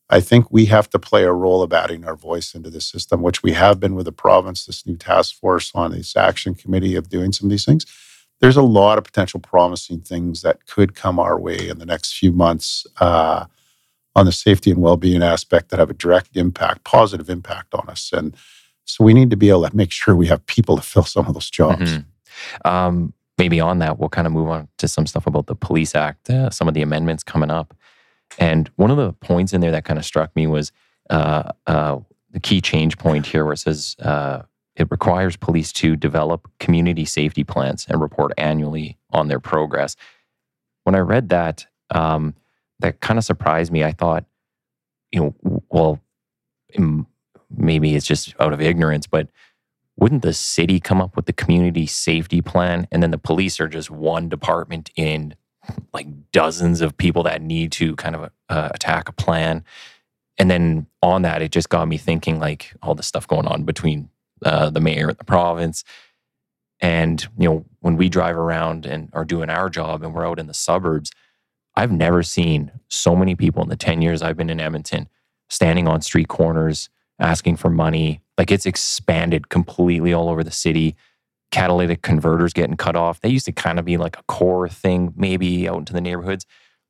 I 0.09 0.19
think 0.19 0.51
we 0.51 0.65
have 0.65 0.89
to 0.89 0.99
play 0.99 1.23
a 1.23 1.31
role 1.31 1.61
of 1.61 1.71
adding 1.71 2.05
our 2.05 2.15
voice 2.15 2.55
into 2.55 2.69
the 2.69 2.81
system, 2.81 3.21
which 3.21 3.43
we 3.43 3.53
have 3.53 3.79
been 3.79 3.95
with 3.95 4.05
the 4.05 4.11
province, 4.11 4.65
this 4.65 4.85
new 4.85 4.97
task 4.97 5.35
force 5.35 5.71
on 5.75 5.91
this 5.91 6.17
action 6.17 6.55
committee 6.55 6.95
of 6.95 7.09
doing 7.09 7.31
some 7.31 7.47
of 7.47 7.51
these 7.51 7.65
things. 7.65 7.85
There's 8.41 8.57
a 8.57 8.61
lot 8.61 8.97
of 8.97 9.03
potential 9.03 9.39
promising 9.39 10.01
things 10.01 10.41
that 10.41 10.65
could 10.65 10.95
come 10.95 11.19
our 11.19 11.39
way 11.39 11.67
in 11.67 11.77
the 11.77 11.85
next 11.85 12.13
few 12.17 12.31
months 12.31 12.87
uh, 12.99 13.45
on 14.15 14.25
the 14.25 14.31
safety 14.31 14.71
and 14.71 14.81
well-being 14.81 15.21
aspect 15.21 15.69
that 15.69 15.79
have 15.79 15.89
a 15.89 15.93
direct 15.93 16.35
impact, 16.35 16.83
positive 16.83 17.29
impact 17.29 17.73
on 17.73 17.87
us. 17.89 18.11
And 18.11 18.35
so 18.85 19.03
we 19.03 19.13
need 19.13 19.29
to 19.29 19.37
be 19.37 19.49
able 19.49 19.69
to 19.69 19.75
make 19.75 19.91
sure 19.91 20.15
we 20.15 20.27
have 20.27 20.45
people 20.47 20.75
to 20.75 20.81
fill 20.81 21.03
some 21.03 21.27
of 21.27 21.33
those 21.33 21.49
jobs. 21.49 21.91
Mhm. 21.91 22.05
Um, 22.65 23.13
maybe 23.39 23.59
on 23.59 23.79
that, 23.79 23.97
we'll 23.97 24.09
kind 24.09 24.27
of 24.27 24.33
move 24.33 24.49
on 24.49 24.67
to 24.77 24.87
some 24.87 25.07
stuff 25.07 25.25
about 25.25 25.47
the 25.47 25.55
Police 25.55 25.95
Act, 25.95 26.29
uh, 26.29 26.49
some 26.51 26.67
of 26.67 26.73
the 26.73 26.81
amendments 26.83 27.23
coming 27.23 27.49
up. 27.49 27.73
And 28.37 28.69
one 28.75 28.91
of 28.91 28.97
the 28.97 29.13
points 29.13 29.53
in 29.53 29.61
there 29.61 29.71
that 29.71 29.85
kind 29.85 29.97
of 29.97 30.05
struck 30.05 30.35
me 30.35 30.45
was 30.45 30.71
uh, 31.09 31.51
uh, 31.65 31.99
the 32.29 32.39
key 32.39 32.61
change 32.61 32.97
point 32.99 33.25
here, 33.25 33.45
where 33.45 33.53
it 33.53 33.57
says 33.57 33.95
uh, 33.99 34.43
it 34.75 34.87
requires 34.91 35.35
police 35.35 35.71
to 35.73 35.95
develop 35.95 36.47
community 36.59 37.05
safety 37.05 37.43
plans 37.43 37.87
and 37.89 37.99
report 37.99 38.33
annually 38.37 38.97
on 39.11 39.29
their 39.29 39.39
progress. 39.39 39.95
When 40.83 40.93
I 40.93 40.99
read 40.99 41.29
that, 41.29 41.65
um, 41.89 42.35
that 42.79 42.99
kind 43.01 43.17
of 43.17 43.25
surprised 43.25 43.71
me. 43.71 43.83
I 43.83 43.91
thought, 43.91 44.25
you 45.11 45.33
know, 45.43 45.63
well, 45.69 45.99
maybe 47.49 47.95
it's 47.95 48.05
just 48.05 48.35
out 48.39 48.53
of 48.53 48.61
ignorance, 48.61 49.07
but 49.07 49.27
wouldn't 49.99 50.21
the 50.21 50.33
city 50.33 50.79
come 50.79 51.01
up 51.01 51.15
with 51.15 51.25
the 51.25 51.33
community 51.33 51.85
safety 51.85 52.41
plan 52.41 52.87
and 52.91 53.03
then 53.03 53.11
the 53.11 53.17
police 53.17 53.59
are 53.59 53.67
just 53.67 53.91
one 53.91 54.29
department 54.29 54.89
in 54.95 55.35
like 55.93 56.07
dozens 56.31 56.81
of 56.81 56.97
people 56.97 57.23
that 57.23 57.41
need 57.41 57.71
to 57.71 57.95
kind 57.95 58.15
of 58.15 58.31
uh, 58.49 58.69
attack 58.73 59.09
a 59.09 59.13
plan 59.13 59.63
and 60.37 60.49
then 60.49 60.87
on 61.01 61.21
that 61.21 61.41
it 61.41 61.51
just 61.51 61.69
got 61.69 61.87
me 61.87 61.97
thinking 61.97 62.39
like 62.39 62.73
all 62.81 62.95
the 62.95 63.03
stuff 63.03 63.27
going 63.27 63.47
on 63.47 63.63
between 63.63 64.09
uh, 64.45 64.69
the 64.69 64.79
mayor 64.79 65.09
and 65.09 65.17
the 65.17 65.25
province 65.25 65.83
and 66.79 67.27
you 67.37 67.47
know 67.49 67.65
when 67.81 67.97
we 67.97 68.09
drive 68.09 68.37
around 68.37 68.85
and 68.85 69.09
are 69.13 69.25
doing 69.25 69.49
our 69.49 69.69
job 69.69 70.01
and 70.01 70.13
we're 70.13 70.27
out 70.27 70.39
in 70.39 70.47
the 70.47 70.53
suburbs 70.53 71.11
i've 71.75 71.91
never 71.91 72.23
seen 72.23 72.71
so 72.87 73.15
many 73.15 73.35
people 73.35 73.61
in 73.61 73.69
the 73.69 73.75
10 73.75 74.01
years 74.01 74.21
i've 74.21 74.37
been 74.37 74.49
in 74.49 74.59
edmonton 74.61 75.09
standing 75.49 75.87
on 75.87 76.01
street 76.01 76.27
corners 76.27 76.89
asking 77.19 77.57
for 77.57 77.69
money. 77.69 78.21
Like 78.39 78.51
it's 78.51 78.65
expanded 78.65 79.49
completely 79.49 80.13
all 80.13 80.29
over 80.29 80.45
the 80.45 80.49
city. 80.49 80.95
Catalytic 81.51 82.03
converters 82.03 82.53
getting 82.53 82.77
cut 82.77 82.95
off. 82.95 83.19
They 83.19 83.27
used 83.27 83.45
to 83.45 83.51
kind 83.51 83.77
of 83.77 83.83
be 83.83 83.97
like 83.97 84.17
a 84.17 84.23
core 84.23 84.69
thing, 84.69 85.13
maybe 85.17 85.67
out 85.67 85.79
into 85.79 85.91
the 85.91 85.99
neighborhoods. 85.99 86.45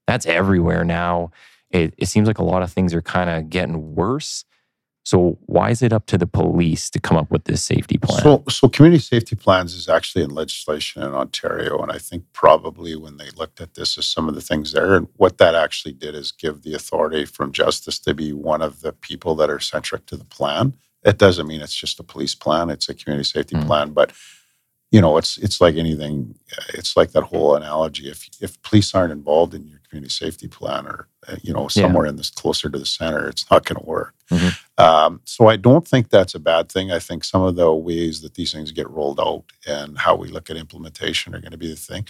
That's 0.06 0.28
everywhere 0.28 0.86
now. 0.86 1.32
It, 1.72 1.96
it 1.98 2.06
seems 2.06 2.28
like 2.28 2.38
a 2.38 2.44
lot 2.44 2.62
of 2.62 2.72
things 2.72 2.94
are 2.94 3.02
kind 3.02 3.32
of 3.32 3.50
getting 3.50 3.96
worse. 3.96 4.46
So 5.04 5.40
why 5.48 5.72
is 5.72 5.82
it 5.82 5.92
up 5.92 6.06
to 6.08 6.20
the 6.20 6.28
police 6.28 6.88
to 6.92 7.00
come 7.00 7.18
up 7.18 7.32
with 7.32 7.46
this 7.46 7.64
safety 7.64 7.98
plan? 7.98 8.22
So, 8.22 8.44
so 8.48 8.70
community 8.70 9.02
safety 9.02 9.36
plans 9.36 9.74
is 9.74 9.90
actually 9.90 10.24
in 10.24 10.30
legislation 10.30 11.02
in 11.02 11.16
Ontario, 11.16 11.82
and 11.82 11.92
I 11.92 11.98
think 11.98 12.26
probably 12.32 12.96
when 12.96 13.18
they 13.18 13.32
looked 13.32 13.60
at 13.60 13.74
this 13.74 13.98
as 13.98 14.06
some 14.06 14.30
of 14.30 14.36
the 14.36 14.42
things 14.42 14.74
there, 14.74 14.94
and 14.94 15.08
what 15.16 15.40
that 15.40 15.56
actually 15.56 15.94
did 15.94 16.14
is 16.14 16.32
give 16.32 16.62
the 16.62 16.76
authority 16.76 17.26
from 17.26 17.54
justice 17.54 17.98
to 18.00 18.14
be 18.14 18.34
one 18.34 18.62
of 18.62 18.82
the 18.82 18.94
people 18.94 19.34
that 19.36 19.50
are 19.50 19.60
centric 19.60 20.06
to 20.08 20.16
the 20.16 20.26
plan. 20.26 20.74
It 21.04 21.18
doesn't 21.18 21.48
mean 21.48 21.62
it's 21.62 21.76
just 21.76 22.00
a 22.00 22.04
police 22.04 22.36
plan; 22.36 22.70
it's 22.70 22.90
a 22.90 22.94
community 22.94 23.28
safety 23.28 23.56
Mm. 23.56 23.66
plan. 23.68 23.92
But 23.92 24.12
you 24.92 25.00
know, 25.00 25.18
it's 25.18 25.38
it's 25.38 25.62
like 25.62 25.76
anything. 25.76 26.36
It's 26.74 26.98
like 26.98 27.12
that 27.12 27.24
whole 27.24 27.56
analogy. 27.56 28.10
If 28.10 28.28
if 28.42 28.62
police 28.64 28.94
aren't 28.96 29.12
involved 29.14 29.54
in 29.54 29.66
your 29.68 29.80
community 29.88 30.12
safety 30.12 30.48
plan, 30.48 30.88
or 30.88 31.08
uh, 31.28 31.36
you 31.44 31.54
know, 31.54 31.64
Yeah. 31.64 31.84
somewhere 31.84 32.06
in 32.08 32.16
this 32.16 32.30
closer 32.32 32.70
to 32.70 32.78
the 32.80 32.86
center, 32.86 33.28
it's 33.28 33.50
not 33.52 33.66
going 33.66 33.80
to 33.80 33.86
work. 33.86 34.14
Mhm. 34.32 34.58
Um, 34.78 35.22
so 35.26 35.48
I 35.48 35.56
don't 35.58 35.88
think 35.88 36.10
that's 36.10 36.36
a 36.36 36.40
bad 36.40 36.70
thing. 36.72 36.92
I 36.92 37.00
think 37.00 37.24
some 37.24 37.44
of 37.44 37.56
the 37.56 37.72
ways 37.72 38.22
that 38.22 38.34
these 38.34 38.52
things 38.52 38.72
get 38.72 38.90
rolled 38.90 39.20
out 39.20 39.44
and 39.68 39.98
how 39.98 40.16
we 40.16 40.28
look 40.30 40.50
at 40.50 40.58
implementation 40.58 41.34
are 41.36 41.40
going 41.40 41.52
to 41.52 41.58
be 41.58 41.70
the 41.70 41.76
thing. 41.76 42.06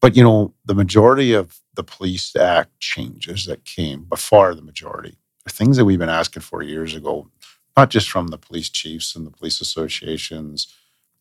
But 0.00 0.14
you 0.14 0.22
know, 0.22 0.54
the 0.64 0.74
majority 0.74 1.32
of 1.32 1.58
the 1.74 1.82
police 1.82 2.36
act 2.36 2.78
changes 2.80 3.46
that 3.46 3.64
came, 3.64 4.04
by 4.04 4.16
far 4.16 4.54
the 4.54 4.62
majority, 4.62 5.16
are 5.46 5.50
things 5.50 5.76
that 5.78 5.84
we've 5.86 5.98
been 5.98 6.08
asking 6.08 6.42
for 6.42 6.62
years 6.62 6.94
ago, 6.94 7.30
not 7.78 7.90
just 7.90 8.10
from 8.10 8.26
the 8.28 8.38
police 8.38 8.68
chiefs 8.68 9.14
and 9.14 9.24
the 9.24 9.30
police 9.30 9.60
associations. 9.60 10.66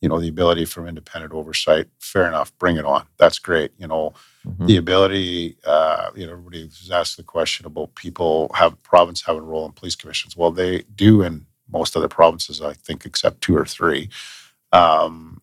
You 0.01 0.09
know, 0.09 0.19
the 0.19 0.27
ability 0.27 0.65
for 0.65 0.87
independent 0.87 1.33
oversight. 1.33 1.87
Fair 1.99 2.27
enough, 2.27 2.55
bring 2.59 2.77
it 2.77 2.85
on. 2.85 3.05
That's 3.17 3.39
great. 3.39 3.71
You 3.79 3.87
know, 3.87 4.13
Mhm. 4.45 4.67
the 4.67 4.77
ability, 4.77 5.57
uh, 5.65 6.11
you 6.15 6.25
know, 6.25 6.33
everybody 6.33 6.63
was 6.65 6.91
asked 6.91 7.17
the 7.17 7.23
question 7.23 7.65
about 7.65 7.95
people 7.95 8.51
have 8.53 8.81
province 8.83 9.21
have 9.23 9.35
a 9.37 9.41
role 9.41 9.65
in 9.65 9.71
police 9.71 9.95
commissions. 9.95 10.35
Well, 10.37 10.51
they 10.51 10.83
do 10.95 11.21
in 11.23 11.45
most 11.71 11.97
other 11.97 12.07
provinces, 12.07 12.61
I 12.61 12.73
think, 12.73 13.05
except 13.05 13.41
two 13.41 13.55
or 13.57 13.65
three. 13.65 14.09
Um, 14.71 15.41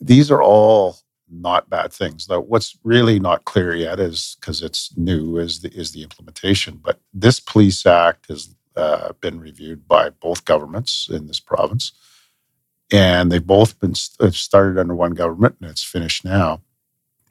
these 0.00 0.30
are 0.32 0.42
all 0.42 0.98
not 1.28 1.70
bad 1.70 1.92
things. 1.92 2.26
Though 2.26 2.40
what's 2.40 2.76
really 2.84 3.18
not 3.20 3.44
clear 3.44 3.74
yet 3.74 3.98
is 4.00 4.36
because 4.40 4.62
it's 4.62 4.96
new 4.96 5.38
is 5.38 5.60
the 5.62 5.70
is 5.72 5.92
the 5.92 6.02
implementation. 6.02 6.80
But 6.82 7.00
this 7.12 7.38
police 7.40 7.86
act 7.86 8.26
has 8.28 8.54
uh, 8.76 9.12
been 9.20 9.40
reviewed 9.40 9.86
by 9.86 10.10
both 10.10 10.44
governments 10.44 11.08
in 11.10 11.26
this 11.26 11.40
province, 11.40 11.92
and 12.92 13.30
they've 13.30 13.46
both 13.46 13.78
been 13.80 13.94
st- 13.94 14.34
started 14.34 14.78
under 14.78 14.94
one 14.94 15.12
government, 15.12 15.56
and 15.60 15.70
it's 15.70 15.82
finished 15.84 16.24
now. 16.24 16.60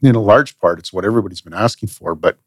In 0.01 0.15
a 0.15 0.21
large 0.21 0.57
part, 0.59 0.79
it's 0.79 0.91
what 0.91 1.05
everybody's 1.05 1.41
been 1.41 1.53
asking 1.53 1.89
for. 1.89 2.15
But 2.15 2.37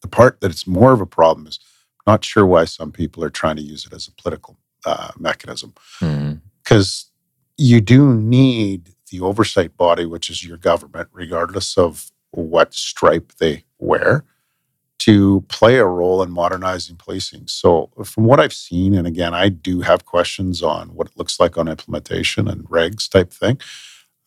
the 0.00 0.08
part 0.08 0.40
that 0.40 0.50
it's 0.50 0.66
more 0.66 0.92
of 0.92 1.00
a 1.00 1.06
problem 1.06 1.46
is 1.46 1.60
not 2.06 2.24
sure 2.24 2.44
why 2.44 2.64
some 2.64 2.90
people 2.90 3.22
are 3.22 3.30
trying 3.30 3.56
to 3.56 3.62
use 3.62 3.86
it 3.86 3.92
as 3.92 4.08
a 4.08 4.12
political 4.12 4.58
uh, 4.84 5.12
mechanism. 5.18 5.74
Because 6.62 7.10
you 7.56 7.80
do 7.80 8.12
need 8.14 8.90
the 9.10 9.20
oversight 9.20 9.76
body, 9.76 10.06
which 10.06 10.28
is 10.30 10.44
your 10.44 10.56
government, 10.56 11.08
regardless 11.12 11.78
of 11.78 12.10
what 12.32 12.74
stripe 12.74 13.32
they 13.38 13.64
wear, 13.78 14.24
to 15.04 15.44
play 15.48 15.78
a 15.78 15.84
role 15.84 16.22
in 16.22 16.30
modernizing 16.30 16.94
policing. 16.94 17.48
So, 17.48 17.90
from 18.04 18.24
what 18.24 18.38
I've 18.38 18.52
seen, 18.52 18.94
and 18.94 19.04
again, 19.04 19.34
I 19.34 19.48
do 19.48 19.80
have 19.80 20.04
questions 20.04 20.62
on 20.62 20.94
what 20.94 21.08
it 21.08 21.16
looks 21.16 21.40
like 21.40 21.58
on 21.58 21.66
implementation 21.66 22.46
and 22.46 22.64
regs 22.68 23.10
type 23.10 23.32
thing. 23.32 23.58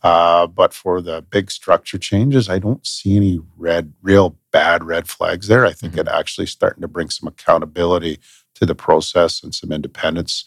Uh, 0.03 0.45
but 0.45 0.73
for 0.73 1.01
the 1.01 1.21
big 1.21 1.49
structure 1.49 1.97
changes, 1.97 2.49
I 2.49 2.59
don't 2.59 2.85
see 2.85 3.15
any 3.15 3.39
red, 3.57 3.93
real 4.01 4.37
bad 4.51 4.83
red 4.83 5.07
flags 5.07 5.47
there. 5.47 5.65
I 5.65 5.71
think 5.71 5.97
it 5.97 6.09
actually 6.09 6.47
starting 6.47 6.81
to 6.81 6.89
bring 6.89 7.09
some 7.09 7.27
accountability 7.27 8.19
to 8.55 8.65
the 8.65 8.75
process 8.75 9.41
and 9.41 9.55
some 9.55 9.71
independence, 9.71 10.43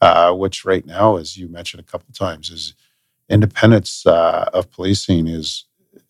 uh, 0.00 0.32
which 0.32 0.64
right 0.64 0.86
now, 0.86 1.16
as 1.16 1.36
you 1.36 1.46
mentioned 1.46 1.80
a 1.80 1.84
couple 1.84 2.06
of 2.08 2.18
times, 2.18 2.48
is 2.48 2.74
independence 3.28 4.06
uh, 4.06 4.48
of 4.54 4.70
policing 4.70 5.28
is 5.28 5.64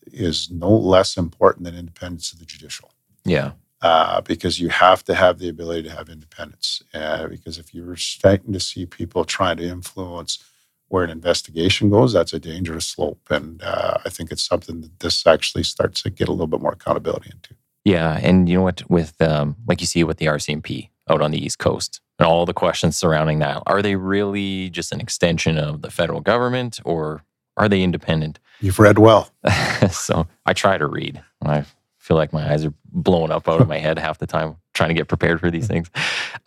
is 0.05 0.49
no 0.49 0.71
less 0.71 1.17
important 1.17 1.65
than 1.65 1.75
independence 1.75 2.31
of 2.31 2.39
the 2.39 2.45
judicial 2.45 2.91
Yeah. 3.29 3.51
uh, 3.81 4.21
because 4.21 4.59
you 4.59 4.69
have 4.69 5.03
to 5.05 5.15
have 5.15 5.39
the 5.39 5.49
ability 5.49 5.83
to 5.83 5.91
have 5.95 6.09
independence. 6.09 6.81
Uh, 6.93 7.27
because 7.27 7.57
if 7.57 7.73
you're 7.73 7.95
starting 7.95 8.53
to 8.53 8.59
see 8.59 8.85
people 8.85 9.23
trying 9.25 9.57
to 9.57 9.63
influence 9.63 10.43
where 10.89 11.03
an 11.03 11.09
investigation 11.09 11.89
goes, 11.89 12.13
that's 12.13 12.33
a 12.33 12.39
dangerous 12.39 12.85
slope. 12.85 13.21
And 13.29 13.61
uh, 13.61 13.99
I 14.05 14.09
think 14.09 14.31
it's 14.31 14.43
something 14.43 14.81
that 14.81 14.99
this 14.99 15.25
actually 15.25 15.63
starts 15.63 16.01
to 16.01 16.09
get 16.09 16.27
a 16.27 16.31
little 16.31 16.47
bit 16.47 16.61
more 16.61 16.73
accountability 16.73 17.29
into. 17.31 17.55
Yeah, 17.85 18.19
and 18.21 18.49
you 18.49 18.57
know 18.57 18.63
what? 18.63 18.89
With 18.89 19.21
um, 19.21 19.55
like 19.67 19.81
you 19.81 19.87
see 19.87 20.03
with 20.03 20.17
the 20.17 20.25
RCMP 20.25 20.89
out 21.09 21.21
on 21.21 21.31
the 21.31 21.43
East 21.43 21.59
Coast, 21.59 22.01
and 22.19 22.27
all 22.27 22.45
the 22.45 22.53
questions 22.53 22.97
surrounding 22.97 23.39
that, 23.39 23.63
are 23.65 23.81
they 23.81 23.95
really 23.95 24.69
just 24.69 24.91
an 24.91 24.99
extension 24.99 25.57
of 25.57 25.81
the 25.81 25.89
federal 25.89 26.19
government, 26.19 26.79
or 26.83 27.23
are 27.55 27.69
they 27.69 27.81
independent? 27.81 28.39
You've 28.59 28.79
read 28.79 28.99
well. 28.99 29.31
so 29.91 30.27
I 30.45 30.53
try 30.53 30.77
to 30.77 30.87
read. 30.87 31.23
I 31.43 31.65
feel 32.09 32.17
like 32.17 32.33
my 32.33 32.51
eyes 32.51 32.65
are 32.65 32.73
blowing 32.91 33.29
up 33.29 33.47
out 33.47 33.61
of 33.61 33.67
my 33.67 33.77
head 33.77 33.99
half 33.99 34.17
the 34.17 34.25
time 34.25 34.55
trying 34.73 34.89
to 34.89 34.95
get 34.95 35.07
prepared 35.07 35.39
for 35.39 35.51
these 35.51 35.67
things. 35.67 35.91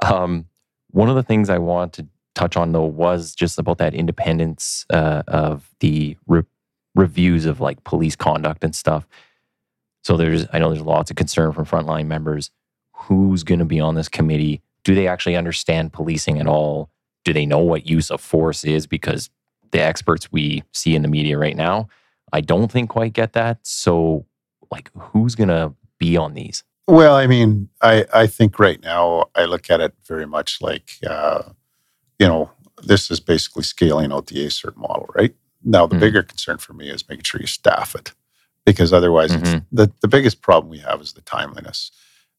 Um, 0.00 0.46
one 0.90 1.08
of 1.08 1.14
the 1.14 1.22
things 1.22 1.48
I 1.48 1.58
want 1.58 1.92
to 1.94 2.06
touch 2.34 2.56
on 2.56 2.72
though 2.72 2.84
was 2.84 3.32
just 3.32 3.60
about 3.60 3.78
that 3.78 3.94
independence 3.94 4.84
uh, 4.90 5.22
of 5.28 5.70
the 5.78 6.16
re- 6.26 6.42
reviews 6.96 7.46
of 7.46 7.60
like 7.60 7.84
police 7.84 8.16
conduct 8.16 8.64
and 8.64 8.74
stuff. 8.74 9.06
So 10.02 10.16
there's, 10.16 10.46
I 10.52 10.58
know 10.58 10.68
there's 10.70 10.82
lots 10.84 11.12
of 11.12 11.16
concern 11.16 11.52
from 11.52 11.64
frontline 11.64 12.06
members. 12.06 12.50
Who's 12.92 13.44
going 13.44 13.60
to 13.60 13.64
be 13.64 13.78
on 13.78 13.94
this 13.94 14.08
committee? 14.08 14.62
Do 14.82 14.96
they 14.96 15.06
actually 15.06 15.36
understand 15.36 15.92
policing 15.92 16.40
at 16.40 16.48
all? 16.48 16.90
Do 17.24 17.32
they 17.32 17.46
know 17.46 17.60
what 17.60 17.86
use 17.86 18.10
of 18.10 18.20
force 18.20 18.64
is? 18.64 18.88
Because 18.88 19.30
the 19.70 19.80
experts 19.80 20.32
we 20.32 20.64
see 20.72 20.96
in 20.96 21.02
the 21.02 21.08
media 21.08 21.38
right 21.38 21.56
now, 21.56 21.86
I 22.32 22.40
don't 22.40 22.70
think 22.70 22.90
quite 22.90 23.12
get 23.12 23.34
that. 23.34 23.60
So, 23.62 24.26
like, 24.72 24.90
who's 24.96 25.34
going 25.36 25.48
to 25.48 25.72
be 25.98 26.16
on 26.16 26.34
these? 26.34 26.64
Well, 26.88 27.14
I 27.14 27.28
mean, 27.28 27.68
I, 27.80 28.04
I 28.12 28.26
think 28.26 28.58
right 28.58 28.82
now 28.82 29.26
I 29.36 29.44
look 29.44 29.70
at 29.70 29.80
it 29.80 29.94
very 30.06 30.26
much 30.26 30.60
like, 30.60 30.90
uh, 31.08 31.42
you 32.18 32.26
know, 32.26 32.50
this 32.82 33.10
is 33.10 33.20
basically 33.20 33.62
scaling 33.62 34.12
out 34.12 34.26
the 34.26 34.44
ASIRT 34.44 34.76
model, 34.76 35.06
right? 35.14 35.34
Now, 35.62 35.86
the 35.86 35.94
Mhm. 35.94 36.00
bigger 36.00 36.22
concern 36.24 36.58
for 36.58 36.72
me 36.72 36.90
is 36.90 37.08
making 37.08 37.22
sure 37.22 37.40
you 37.40 37.46
staff 37.46 37.94
it 37.94 38.12
because 38.66 38.92
otherwise, 38.92 39.32
it's, 39.32 39.50
Mhm. 39.50 39.66
the, 39.70 39.92
the 40.00 40.08
biggest 40.08 40.42
problem 40.42 40.68
we 40.70 40.78
have 40.78 41.00
is 41.00 41.12
the 41.12 41.20
timeliness. 41.20 41.92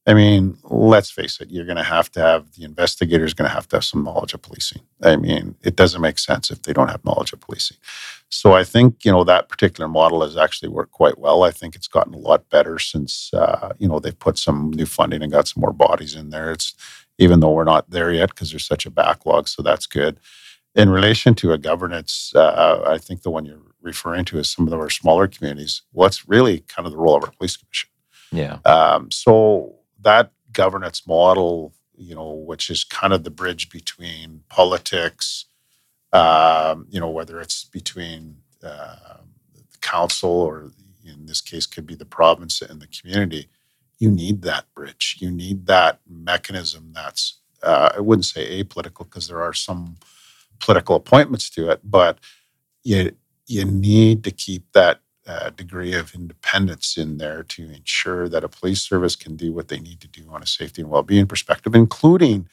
I 0.06 0.14
mean, 0.14 0.58
let's 0.64 1.10
face 1.10 1.40
it, 1.40 1.50
you're 1.50 1.66
going 1.66 1.78
to 1.78 1.84
have 1.84 2.12
to 2.12 2.20
have 2.20 2.52
the 2.54 2.66
investigator 2.66 3.24
is 3.24 3.34
going 3.34 3.50
to 3.50 3.54
have 3.54 3.70
to 3.70 3.78
have 3.78 3.86
some 3.86 4.04
knowledge 4.04 4.34
of 4.34 4.42
policing. 4.42 4.82
I 5.02 5.16
mean, 5.16 5.56
it 5.64 5.78
doesn't 5.78 6.02
make 6.02 6.20
sense 6.20 6.52
if 6.52 6.64
they 6.64 6.74
don't 6.74 6.90
have 6.90 7.06
knowledge 7.06 7.32
of 7.32 7.40
policing. 7.40 7.78
So 8.28 8.52
I 8.52 8.66
think, 8.66 9.06
you 9.06 9.12
know, 9.14 9.24
that 9.24 9.48
particular 9.48 9.88
model 9.88 10.22
has 10.22 10.36
actually 10.36 10.70
worked 10.70 10.92
quite 10.92 11.20
well. 11.20 11.44
I 11.44 11.52
think 11.52 11.74
it's 11.74 11.88
gotten 11.88 12.14
a 12.14 12.18
lot 12.18 12.50
better 12.50 12.80
since, 12.80 13.34
uh, 13.34 13.72
you 13.80 13.88
know, 13.88 14.00
they've 14.00 14.18
put 14.18 14.38
some 14.38 14.72
new 14.72 14.86
funding 14.86 15.24
and 15.24 15.32
got 15.32 15.48
some 15.48 15.62
more 15.62 15.72
bodies 15.72 16.16
in 16.16 16.32
there. 16.32 16.52
It's 16.52 16.74
even 17.18 17.40
though 17.40 17.52
we're 17.52 17.64
not 17.64 17.90
there 17.90 18.12
yet 18.12 18.30
because 18.30 18.50
there's 18.50 18.66
such 18.66 18.86
a 18.86 18.92
backlog. 18.92 19.48
So 19.48 19.62
that's 19.62 19.86
good. 19.86 20.20
In 20.76 20.90
relation 20.90 21.34
to 21.36 21.54
a 21.54 21.58
governance, 21.58 22.34
uh, 22.36 22.84
I 22.86 22.98
think 22.98 23.22
the 23.22 23.30
one 23.30 23.46
you're 23.46 23.62
referring 23.82 24.26
to 24.26 24.40
is 24.40 24.52
some 24.52 24.68
of 24.68 24.74
our 24.74 24.90
smaller 24.90 25.28
communities. 25.28 25.84
What's 25.92 26.28
really 26.28 26.62
kind 26.62 26.86
of 26.86 26.92
the 26.92 26.98
role 26.98 27.16
of 27.16 27.24
our 27.24 27.32
police 27.32 27.56
commission? 27.56 27.90
Yeah. 28.32 28.58
Um, 28.66 29.12
so 29.12 29.76
that 30.04 30.32
governance 30.52 31.08
model, 31.08 31.74
you 31.96 32.16
know, 32.16 32.34
which 32.34 32.70
is 32.70 32.84
kind 32.84 33.14
of 33.14 33.24
the 33.24 33.32
bridge 33.32 33.70
between 33.70 34.44
politics, 34.50 35.46
um, 36.14 36.88
you 36.90 37.00
know, 37.00 37.10
whether 37.10 37.40
it's 37.42 37.66
between 37.66 38.38
uh, 38.64 39.18
the 39.72 39.78
council 39.82 40.30
or 40.30 40.72
in 41.06 41.26
this 41.26 41.42
case 41.42 41.66
could 41.66 41.86
be 41.86 41.96
the 41.96 42.06
province 42.06 42.62
and 42.62 42.82
the 42.82 42.88
community, 42.88 43.50
you 44.00 44.10
need 44.10 44.42
that 44.44 44.66
bridge. 44.76 45.18
You 45.20 45.32
need 45.32 45.68
that 45.68 46.00
mechanism 46.08 46.92
that's, 46.94 47.40
uh, 47.62 47.92
I 47.96 48.00
wouldn't 48.00 48.26
say 48.26 48.64
apolitical 48.64 49.06
because 49.06 49.28
there 49.28 49.42
are 49.42 49.54
some 49.54 49.98
political 50.60 50.96
appointments 50.96 51.50
to 51.52 51.70
it, 51.70 51.82
but 51.84 52.20
you, 52.84 53.12
you 53.48 53.66
need 53.66 54.24
to 54.24 54.32
keep 54.32 54.72
that 54.74 55.02
uh, 55.26 55.50
degree 55.52 55.94
of 55.94 56.14
independence 56.14 56.98
in 56.98 57.18
there 57.18 57.44
to 57.44 57.72
ensure 57.72 58.28
that 58.28 58.44
a 58.44 58.50
police 58.50 58.82
service 58.82 59.16
can 59.16 59.36
do 59.36 59.54
what 59.54 59.70
they 59.70 59.80
need 59.80 60.02
to 60.02 60.08
do 60.08 60.24
on 60.30 60.44
a 60.44 60.48
safety 60.48 60.82
and 60.82 60.92
well-being 60.92 61.28
perspective, 61.28 61.74
including, 61.76 62.48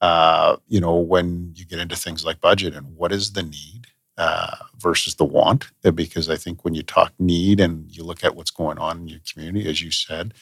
uh, 0.00 0.56
you 0.68 0.80
know, 0.80 0.96
when 0.96 1.52
you 1.54 1.64
get 1.64 1.78
into 1.78 1.96
things 1.96 2.24
like 2.24 2.40
budget 2.40 2.74
and 2.74 2.96
what 2.96 3.12
is 3.12 3.32
the 3.32 3.42
need 3.42 3.86
uh, 4.18 4.56
versus 4.78 5.14
the 5.14 5.24
want. 5.24 5.70
Because 5.94 6.28
I 6.28 6.36
think 6.36 6.64
when 6.64 6.74
you 6.74 6.82
talk 6.82 7.12
need 7.18 7.58
and 7.58 7.90
you 7.90 8.04
look 8.04 8.22
at 8.22 8.36
what's 8.36 8.50
going 8.50 8.78
on 8.78 8.98
in 8.98 9.08
your 9.08 9.20
community, 9.32 9.68
as 9.68 9.80
you 9.80 9.90
said, 9.90 10.34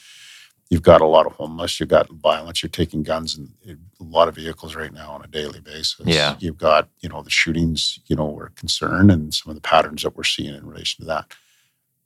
you've 0.69 0.81
got 0.81 1.01
a 1.01 1.07
lot 1.07 1.25
of 1.25 1.31
homeless, 1.31 1.79
you've 1.79 1.89
got 1.89 2.09
violence, 2.09 2.61
you're 2.61 2.69
taking 2.69 3.03
guns 3.03 3.37
and 3.37 3.49
a 3.99 4.03
lot 4.03 4.27
of 4.27 4.35
vehicles 4.35 4.75
right 4.75 4.93
now 4.93 5.11
on 5.11 5.23
a 5.23 5.27
daily 5.27 5.61
basis. 5.61 6.05
Yeah. 6.05 6.35
You've 6.39 6.57
got, 6.57 6.89
you 6.99 7.09
know, 7.09 7.23
the 7.23 7.29
shootings, 7.29 7.99
you 8.07 8.15
know, 8.15 8.25
we're 8.25 8.49
concerned 8.49 9.11
and 9.11 9.33
some 9.33 9.49
of 9.49 9.55
the 9.55 9.61
patterns 9.61 10.03
that 10.03 10.15
we're 10.15 10.23
seeing 10.23 10.53
in 10.53 10.67
relation 10.67 11.03
to 11.03 11.07
that 11.07 11.33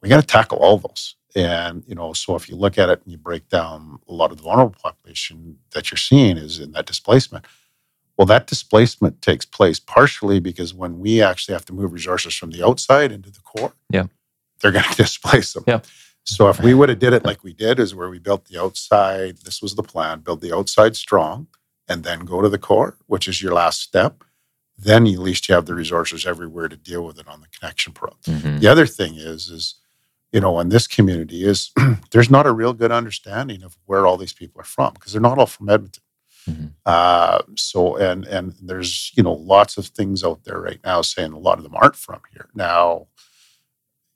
we 0.04 0.10
got 0.10 0.20
to 0.22 0.28
tackle 0.28 0.60
all 0.60 0.78
those. 0.78 1.16
And, 1.36 1.84
you 1.88 1.95
know, 1.95 2.14
so 2.14 2.36
if 2.36 2.47
you 2.47 2.56
look 2.56 2.78
at 2.78 2.89
it 2.89 3.01
and 3.04 3.12
you 3.12 3.18
break 3.18 3.49
down 3.49 3.97
a 4.08 4.14
lot 4.14 4.30
of 4.32 4.38
the 4.38 4.43
vulnerable 4.43 4.76
population 4.84 5.58
that 5.72 5.89
you're 5.89 5.97
seeing 5.97 6.38
is 6.38 6.60
in 6.60 6.74
that 6.74 6.86
displacement. 6.86 7.45
Well, 8.18 8.28
that 8.28 8.45
displacement 8.45 9.24
takes 9.24 9.45
place 9.45 9.80
partially 9.80 10.39
because 10.39 10.76
when 10.76 10.99
we 10.99 11.24
actually 11.24 11.54
have 11.54 11.66
to 11.66 11.74
move 11.74 11.91
resources 11.91 12.36
from 12.36 12.51
the 12.51 12.64
outside 12.64 13.12
into 13.12 13.32
the 13.32 13.39
core, 13.39 13.74
Yeah. 13.89 14.06
they're 14.62 14.72
going 14.72 14.84
to 14.91 14.95
displace 14.95 15.54
them. 15.54 15.64
Yeah. 15.66 15.80
So 16.26 16.49
if 16.49 16.60
we 16.62 16.74
would 16.74 16.89
have 16.89 16.99
did 16.99 17.14
it 17.14 17.26
like 17.26 17.43
we 17.43 17.54
did, 17.54 17.80
is 17.80 17.95
where 17.95 18.10
we 18.10 18.20
built 18.20 18.45
the 18.45 18.62
outside. 18.62 19.38
This 19.39 19.62
was 19.62 19.76
the 19.76 19.84
plan: 19.84 20.20
build 20.20 20.39
the 20.41 20.56
outside 20.56 20.95
strong, 20.95 21.47
and 21.88 22.04
then 22.06 22.20
go 22.22 22.41
to 22.41 22.47
the 22.47 22.58
core, 22.60 22.95
which 23.08 23.28
is 23.28 23.41
your 23.41 23.54
last 23.54 23.82
step. 23.82 24.24
Then 24.78 25.06
at 25.08 25.20
least 25.20 25.49
you 25.49 25.56
have 25.56 25.66
the 25.66 25.76
resources 25.76 26.26
everywhere 26.26 26.70
to 26.70 26.78
deal 26.78 27.04
with 27.06 27.20
it 27.20 27.28
on 27.28 27.41
the 27.41 27.47
connection 27.47 27.91
pro. 27.93 28.12
Mhm. 28.26 28.60
The 28.62 28.68
other 28.68 28.86
thing 28.88 29.16
is, 29.16 29.49
is 29.49 29.76
you 30.34 30.42
know, 30.42 30.60
in 30.60 30.70
this 30.70 30.88
community 30.88 31.46
is 31.46 31.72
there's 32.12 32.30
not 32.32 32.48
a 32.48 32.52
real 32.52 32.74
good 32.74 32.92
understanding 32.92 33.64
of 33.64 33.78
where 33.86 34.06
all 34.06 34.18
these 34.18 34.34
people 34.34 34.60
are 34.60 34.66
from 34.66 34.94
because 34.94 35.14
they're 35.14 35.22
not 35.22 35.38
all 35.38 35.46
from 35.46 35.70
Edmonton. 35.70 36.04
Mhm. 36.50 36.72
Uh, 36.86 37.42
so 37.56 37.96
and 37.96 38.26
and 38.26 38.54
there's 38.62 39.14
you 39.16 39.24
know 39.24 39.32
lots 39.32 39.78
of 39.78 39.86
things 39.88 40.26
out 40.26 40.44
there 40.44 40.60
right 40.60 40.80
now 40.84 41.02
saying 41.02 41.32
a 41.32 41.40
lot 41.40 41.58
of 41.58 41.64
them 41.64 41.76
aren't 41.76 41.96
from 41.96 42.20
here. 42.34 42.50
Now, 42.54 43.08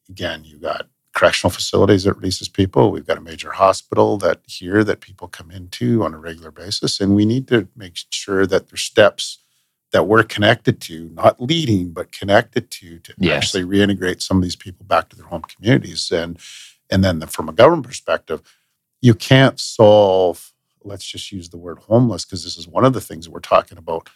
again, 0.09 0.43
you 0.43 0.57
got 0.57 0.89
correctional 1.13 1.51
facilities 1.51 2.03
that 2.03 2.15
releases 2.15 2.49
people. 2.49 2.91
We've 2.91 3.07
got 3.07 3.18
a 3.18 3.22
major 3.22 3.51
hospital 3.51 4.18
that 4.18 4.41
here 4.45 4.84
that 4.84 4.99
people 4.99 5.30
come 5.30 5.51
into 5.51 6.03
on 6.03 6.13
a 6.13 6.20
regular 6.20 6.51
basis, 6.51 6.99
and 6.99 7.15
we 7.15 7.26
need 7.26 7.47
to 7.47 7.70
make 7.78 7.93
sure 8.09 8.45
that 8.45 8.68
there's 8.68 8.82
steps 8.82 9.39
that 9.93 10.03
we're 10.07 10.23
connected 10.23 10.81
to, 10.81 11.09
not 11.13 11.41
leading, 11.41 11.91
but 11.91 12.11
connected 12.11 12.69
to, 12.71 12.99
to 12.99 13.13
Yes. 13.17 13.38
actually 13.45 13.63
reintegrate 13.63 14.21
some 14.21 14.38
of 14.38 14.43
these 14.43 14.55
people 14.55 14.85
back 14.85 15.09
to 15.09 15.15
their 15.15 15.27
home 15.27 15.43
communities. 15.43 16.11
And 16.11 16.39
and 16.89 17.03
then 17.03 17.19
the, 17.19 17.27
from 17.27 17.49
a 17.49 17.53
government 17.53 17.85
perspective, 17.88 18.41
you 19.01 19.13
can't 19.13 19.59
solve. 19.59 20.53
Let's 20.83 21.05
just 21.05 21.31
use 21.33 21.49
the 21.49 21.57
word 21.57 21.79
homeless 21.79 22.23
because 22.25 22.43
this 22.45 22.57
is 22.57 22.67
one 22.67 22.85
of 22.85 22.93
the 22.93 23.01
things 23.01 23.25
that 23.25 23.31
we're 23.31 23.39
talking 23.41 23.77
about 23.77 24.09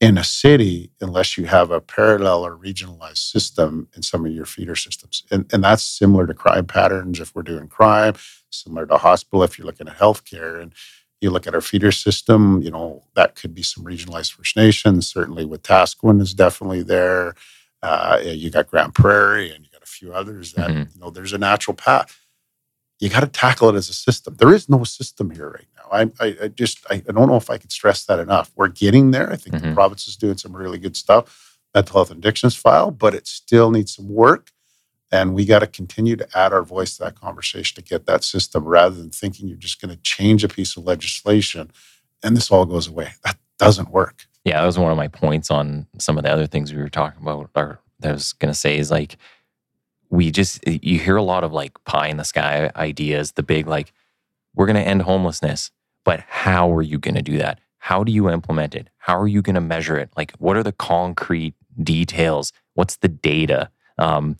in 0.00 0.18
a 0.18 0.24
city 0.24 0.90
unless 1.00 1.38
you 1.38 1.46
have 1.46 1.70
a 1.70 1.80
parallel 1.80 2.44
or 2.46 2.56
regionalized 2.56 3.18
system 3.30 3.88
in 3.96 4.02
some 4.02 4.26
of 4.26 4.32
your 4.32 4.44
feeder 4.46 4.76
systems. 4.76 5.24
And, 5.30 5.50
and 5.52 5.64
that's 5.64 5.82
similar 5.82 6.26
to 6.26 6.34
crime 6.34 6.66
patterns 6.66 7.20
if 7.20 7.34
we're 7.34 7.42
doing 7.42 7.68
crime, 7.68 8.14
similar 8.50 8.86
to 8.86 8.98
hospital 8.98 9.42
if 9.44 9.58
you're 9.58 9.66
looking 9.66 9.88
at 9.88 9.96
healthcare. 9.98 10.60
And 10.62 10.72
you 11.24 11.30
look 11.30 11.46
at 11.48 11.54
our 11.54 11.60
feeder 11.60 11.90
system, 11.90 12.60
you 12.62 12.70
know, 12.70 13.02
that 13.16 13.34
could 13.34 13.54
be 13.54 13.62
some 13.62 13.82
regionalized 13.82 14.32
First 14.32 14.56
Nations. 14.56 15.08
Certainly 15.08 15.46
with 15.46 15.62
Tasquin 15.62 16.20
is 16.20 16.34
definitely 16.34 16.82
there. 16.82 17.34
Uh, 17.82 18.20
you 18.22 18.50
got 18.50 18.70
Grande 18.70 18.94
Prairie 18.94 19.50
and 19.50 19.64
you 19.64 19.70
got 19.72 19.82
a 19.82 19.86
few 19.86 20.12
others 20.14 20.52
that, 20.52 20.70
Mhm. 20.70 20.94
you 20.94 21.00
know, 21.00 21.10
there's 21.10 21.32
a 21.32 21.38
natural 21.38 21.74
path. 21.74 22.20
you 23.00 23.10
got 23.10 23.20
to 23.20 23.26
tackle 23.26 23.68
it 23.68 23.74
as 23.74 23.88
a 23.88 23.92
system. 23.92 24.36
There 24.36 24.54
is 24.54 24.68
no 24.68 24.84
system 24.84 25.28
here 25.30 25.50
right 25.50 25.66
now. 25.76 25.88
I, 25.90 26.02
I, 26.24 26.36
I 26.44 26.48
just 26.48 26.78
I, 26.88 26.94
I, 27.06 27.12
don't 27.12 27.28
know 27.28 27.36
if 27.36 27.50
I 27.50 27.58
could 27.58 27.72
stress 27.72 28.04
that 28.06 28.20
enough. 28.20 28.52
We're 28.54 28.68
getting 28.68 29.10
there. 29.10 29.30
I 29.32 29.36
think 29.36 29.56
mm-hmm. 29.56 29.70
the 29.70 29.74
province 29.74 30.06
is 30.06 30.16
doing 30.16 30.38
some 30.38 30.54
really 30.56 30.78
good 30.78 30.96
stuff. 30.96 31.58
Mental 31.74 31.94
health 31.94 32.10
and 32.12 32.18
addictions 32.18 32.54
file, 32.54 32.92
but 32.92 33.12
it 33.12 33.26
still 33.26 33.72
needs 33.72 33.94
some 33.96 34.08
work. 34.08 34.52
And 35.12 35.34
we 35.34 35.44
got 35.44 35.60
to 35.60 35.66
continue 35.66 36.16
to 36.16 36.28
add 36.36 36.52
our 36.52 36.62
voice 36.62 36.96
to 36.96 37.04
that 37.04 37.20
conversation 37.20 37.76
to 37.76 37.82
get 37.82 38.06
that 38.06 38.24
system 38.24 38.64
rather 38.64 38.96
than 38.96 39.10
thinking 39.10 39.48
you're 39.48 39.56
just 39.56 39.80
going 39.80 39.94
to 39.94 40.02
change 40.02 40.42
a 40.42 40.48
piece 40.48 40.76
of 40.76 40.84
legislation 40.84 41.70
and 42.24 42.36
this 42.36 42.50
all 42.50 42.64
goes 42.64 42.88
away. 42.88 43.12
That 43.22 43.36
doesn't 43.58 43.90
work. 43.90 44.26
Yeah, 44.44 44.60
that 44.60 44.66
was 44.66 44.78
one 44.78 44.90
of 44.90 44.96
my 44.96 45.08
points 45.08 45.50
on 45.50 45.86
some 45.98 46.18
of 46.18 46.24
the 46.24 46.32
other 46.32 46.46
things 46.46 46.72
we 46.72 46.80
were 46.80 46.88
talking 46.88 47.22
about, 47.22 47.50
or 47.54 47.80
that 48.00 48.10
I 48.10 48.12
was 48.12 48.32
going 48.32 48.52
to 48.52 48.58
say 48.58 48.78
is 48.78 48.90
like, 48.90 49.16
we 50.10 50.30
just, 50.30 50.66
you 50.66 50.98
hear 50.98 51.16
a 51.16 51.22
lot 51.22 51.44
of 51.44 51.52
like 51.52 51.82
pie 51.84 52.08
in 52.08 52.16
the 52.16 52.24
sky 52.24 52.70
ideas, 52.76 53.32
the 53.32 53.42
big 53.42 53.66
like, 53.66 53.92
we're 54.54 54.66
going 54.66 54.76
to 54.76 54.88
end 54.88 55.02
homelessness, 55.02 55.70
but 56.04 56.20
how 56.28 56.72
are 56.74 56.82
you 56.82 56.98
going 56.98 57.14
to 57.14 57.22
do 57.22 57.38
that? 57.38 57.58
How 57.78 58.04
do 58.04 58.12
you 58.12 58.30
implement 58.30 58.74
it? 58.74 58.88
How 58.98 59.18
are 59.18 59.28
you 59.28 59.42
going 59.42 59.54
to 59.54 59.60
measure 59.60 59.96
it? 59.96 60.10
Like, 60.16 60.32
what 60.38 60.56
are 60.56 60.62
the 60.62 60.72
concrete 60.72 61.54
details? 61.82 62.52
What's 62.74 62.96
the 62.96 63.08
data? 63.08 63.70
Um, 63.98 64.38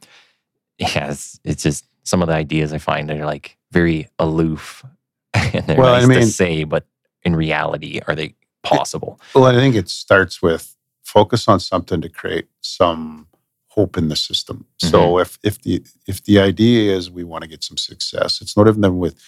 yeah, 0.78 1.10
it's, 1.10 1.40
it's 1.44 1.62
just 1.62 1.86
some 2.04 2.22
of 2.22 2.28
the 2.28 2.34
ideas 2.34 2.72
I 2.72 2.78
find 2.78 3.10
are 3.10 3.24
like 3.24 3.56
very 3.72 4.08
aloof 4.18 4.84
and 5.34 5.66
they're 5.66 5.78
well, 5.78 5.94
nice 5.94 6.04
I 6.04 6.06
mean, 6.06 6.20
to 6.20 6.26
say, 6.26 6.64
but 6.64 6.86
in 7.22 7.34
reality, 7.34 8.00
are 8.06 8.14
they 8.14 8.34
possible? 8.62 9.20
Well, 9.34 9.46
I 9.46 9.54
think 9.54 9.74
it 9.74 9.88
starts 9.88 10.42
with 10.42 10.76
focus 11.02 11.48
on 11.48 11.60
something 11.60 12.00
to 12.00 12.08
create 12.08 12.48
some 12.60 13.26
hope 13.68 13.96
in 13.96 14.08
the 14.08 14.16
system. 14.16 14.66
Mm-hmm. 14.82 14.90
So 14.90 15.18
if 15.18 15.38
if 15.42 15.60
the 15.62 15.84
if 16.06 16.22
the 16.24 16.38
idea 16.38 16.94
is 16.96 17.10
we 17.10 17.24
want 17.24 17.42
to 17.42 17.48
get 17.48 17.64
some 17.64 17.76
success, 17.76 18.40
it's 18.40 18.56
not 18.56 18.68
even 18.68 18.98
with 18.98 19.20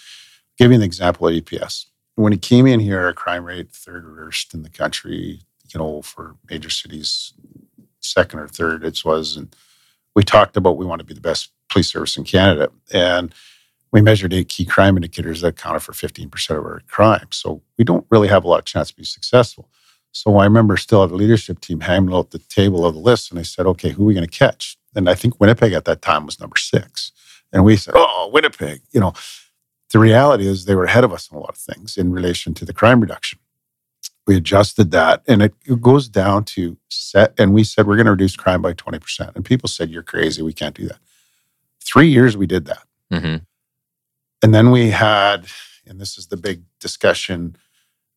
giving 0.57 0.77
an 0.77 0.83
example 0.83 1.29
of 1.29 1.35
EPS. 1.35 1.87
When 2.15 2.33
he 2.33 2.39
came 2.39 2.67
in 2.67 2.81
here, 2.81 3.01
our 3.01 3.13
crime 3.13 3.45
rate 3.45 3.71
third 3.73 4.07
worst 4.07 4.55
in 4.55 4.63
the 4.63 4.71
country, 4.71 5.41
you 5.73 5.79
know, 5.79 6.03
for 6.03 6.37
major 6.49 6.71
cities, 6.71 7.35
second 8.01 8.39
or 8.39 8.49
third 8.49 8.85
it 8.85 9.05
was. 9.05 9.37
And 9.37 9.55
we 10.17 10.25
talked 10.25 10.57
about 10.57 10.79
we 10.79 10.87
want 10.87 10.99
to 10.99 11.05
be 11.05 11.15
the 11.15 11.21
best 11.21 11.53
police 11.69 11.89
service 11.89 12.17
in 12.17 12.25
Canada. 12.25 12.71
And 12.93 13.33
we 13.93 14.01
measured 14.01 14.33
eight 14.33 14.49
key 14.49 14.65
crime 14.65 14.97
indicators 14.97 15.43
that 15.43 15.49
accounted 15.49 15.83
for 15.83 15.93
15% 15.93 16.51
of 16.51 16.65
our 16.65 16.81
crime. 16.89 17.29
So 17.31 17.63
we 17.79 17.85
don't 17.85 18.07
really 18.11 18.29
have 18.29 18.43
a 18.43 18.49
lot 18.49 18.59
of 18.59 18.65
chance 18.65 18.89
to 18.91 18.97
be 18.97 19.05
successful. 19.05 19.69
So 20.13 20.39
I 20.39 20.45
remember 20.45 20.79
still 20.79 21.05
at 21.05 21.11
the 21.11 21.15
leadership 21.17 21.61
team 21.61 21.81
hanging 21.81 22.15
out 22.15 22.31
the 22.31 22.39
table 22.39 22.87
of 22.87 22.95
the 22.95 23.01
list, 23.01 23.31
and 23.31 23.39
I 23.39 23.43
said, 23.43 23.67
okay, 23.67 23.91
who 23.91 24.05
are 24.05 24.07
we 24.07 24.15
going 24.15 24.27
to 24.27 24.39
catch? 24.39 24.79
And 24.95 25.11
I 25.11 25.15
think 25.15 25.39
Winnipeg 25.39 25.75
at 25.75 25.85
that 25.85 26.01
time 26.01 26.25
was 26.25 26.41
number 26.41 26.57
six. 26.57 27.13
And 27.53 27.65
we 27.65 27.77
said, 27.77 27.93
oh, 27.95 28.31
Winnipeg. 28.33 28.81
You 28.93 29.01
know, 29.01 29.13
the 29.93 29.99
reality 29.99 30.47
is 30.47 30.65
they 30.65 30.75
were 30.75 30.85
ahead 30.85 31.05
of 31.05 31.13
us 31.13 31.31
in 31.31 31.37
a 31.37 31.41
lot 31.41 31.51
of 31.51 31.59
things 31.59 31.99
in 31.99 32.13
relation 32.13 32.55
to 32.55 32.65
the 32.65 32.73
crime 32.73 33.01
reduction. 33.01 33.39
We 34.27 34.37
adjusted 34.37 34.91
that, 34.91 35.23
and 35.29 35.43
it, 35.43 35.55
it 35.67 35.81
goes 35.81 36.09
down 36.09 36.45
to 36.45 36.77
set. 36.89 37.33
And 37.39 37.55
we 37.55 37.63
said, 37.63 37.87
we're 37.87 37.97
going 37.97 38.07
to 38.07 38.13
reduce 38.13 38.37
crime 38.37 38.61
by 38.61 38.73
20%. 38.73 39.35
And 39.37 39.45
people 39.45 39.69
said, 39.69 39.91
you're 39.91 40.03
crazy. 40.03 40.43
We 40.43 40.53
can't 40.53 40.75
do 40.75 40.89
that. 40.89 40.99
Three 41.85 42.09
years 42.09 42.37
we 42.37 42.47
did 42.47 42.65
that. 42.67 42.83
Mm-hmm. 43.13 43.37
And 44.43 44.55
then 44.55 44.71
we 44.71 44.91
had, 44.91 45.47
and 45.87 46.01
this 46.01 46.19
is 46.19 46.27
the 46.27 46.37
big 46.37 46.63
discussion 46.81 47.57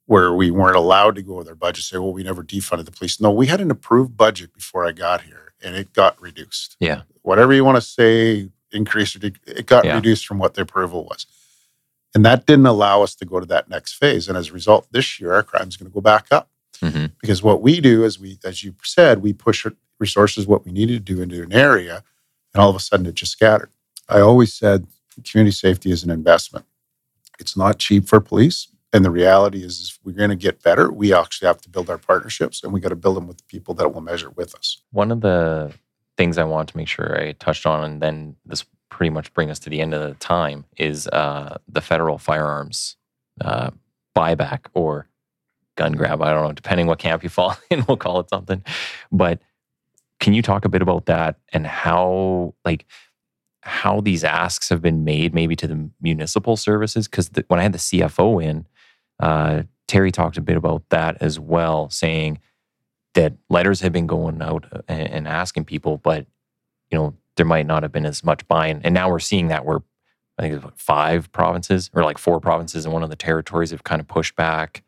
where 0.05 0.33
we 0.33 0.49
weren't 0.49 0.75
allowed 0.75 1.13
to 1.15 1.21
go 1.21 1.35
with 1.35 1.47
our 1.47 1.55
budget, 1.55 1.83
say, 1.83 1.97
well, 1.99 2.11
we 2.11 2.23
never 2.23 2.43
defunded 2.43 2.85
the 2.85 2.91
police. 2.91 3.21
No, 3.21 3.29
we 3.29 3.45
had 3.45 3.61
an 3.61 3.69
approved 3.69 4.17
budget 4.17 4.53
before 4.53 4.87
I 4.87 4.91
got 4.91 5.21
here 5.21 5.53
and 5.63 5.75
it 5.75 5.93
got 5.93 6.19
reduced. 6.19 6.75
Yeah. 6.79 7.01
Whatever 7.21 7.53
you 7.53 7.63
want 7.63 7.75
to 7.77 7.81
say, 7.81 8.49
increase 8.71 9.15
or 9.15 9.19
it 9.23 9.65
got 9.65 9.85
yeah. 9.85 9.95
reduced 9.95 10.25
from 10.25 10.39
what 10.39 10.55
the 10.55 10.61
approval 10.61 11.03
was. 11.05 11.25
And 12.15 12.25
that 12.25 12.45
didn't 12.45 12.65
allow 12.65 13.03
us 13.03 13.15
to 13.15 13.25
go 13.25 13.39
to 13.39 13.45
that 13.47 13.69
next 13.69 13.93
phase. 13.93 14.27
And 14.27 14.37
as 14.37 14.49
a 14.49 14.53
result, 14.53 14.87
this 14.91 15.19
year 15.19 15.33
our 15.33 15.43
crime 15.43 15.67
is 15.67 15.77
going 15.77 15.89
to 15.89 15.93
go 15.93 16.01
back 16.01 16.27
up. 16.31 16.49
Mm-hmm. 16.81 17.07
Because 17.21 17.43
what 17.43 17.61
we 17.61 17.81
do 17.81 18.03
is 18.03 18.19
we, 18.19 18.39
as 18.43 18.63
you 18.63 18.73
said, 18.83 19.21
we 19.21 19.33
push 19.33 19.65
resources, 19.99 20.47
what 20.47 20.65
we 20.65 20.71
needed 20.71 21.05
to 21.05 21.15
do 21.15 21.21
into 21.21 21.43
an 21.43 21.53
area, 21.53 22.03
and 22.53 22.61
all 22.61 22.69
of 22.69 22.75
a 22.75 22.79
sudden 22.79 23.05
it 23.05 23.15
just 23.15 23.33
scattered. 23.33 23.69
I 24.07 24.21
always 24.21 24.53
said 24.53 24.87
community 25.23 25.53
safety 25.53 25.91
is 25.91 26.03
an 26.03 26.09
investment. 26.09 26.65
It's 27.39 27.57
not 27.57 27.79
cheap 27.79 28.07
for 28.07 28.19
police. 28.19 28.69
And 28.91 29.05
the 29.05 29.11
reality 29.11 29.63
is, 29.63 29.79
is 29.79 29.99
we're 30.03 30.13
going 30.13 30.31
to 30.31 30.35
get 30.35 30.63
better. 30.63 30.91
We 30.91 31.13
actually 31.13 31.47
have 31.47 31.61
to 31.61 31.69
build 31.69 31.89
our 31.89 31.99
partnerships 31.99 32.63
and 32.63 32.73
we 32.73 32.79
got 32.79 32.89
to 32.89 32.95
build 32.95 33.17
them 33.17 33.27
with 33.27 33.37
the 33.37 33.43
people 33.43 33.75
that 33.75 33.93
will 33.93 34.01
measure 34.01 34.31
with 34.31 34.55
us. 34.55 34.81
One 34.91 35.11
of 35.11 35.21
the 35.21 35.71
things 36.17 36.37
I 36.37 36.43
want 36.43 36.69
to 36.69 36.77
make 36.77 36.87
sure 36.87 37.19
I 37.19 37.33
touched 37.33 37.65
on, 37.65 37.83
and 37.83 38.01
then 38.01 38.35
this 38.45 38.65
pretty 38.89 39.09
much 39.09 39.33
bring 39.33 39.49
us 39.49 39.59
to 39.59 39.69
the 39.69 39.81
end 39.81 39.93
of 39.93 40.01
the 40.01 40.15
time, 40.15 40.65
is 40.77 41.07
uh, 41.07 41.57
the 41.67 41.81
federal 41.81 42.17
firearms 42.17 42.97
uh, 43.41 43.71
buyback 44.15 44.65
or 44.73 45.07
gun 45.75 45.93
grab. 45.93 46.21
I 46.21 46.31
don't 46.31 46.43
know, 46.43 46.53
depending 46.53 46.87
what 46.87 46.99
camp 46.99 47.23
you 47.23 47.29
fall 47.29 47.55
in, 47.69 47.85
we'll 47.87 47.97
call 47.97 48.19
it 48.19 48.29
something. 48.29 48.63
But 49.11 49.41
can 50.19 50.33
you 50.33 50.41
talk 50.41 50.65
a 50.65 50.69
bit 50.69 50.81
about 50.81 51.05
that 51.05 51.37
and 51.53 51.65
how, 51.65 52.53
like, 52.65 52.85
how 53.61 54.01
these 54.01 54.23
asks 54.23 54.69
have 54.69 54.81
been 54.81 55.03
made, 55.03 55.33
maybe 55.33 55.55
to 55.55 55.67
the 55.67 55.89
municipal 56.01 56.57
services. 56.57 57.07
Because 57.07 57.29
when 57.47 57.59
I 57.59 57.63
had 57.63 57.73
the 57.73 57.77
CFO 57.77 58.43
in, 58.43 58.65
uh, 59.19 59.63
Terry 59.87 60.11
talked 60.11 60.37
a 60.37 60.41
bit 60.41 60.57
about 60.57 60.83
that 60.89 61.17
as 61.21 61.39
well, 61.39 61.89
saying 61.89 62.39
that 63.15 63.33
letters 63.49 63.81
have 63.81 63.91
been 63.91 64.07
going 64.07 64.41
out 64.41 64.65
uh, 64.71 64.81
and, 64.87 65.09
and 65.09 65.27
asking 65.27 65.65
people, 65.65 65.97
but 65.97 66.25
you 66.91 66.97
know 66.97 67.13
there 67.39 67.45
might 67.45 67.65
not 67.65 67.83
have 67.83 67.93
been 67.93 68.05
as 68.05 68.21
much 68.21 68.45
buying. 68.49 68.81
And 68.83 68.93
now 68.93 69.09
we're 69.09 69.19
seeing 69.19 69.47
that 69.47 69.63
where 69.63 69.79
I 70.37 70.41
think 70.41 70.61
it's 70.61 70.83
five 70.83 71.31
provinces 71.31 71.89
or 71.93 72.03
like 72.03 72.17
four 72.17 72.41
provinces 72.41 72.83
and 72.83 72.93
one 72.93 73.01
of 73.01 73.09
the 73.09 73.15
territories 73.15 73.71
have 73.71 73.85
kind 73.85 74.01
of 74.01 74.09
pushed 74.09 74.35
back. 74.35 74.83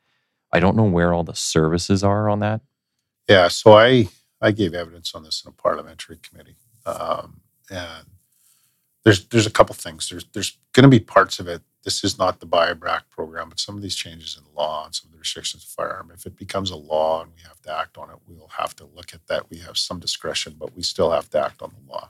I 0.51 0.59
don't 0.59 0.75
know 0.75 0.83
where 0.83 1.13
all 1.13 1.23
the 1.23 1.33
services 1.33 2.03
are 2.03 2.27
on 2.27 2.39
that. 2.39 2.59
Yeah, 3.29 3.47
so 3.47 3.71
I 3.71 4.09
I 4.41 4.51
gave 4.51 4.73
evidence 4.73 5.15
on 5.15 5.23
this 5.23 5.41
in 5.45 5.49
a 5.49 5.53
parliamentary 5.53 6.17
committee, 6.17 6.57
um, 6.85 7.39
and 7.69 8.07
there's 9.05 9.25
there's 9.27 9.47
a 9.47 9.51
couple 9.51 9.73
things. 9.75 10.09
There's 10.09 10.25
there's 10.33 10.57
going 10.73 10.83
to 10.83 10.89
be 10.89 10.99
parts 10.99 11.39
of 11.39 11.47
it. 11.47 11.61
This 11.85 12.03
is 12.03 12.17
not 12.17 12.41
the 12.41 12.47
buyback 12.47 13.03
program, 13.09 13.47
but 13.47 13.61
some 13.61 13.77
of 13.77 13.81
these 13.81 13.95
changes 13.95 14.37
in 14.37 14.53
law 14.53 14.83
and 14.85 14.93
some 14.93 15.07
of 15.07 15.13
the 15.13 15.19
restrictions 15.19 15.63
of 15.63 15.69
firearm. 15.69 16.11
If 16.13 16.25
it 16.25 16.35
becomes 16.35 16.69
a 16.69 16.75
law 16.75 17.21
and 17.21 17.31
we 17.33 17.41
have 17.43 17.61
to 17.61 17.77
act 17.77 17.97
on 17.97 18.09
it, 18.09 18.17
we'll 18.27 18.51
have 18.57 18.75
to 18.75 18.85
look 18.93 19.13
at 19.13 19.27
that. 19.27 19.49
We 19.49 19.59
have 19.59 19.77
some 19.77 19.99
discretion, 19.99 20.57
but 20.59 20.75
we 20.75 20.83
still 20.83 21.11
have 21.11 21.29
to 21.29 21.45
act 21.45 21.61
on 21.61 21.71
the 21.71 21.91
law. 21.91 22.09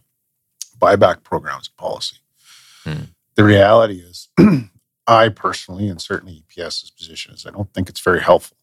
Buyback 0.79 1.23
programs 1.23 1.63
is 1.63 1.69
a 1.77 1.81
policy. 1.81 2.17
Hmm. 2.83 3.03
The 3.35 3.43
reality 3.43 3.99
is, 3.99 4.29
I 5.07 5.29
personally, 5.29 5.87
and 5.87 6.01
certainly 6.01 6.43
EPS's 6.49 6.91
position 6.91 7.33
is, 7.33 7.45
I 7.45 7.51
don't 7.51 7.73
think 7.73 7.89
it's 7.89 8.01
very 8.01 8.21
helpful 8.21 8.57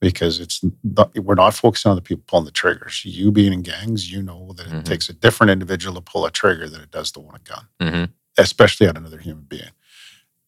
because 0.00 0.40
it's 0.40 0.60
not, 0.82 1.16
we're 1.16 1.34
not 1.34 1.54
focusing 1.54 1.90
on 1.90 1.96
the 1.96 2.02
people 2.02 2.24
pulling 2.26 2.44
the 2.44 2.50
triggers. 2.50 3.04
You 3.04 3.30
being 3.30 3.52
in 3.52 3.62
gangs, 3.62 4.10
you 4.10 4.20
know 4.20 4.52
that 4.56 4.66
it 4.66 4.70
mm-hmm. 4.70 4.80
takes 4.80 5.08
a 5.08 5.12
different 5.12 5.50
individual 5.50 5.94
to 5.94 6.00
pull 6.00 6.26
a 6.26 6.30
trigger 6.30 6.68
than 6.68 6.80
it 6.80 6.90
does 6.90 7.12
to 7.12 7.20
want 7.20 7.36
a 7.36 7.40
gun, 7.40 7.68
mm-hmm. 7.80 8.04
especially 8.36 8.88
on 8.88 8.96
another 8.96 9.18
human 9.18 9.44
being. 9.44 9.70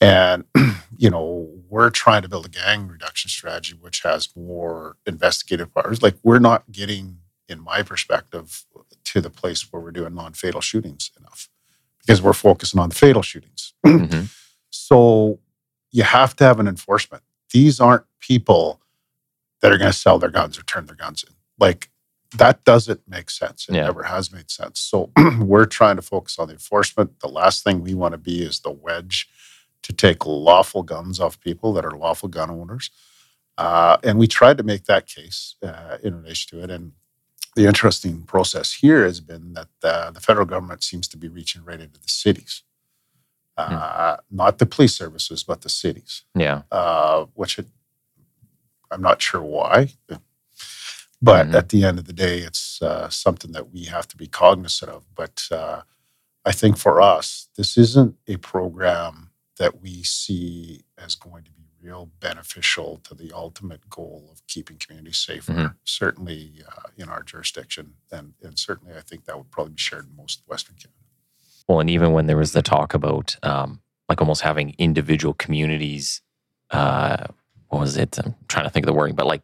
And 0.00 0.44
you 0.98 1.08
know, 1.08 1.48
we're 1.68 1.90
trying 1.90 2.22
to 2.22 2.28
build 2.28 2.46
a 2.46 2.48
gang 2.48 2.88
reduction 2.88 3.28
strategy 3.28 3.74
which 3.80 4.02
has 4.02 4.28
more 4.36 4.96
investigative 5.06 5.72
powers. 5.72 6.02
Like 6.02 6.16
we're 6.22 6.40
not 6.40 6.70
getting, 6.72 7.18
in 7.48 7.60
my 7.60 7.82
perspective, 7.82 8.64
to 9.14 9.20
the 9.20 9.30
place 9.30 9.72
where 9.72 9.80
we're 9.80 9.92
doing 9.92 10.12
non-fatal 10.12 10.60
shootings 10.60 11.12
enough 11.16 11.48
because 12.00 12.20
we're 12.20 12.32
focusing 12.32 12.80
on 12.80 12.88
the 12.88 12.94
fatal 12.94 13.22
shootings. 13.22 13.72
Mm-hmm. 13.84 14.24
so 14.70 15.38
you 15.92 16.02
have 16.02 16.34
to 16.34 16.42
have 16.42 16.58
an 16.58 16.66
enforcement. 16.66 17.22
These 17.52 17.78
aren't 17.78 18.02
people 18.18 18.80
that 19.60 19.70
are 19.70 19.78
going 19.78 19.92
to 19.92 19.96
sell 19.96 20.18
their 20.18 20.30
guns 20.30 20.58
or 20.58 20.62
turn 20.62 20.86
their 20.86 20.96
guns 20.96 21.22
in. 21.22 21.32
Like 21.60 21.90
that 22.36 22.64
doesn't 22.64 23.02
make 23.08 23.30
sense. 23.30 23.68
It 23.68 23.76
yeah. 23.76 23.84
never 23.84 24.02
has 24.02 24.32
made 24.32 24.50
sense. 24.50 24.80
So 24.80 25.12
we're 25.38 25.66
trying 25.66 25.94
to 25.94 26.02
focus 26.02 26.40
on 26.40 26.48
the 26.48 26.54
enforcement. 26.54 27.20
The 27.20 27.28
last 27.28 27.62
thing 27.62 27.82
we 27.82 27.94
want 27.94 28.12
to 28.12 28.18
be 28.18 28.42
is 28.42 28.60
the 28.60 28.72
wedge 28.72 29.28
to 29.82 29.92
take 29.92 30.26
lawful 30.26 30.82
guns 30.82 31.20
off 31.20 31.38
people 31.38 31.72
that 31.74 31.84
are 31.84 31.92
lawful 31.92 32.28
gun 32.28 32.50
owners. 32.50 32.90
Uh, 33.56 33.98
and 34.02 34.18
we 34.18 34.26
tried 34.26 34.58
to 34.58 34.64
make 34.64 34.86
that 34.86 35.06
case 35.06 35.54
uh, 35.62 35.98
in 36.02 36.16
relation 36.16 36.58
to 36.58 36.64
it. 36.64 36.70
And 36.72 36.92
the 37.56 37.66
interesting 37.66 38.22
process 38.22 38.72
here 38.72 39.04
has 39.04 39.20
been 39.20 39.54
that 39.54 39.68
uh, 39.82 40.10
the 40.10 40.20
federal 40.20 40.46
government 40.46 40.82
seems 40.82 41.08
to 41.08 41.16
be 41.16 41.28
reaching 41.28 41.64
right 41.64 41.80
into 41.80 42.00
the 42.00 42.08
cities. 42.08 42.62
Hmm. 43.56 43.74
Uh, 43.76 44.16
not 44.30 44.58
the 44.58 44.66
police 44.66 44.96
services, 44.96 45.44
but 45.44 45.60
the 45.60 45.68
cities. 45.68 46.22
Yeah. 46.34 46.62
Uh, 46.72 47.26
which 47.34 47.58
it 47.58 47.66
I'm 48.90 49.02
not 49.02 49.20
sure 49.20 49.42
why. 49.42 49.90
But 51.20 51.46
mm-hmm. 51.46 51.56
at 51.56 51.70
the 51.70 51.84
end 51.84 51.98
of 51.98 52.04
the 52.04 52.12
day, 52.12 52.38
it's 52.38 52.82
uh, 52.82 53.08
something 53.08 53.52
that 53.52 53.72
we 53.72 53.84
have 53.84 54.06
to 54.08 54.16
be 54.16 54.26
cognizant 54.26 54.90
of. 54.90 55.04
But 55.14 55.48
uh, 55.50 55.82
I 56.44 56.52
think 56.52 56.76
for 56.76 57.00
us, 57.00 57.48
this 57.56 57.78
isn't 57.78 58.16
a 58.28 58.36
program 58.36 59.30
that 59.58 59.80
we 59.80 60.02
see 60.02 60.84
as 60.98 61.14
going 61.14 61.44
to 61.44 61.50
be 61.50 61.63
real 61.84 62.10
beneficial 62.20 63.00
to 63.04 63.14
the 63.14 63.32
ultimate 63.32 63.88
goal 63.90 64.28
of 64.32 64.46
keeping 64.46 64.78
communities 64.78 65.18
safer, 65.18 65.52
mm-hmm. 65.52 65.66
certainly 65.84 66.62
uh, 66.66 66.88
in 66.96 67.08
our 67.08 67.22
jurisdiction. 67.22 67.94
And, 68.10 68.34
and, 68.42 68.58
certainly, 68.58 68.94
I 68.96 69.00
think 69.00 69.26
that 69.26 69.36
would 69.36 69.50
probably 69.50 69.74
be 69.74 69.80
shared 69.80 70.06
in 70.08 70.16
most 70.16 70.42
Western 70.46 70.76
Canada. 70.76 70.94
Well, 71.68 71.80
and 71.80 71.90
even 71.90 72.12
when 72.12 72.26
there 72.26 72.36
was 72.36 72.52
the 72.52 72.62
talk 72.62 72.94
about 72.94 73.36
um, 73.42 73.80
like 74.08 74.20
almost 74.20 74.42
having 74.42 74.74
individual 74.78 75.34
communities. 75.34 76.20
Uh, 76.70 77.26
what 77.68 77.80
was 77.80 77.96
it? 77.96 78.18
I'm 78.18 78.34
trying 78.48 78.64
to 78.64 78.70
think 78.70 78.84
of 78.84 78.88
the 78.88 78.92
wording, 78.92 79.16
but 79.16 79.26
like 79.26 79.42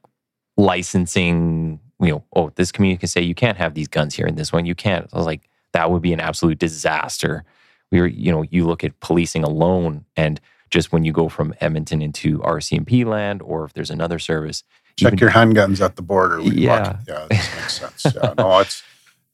licensing. 0.56 1.80
You 2.00 2.12
know, 2.12 2.24
oh, 2.34 2.50
this 2.54 2.72
community 2.72 3.00
can 3.00 3.08
say 3.08 3.20
you 3.20 3.34
can't 3.34 3.58
have 3.58 3.74
these 3.74 3.88
guns 3.88 4.14
here, 4.14 4.26
and 4.26 4.36
this 4.36 4.52
one 4.52 4.66
you 4.66 4.74
can't. 4.74 5.08
I 5.12 5.16
was 5.16 5.26
like, 5.26 5.48
that 5.72 5.90
would 5.90 6.02
be 6.02 6.12
an 6.12 6.20
absolute 6.20 6.58
disaster. 6.58 7.44
We 7.92 8.00
were, 8.00 8.06
you 8.06 8.32
know, 8.32 8.42
you 8.42 8.66
look 8.66 8.84
at 8.84 8.98
policing 9.00 9.44
alone, 9.44 10.04
and 10.16 10.40
just 10.70 10.92
when 10.92 11.04
you 11.04 11.12
go 11.12 11.28
from 11.28 11.54
Edmonton 11.60 12.00
into 12.02 12.38
RCMP 12.40 13.04
land, 13.04 13.42
or 13.42 13.64
if 13.64 13.72
there's 13.72 13.90
another 13.90 14.18
service, 14.18 14.62
Check 14.96 15.14
even- 15.14 15.18
your 15.18 15.30
handguns 15.30 15.80
at 15.84 15.96
the 15.96 16.02
border. 16.02 16.40
We 16.40 16.50
Yeah. 16.52 16.92
walk- 16.92 17.00
yeah, 17.08 17.26
makes 17.30 17.74
sense. 17.80 18.06
Yeah, 18.14 18.34
no, 18.38 18.58
it's 18.60 18.82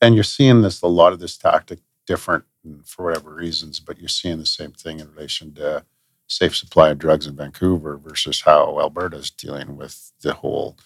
and 0.00 0.14
you're 0.14 0.24
seeing 0.24 0.60
this 0.62 0.82
a 0.82 0.86
lot 0.86 1.12
of 1.12 1.20
this 1.20 1.36
tactic 1.38 1.78
different 2.06 2.44
for 2.84 3.04
whatever 3.06 3.32
reasons, 3.34 3.80
but 3.80 3.98
you're 3.98 4.08
seeing 4.08 4.38
the 4.38 4.46
same 4.46 4.72
thing 4.72 5.00
in 5.00 5.10
relation 5.12 5.54
to 5.54 5.84
safe 6.28 6.54
supply 6.56 6.90
of 6.90 6.98
drugs 6.98 7.26
in 7.26 7.36
Vancouver 7.36 7.96
versus 7.96 8.42
how 8.42 8.78
Alberta 8.80 9.16
is 9.16 9.30
dealing 9.30 9.76
with 9.76 10.12
the 10.20 10.34
whole 10.34 10.76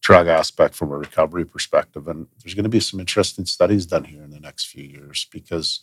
drug 0.00 0.26
aspect 0.26 0.74
from 0.74 0.90
a 0.90 0.96
recovery 0.96 1.44
perspective. 1.44 2.08
And 2.08 2.26
there's 2.42 2.54
going 2.54 2.64
to 2.64 2.68
be 2.70 2.80
some 2.80 2.98
interesting 3.00 3.44
studies 3.46 3.84
done 3.86 4.04
here 4.04 4.22
in 4.22 4.30
the 4.30 4.40
next 4.40 4.66
few 4.66 4.82
years 4.84 5.26
because 5.30 5.80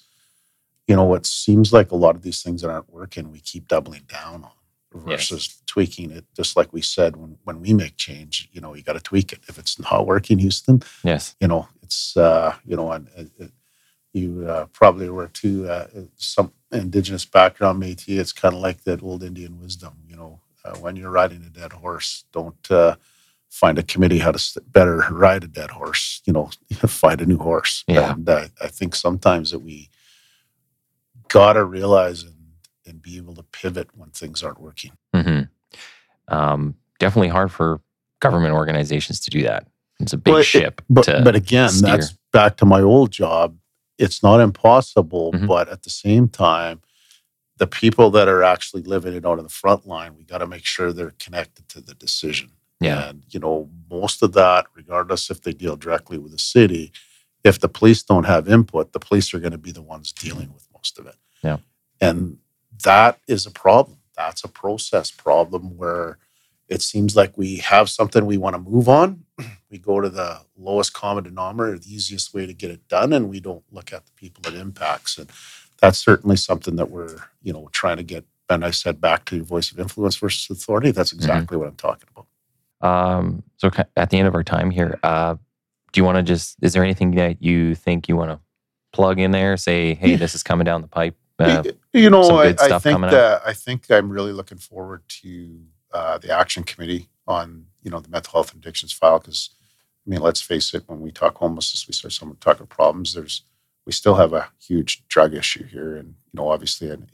you 0.88 0.96
know 0.96 1.04
what 1.04 1.26
seems 1.26 1.74
like 1.74 1.92
a 1.92 1.96
lot 1.96 2.16
of 2.16 2.22
these 2.22 2.42
things 2.44 2.62
that 2.62 2.70
aren't 2.70 2.92
working, 2.94 3.32
we 3.32 3.40
keep 3.40 3.68
doubling 3.68 4.04
down 4.08 4.44
on 4.44 4.52
Yes. 5.08 5.30
versus 5.30 5.62
tweaking 5.66 6.12
it. 6.12 6.26
Just 6.36 6.56
like 6.56 6.72
we 6.72 6.82
said, 6.82 7.18
when 7.18 7.38
when 7.44 7.60
we 7.60 7.74
make 7.74 7.98
change, 7.98 8.48
you 8.54 8.62
know, 8.62 8.74
you 8.74 8.82
got 8.82 8.94
to 8.94 9.02
tweak 9.02 9.34
it. 9.34 9.40
If 9.50 9.60
it's 9.60 9.78
not 9.80 10.08
working, 10.08 10.40
Houston, 10.40 10.82
yes, 11.04 11.36
you 11.42 11.48
know, 11.48 11.68
it's 11.84 12.16
uh, 12.16 12.56
you 12.66 12.76
know, 12.78 12.92
and 12.92 13.10
it, 13.18 13.32
it, 13.38 13.52
you 14.14 14.46
uh, 14.48 14.68
probably 14.68 15.10
were 15.10 15.28
too 15.28 15.68
uh, 15.70 15.88
some 16.16 16.54
indigenous 16.72 17.26
background, 17.26 17.84
Métis. 17.84 18.18
It's 18.20 18.32
kind 18.32 18.56
of 18.56 18.62
like 18.62 18.84
that 18.86 19.04
old 19.04 19.22
Indian 19.24 19.60
wisdom. 19.60 19.96
You 20.08 20.16
know, 20.16 20.40
uh, 20.64 20.78
when 20.78 20.96
you're 20.96 21.12
riding 21.12 21.44
a 21.44 21.50
dead 21.50 21.74
horse, 21.74 22.24
don't 22.32 22.72
uh, 22.72 22.96
find 23.50 23.78
a 23.78 23.84
committee 23.84 24.20
how 24.20 24.32
to 24.32 24.62
better 24.62 25.04
ride 25.12 25.44
a 25.44 25.48
dead 25.48 25.72
horse. 25.72 26.22
You 26.26 26.32
know, 26.32 26.50
find 26.88 27.20
a 27.20 27.26
new 27.26 27.38
horse. 27.38 27.84
Yeah. 27.88 28.14
And 28.14 28.30
uh, 28.30 28.48
I 28.62 28.68
think 28.68 28.96
sometimes 28.96 29.52
that 29.52 29.60
we 29.60 29.90
gotta 31.30 31.64
realize 31.64 32.24
and 32.24 32.34
and 32.88 33.02
be 33.02 33.18
able 33.18 33.34
to 33.36 33.44
pivot 33.44 33.90
when 33.96 34.10
things 34.12 34.44
aren't 34.44 34.62
working. 34.62 34.92
hmm 35.14 35.42
Um, 36.28 36.76
definitely 37.00 37.30
hard 37.30 37.52
for 37.52 37.82
government 38.20 38.54
organizations 38.54 39.20
to 39.22 39.30
do 39.32 39.42
that. 39.44 39.68
It's 40.00 40.14
a 40.14 40.18
big 40.18 40.32
Well, 40.32 40.42
it- 40.42 40.46
ship. 40.46 40.82
But 40.90 41.06
to 41.06 41.22
but 41.24 41.36
again, 41.36 41.70
steer. 41.70 41.98
that's 41.98 42.14
back 42.32 42.58
to 42.58 42.66
my 42.66 42.82
old 42.82 43.12
job. 43.12 43.58
It's 43.98 44.22
not 44.22 44.40
impossible, 44.42 45.32
Mhm. 45.34 45.48
but 45.48 45.70
at 45.70 45.84
the 45.84 45.90
same 45.90 46.28
time, 46.28 46.82
the 47.58 47.68
people 47.68 48.12
that 48.12 48.28
are 48.28 48.44
actually 48.44 48.84
living 48.84 49.14
it 49.14 49.26
out 49.26 49.38
on 49.38 49.44
the 49.46 49.50
front 49.50 49.88
line, 49.88 50.16
we 50.18 50.24
got 50.26 50.40
to 50.40 50.48
make 50.48 50.66
sure 50.66 50.92
they're 50.92 51.14
connected 51.18 51.70
to 51.70 51.80
the 51.82 51.94
decision. 51.96 52.52
Yeah. 52.82 53.08
And 53.10 53.24
you 53.30 53.40
know, 53.40 53.70
most 53.90 54.22
of 54.22 54.34
that, 54.34 54.68
regardless 54.76 55.30
if 55.32 55.42
they 55.42 55.54
deal 55.54 55.76
directly 55.78 56.18
with 56.18 56.34
the 56.34 56.40
city, 56.40 56.92
if 57.44 57.60
the 57.60 57.70
police 57.70 58.04
don't 58.04 58.26
have 58.26 58.50
input, 58.50 58.92
the 58.92 59.00
police 59.00 59.34
are 59.34 59.40
going 59.40 59.54
to 59.54 59.58
be 59.58 59.72
the 59.72 59.82
ones 59.82 60.12
dealing 60.12 60.52
with 60.54 60.68
most 60.86 61.00
of 61.00 61.08
it. 61.08 61.16
Yeah. 61.44 61.58
And 62.02 62.38
that 62.84 63.20
is 63.28 63.46
a 63.46 63.52
problem. 63.52 63.98
That's 64.16 64.44
a 64.44 64.48
process 64.48 65.12
problem 65.12 65.78
where 65.78 66.18
it 66.68 66.82
seems 66.82 67.16
like 67.16 67.38
we 67.38 67.58
have 67.58 67.90
something 67.90 68.26
we 68.26 68.38
want 68.38 68.56
to 68.56 68.62
move 68.62 68.90
on. 68.90 69.24
We 69.72 69.80
go 69.80 70.00
to 70.00 70.08
the 70.08 70.40
lowest 70.58 70.94
common 70.94 71.26
denominator, 71.26 71.78
the 71.78 71.94
easiest 71.94 72.34
way 72.34 72.46
to 72.46 72.54
get 72.54 72.72
it 72.72 72.88
done, 72.88 73.12
and 73.12 73.28
we 73.28 73.42
don't 73.42 73.64
look 73.72 73.92
at 73.92 74.06
the 74.06 74.12
people 74.14 74.42
it 74.48 74.58
impacts. 74.58 75.18
And 75.18 75.30
that's 75.82 75.98
certainly 75.98 76.38
something 76.38 76.78
that 76.78 76.90
we're, 76.90 77.18
you 77.42 77.52
know, 77.52 77.68
trying 77.74 77.98
to 77.98 78.04
get. 78.04 78.24
And 78.50 78.64
I 78.64 78.72
said 78.72 79.02
back 79.02 79.26
to 79.26 79.36
your 79.36 79.44
voice 79.44 79.74
of 79.74 79.80
influence 79.80 80.16
versus 80.16 80.50
authority. 80.50 80.92
That's 80.92 81.12
exactly 81.12 81.58
what 81.58 81.68
I'm 81.68 81.76
talking 81.76 82.08
about. 82.16 82.28
Um, 82.90 83.44
so 83.58 83.70
at 83.98 84.12
the 84.12 84.18
end 84.18 84.30
of 84.30 84.36
our 84.36 84.46
time 84.46 84.72
here, 84.72 84.98
uh, 85.04 85.36
do 85.92 86.00
you 86.00 86.06
want 86.06 86.20
to 86.20 86.24
just? 86.24 86.56
Is 86.62 86.72
there 86.72 86.84
anything 86.84 87.12
that 87.16 87.44
you 87.44 87.76
think 87.76 88.08
you 88.08 88.16
want 88.16 88.32
to 88.32 88.40
plug 88.96 89.20
in 89.20 89.32
there? 89.32 89.58
Say, 89.58 89.93
hey, 89.93 90.16
this 90.24 90.36
is 90.36 90.43
coming 90.43 90.66
down 90.66 90.82
the 90.82 90.88
pipe. 90.88 91.16
Uh, 91.38 91.64
you 91.91 92.10
know, 92.10 92.38
I, 92.38 92.56
I 92.62 92.80
think 92.80 93.02
that 93.02 93.41
I 93.46 93.54
think 93.54 93.91
I'm 93.91 94.10
really 94.10 94.32
looking 94.32 94.58
forward 94.58 95.04
to 95.22 95.60
uh, 95.93 96.18
the 96.18 96.32
action 96.32 96.64
committee 96.64 97.10
on 97.28 97.66
you 97.84 97.91
know 97.91 98.00
the 98.00 98.10
mental 98.10 98.32
health 98.32 98.54
and 98.54 98.64
addictions 98.64 98.93
file 98.93 99.20
because 99.20 99.50
I 100.06 100.10
mean, 100.10 100.22
let's 100.22 100.41
face 100.41 100.74
it, 100.74 100.84
when 100.88 101.02
we 101.02 101.12
talk 101.12 101.38
homelessness, 101.38 101.88
we 101.88 101.93
start 101.93 102.14
some 102.14 102.38
talking 102.39 102.68
problems. 102.68 103.14
There's 103.14 103.43
we 103.86 103.91
still 103.91 104.16
have 104.16 104.34
a 104.34 104.50
huge 104.60 105.08
drug 105.08 105.34
issue 105.34 105.66
here, 105.66 105.96
and 105.96 106.08
you 106.08 106.38
know, 106.38 106.50
obviously, 106.50 106.89
an, 106.89 107.08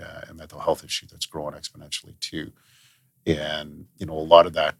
uh, 0.00 0.20
a 0.28 0.34
mental 0.34 0.60
health 0.60 0.84
issue 0.84 1.06
that's 1.10 1.26
growing 1.26 1.54
exponentially 1.54 2.18
too. 2.20 2.52
And 3.26 3.86
you 3.96 4.06
know, 4.06 4.14
a 4.14 4.20
lot 4.20 4.46
of 4.46 4.52
that 4.52 4.74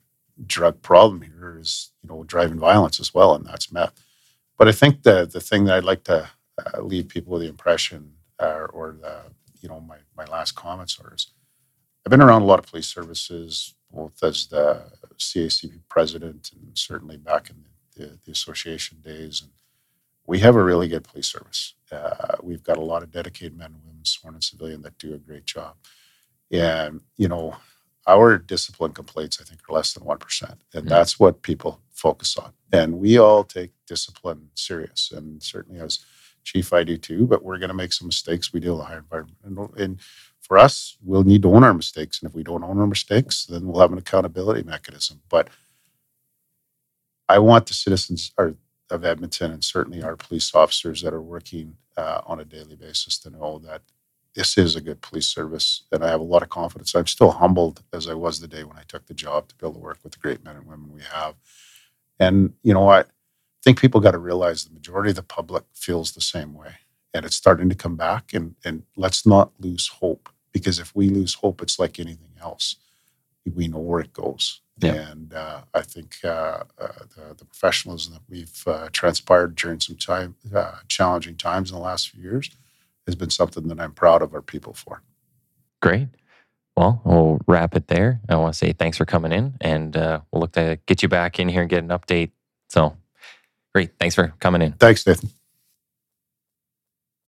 drug 0.47 0.83
problem 0.83 1.23
here 1.23 1.59
is 1.59 1.93
you 2.03 2.09
know 2.09 2.25
driving 2.25 2.59
violence 2.59 3.01
as 3.01 3.15
well, 3.15 3.35
and 3.35 3.47
that's 3.47 3.73
meth. 3.73 4.06
But 4.59 4.69
I 4.69 4.73
think 4.73 5.03
the 5.03 5.27
the 5.27 5.41
thing 5.41 5.65
that 5.65 5.77
I'd 5.77 5.85
like 5.85 6.05
to 6.05 6.31
uh, 6.65 6.83
leave 6.83 7.09
people 7.09 7.33
with 7.35 7.43
the 7.43 7.49
impression, 7.49 8.13
uh, 8.41 8.67
or 8.73 8.97
the 9.01 9.23
you 9.61 9.69
know 9.69 9.81
my 9.81 9.99
my 10.17 10.25
last 10.27 10.53
comments 10.55 10.99
are 11.01 11.15
is 11.15 11.29
I've 12.07 12.11
been 12.11 12.23
around 12.23 12.43
a 12.43 12.47
lot 12.47 12.61
of 12.61 12.67
police 12.67 12.89
services, 12.89 13.75
both 13.93 14.23
as 14.25 14.49
the 14.49 14.85
CACP 15.19 15.81
president 15.89 16.53
and 16.55 16.77
certainly 16.77 17.19
back 17.19 17.51
in 17.51 17.65
the, 17.97 18.19
the 18.27 18.33
association 18.33 18.99
days, 19.05 19.43
and 19.43 19.53
we 20.27 20.41
have 20.41 20.57
a 20.57 20.65
really 20.65 20.89
good 20.89 21.05
police 21.05 21.29
service. 21.29 21.75
Uh, 21.93 22.37
we've 22.43 22.65
got 22.65 22.79
a 22.79 22.83
lot 22.83 23.03
of 23.03 23.13
dedicated 23.13 23.57
men 23.57 23.69
and 23.75 23.83
women, 23.87 24.05
sworn 24.05 24.35
and 24.35 24.45
civilian, 24.45 24.83
that 24.83 24.99
do 24.99 25.15
a 25.15 25.19
great 25.19 25.47
job. 25.47 25.77
And 26.53 27.03
you 27.17 27.29
know, 27.29 27.57
our 28.07 28.39
discipline 28.39 28.93
complaints, 28.93 29.39
I 29.41 29.45
think, 29.45 29.61
are 29.69 29.75
less 29.75 29.95
than 29.95 30.05
one 30.05 30.19
percent, 30.19 30.61
and 30.75 30.87
Mhm. 30.87 30.91
that's 30.91 31.21
what 31.21 31.43
people 31.43 31.81
focus 31.97 32.37
on. 32.37 32.53
And 32.73 32.99
we 32.99 33.19
all 33.19 33.43
take 33.43 33.73
discipline 33.87 34.51
serious, 34.55 35.13
and 35.15 35.43
certainly 35.43 35.81
as 35.81 36.05
chief, 36.45 36.73
I 36.73 36.85
do 36.85 36.97
too. 36.97 37.27
But 37.27 37.43
we're 37.43 37.59
going 37.59 37.69
to 37.69 37.75
make 37.75 37.93
some 37.93 38.07
mistakes. 38.07 38.53
We 38.53 38.61
deal 38.61 38.77
with 38.77 38.85
a 38.85 38.89
higher 38.89 38.99
environment, 38.99 39.39
and, 39.45 39.59
and 39.81 40.01
for 40.41 40.59
us, 40.59 40.97
we'll 41.03 41.25
need 41.25 41.43
to 41.43 41.53
own 41.53 41.65
our 41.65 41.75
mistakes. 41.75 42.21
And 42.21 42.31
if 42.31 42.35
we 42.35 42.45
don't 42.45 42.63
own 42.63 42.79
our 42.79 42.87
mistakes, 42.87 43.47
then 43.47 43.67
we'll 43.67 43.81
have 43.81 43.93
an 43.93 43.99
accountability 43.99 44.63
mechanism. 44.63 45.21
But 45.29 45.49
I 47.29 47.41
want 47.41 47.67
the 47.67 47.75
citizens 47.75 48.31
of 48.39 49.05
Edmonton 49.05 49.51
and 49.51 49.65
certainly 49.65 50.03
our 50.03 50.17
police 50.17 50.55
officers 50.55 51.03
that 51.03 51.13
are 51.13 51.23
working 51.23 51.77
uh, 51.97 52.21
on 52.27 52.39
a 52.39 52.45
daily 52.45 52.77
basis 52.77 53.19
to 53.19 53.31
know 53.31 53.59
that 53.61 53.83
this 54.37 54.59
is 54.59 54.77
a 54.77 54.81
good 54.81 55.01
police 55.01 55.27
service. 55.27 55.85
And 55.91 56.05
I 56.05 56.11
have 56.11 56.21
a 56.21 56.25
lot 56.25 56.43
of 56.43 56.51
confidence. 56.51 56.95
I'm 56.95 57.07
still 57.07 57.31
humbled 57.33 57.83
as 57.93 58.07
I 58.07 58.15
was 58.15 58.39
the 58.39 58.47
day 58.47 58.63
when 58.63 58.77
I 58.77 58.85
took 58.87 59.07
the 59.07 59.15
job 59.15 59.49
to 59.49 59.57
be 59.57 59.67
able 59.67 59.75
to 59.75 59.81
work 59.81 59.99
with 60.05 60.13
the 60.13 60.19
great 60.19 60.45
men 60.45 60.57
and 60.57 60.67
women 60.67 60.93
we 60.93 61.01
have. 61.13 61.35
And, 62.19 62.55
you 62.63 62.73
know, 62.75 62.81
what? 62.81 63.07
I 63.07 63.63
think 63.63 63.81
people 63.81 64.01
got 64.01 64.13
to 64.13 64.19
realize 64.19 64.65
the 64.65 64.75
majority 64.75 65.11
of 65.11 65.17
the 65.17 65.23
public 65.23 65.65
feels 65.75 66.13
the 66.13 66.21
same 66.21 66.55
way. 66.55 66.77
And 67.13 67.25
it's 67.25 67.37
starting 67.37 67.69
to 67.69 67.75
come 67.75 67.97
back. 67.97 68.33
And, 68.33 68.55
and 68.65 68.85
let's 68.97 69.27
not 69.27 69.53
lose 69.59 69.89
hope 69.89 70.29
because 70.53 70.79
if 70.79 70.95
we 70.95 71.09
lose 71.09 71.35
hope, 71.35 71.63
it's 71.63 71.79
like 71.79 71.99
anything 71.99 72.33
else. 72.41 72.77
We 73.55 73.69
know 73.69 73.79
where 73.79 74.01
it 74.01 74.13
goes. 74.13 74.61
Yeah. 74.79 74.93
And 74.93 75.33
uh, 75.33 75.63
I 75.73 75.83
think 75.83 76.17
uh, 76.23 76.65
uh, 76.79 77.05
the, 77.17 77.35
the 77.39 77.45
professionalism 77.45 78.13
that 78.15 78.23
we've 78.29 78.63
uh, 78.67 78.89
transpired 78.93 79.57
during 79.57 79.81
some 79.81 79.97
time, 79.97 80.37
uh, 80.55 80.77
challenging 80.89 81.37
times 81.37 81.71
in 81.71 81.77
the 81.77 81.83
last 81.83 82.11
few 82.11 82.23
years 82.23 82.51
has 83.07 83.15
been 83.15 83.31
something 83.31 83.69
that 83.69 83.81
I'm 83.81 83.93
proud 83.93 84.21
of 84.21 84.35
our 84.35 84.43
people 84.43 84.75
for. 84.75 85.03
Great. 85.81 86.09
Well, 86.77 87.01
we'll 87.05 87.41
wrap 87.47 87.75
it 87.77 87.89
there. 87.89 88.21
I 88.29 88.37
want 88.37 88.55
to 88.55 88.59
say 88.59 88.73
thanks 88.73 88.99
for 88.99 89.05
coming 89.07 89.33
in, 89.33 89.55
and 89.61 89.97
uh, 89.97 90.21
we'll 90.31 90.41
look 90.43 90.53
to 90.53 90.79
get 90.87 91.03
you 91.03 91.09
back 91.09 91.41
in 91.41 91.49
here 91.49 91.63
and 91.63 91.71
get 91.71 91.83
an 91.83 91.89
update. 91.89 92.33
So, 92.69 92.97
great. 93.75 93.93
Thanks 93.99 94.15
for 94.15 94.35
coming 94.41 94.63
in. 94.63 94.73
Thanks, 94.73 95.07
Nathan. 95.07 95.31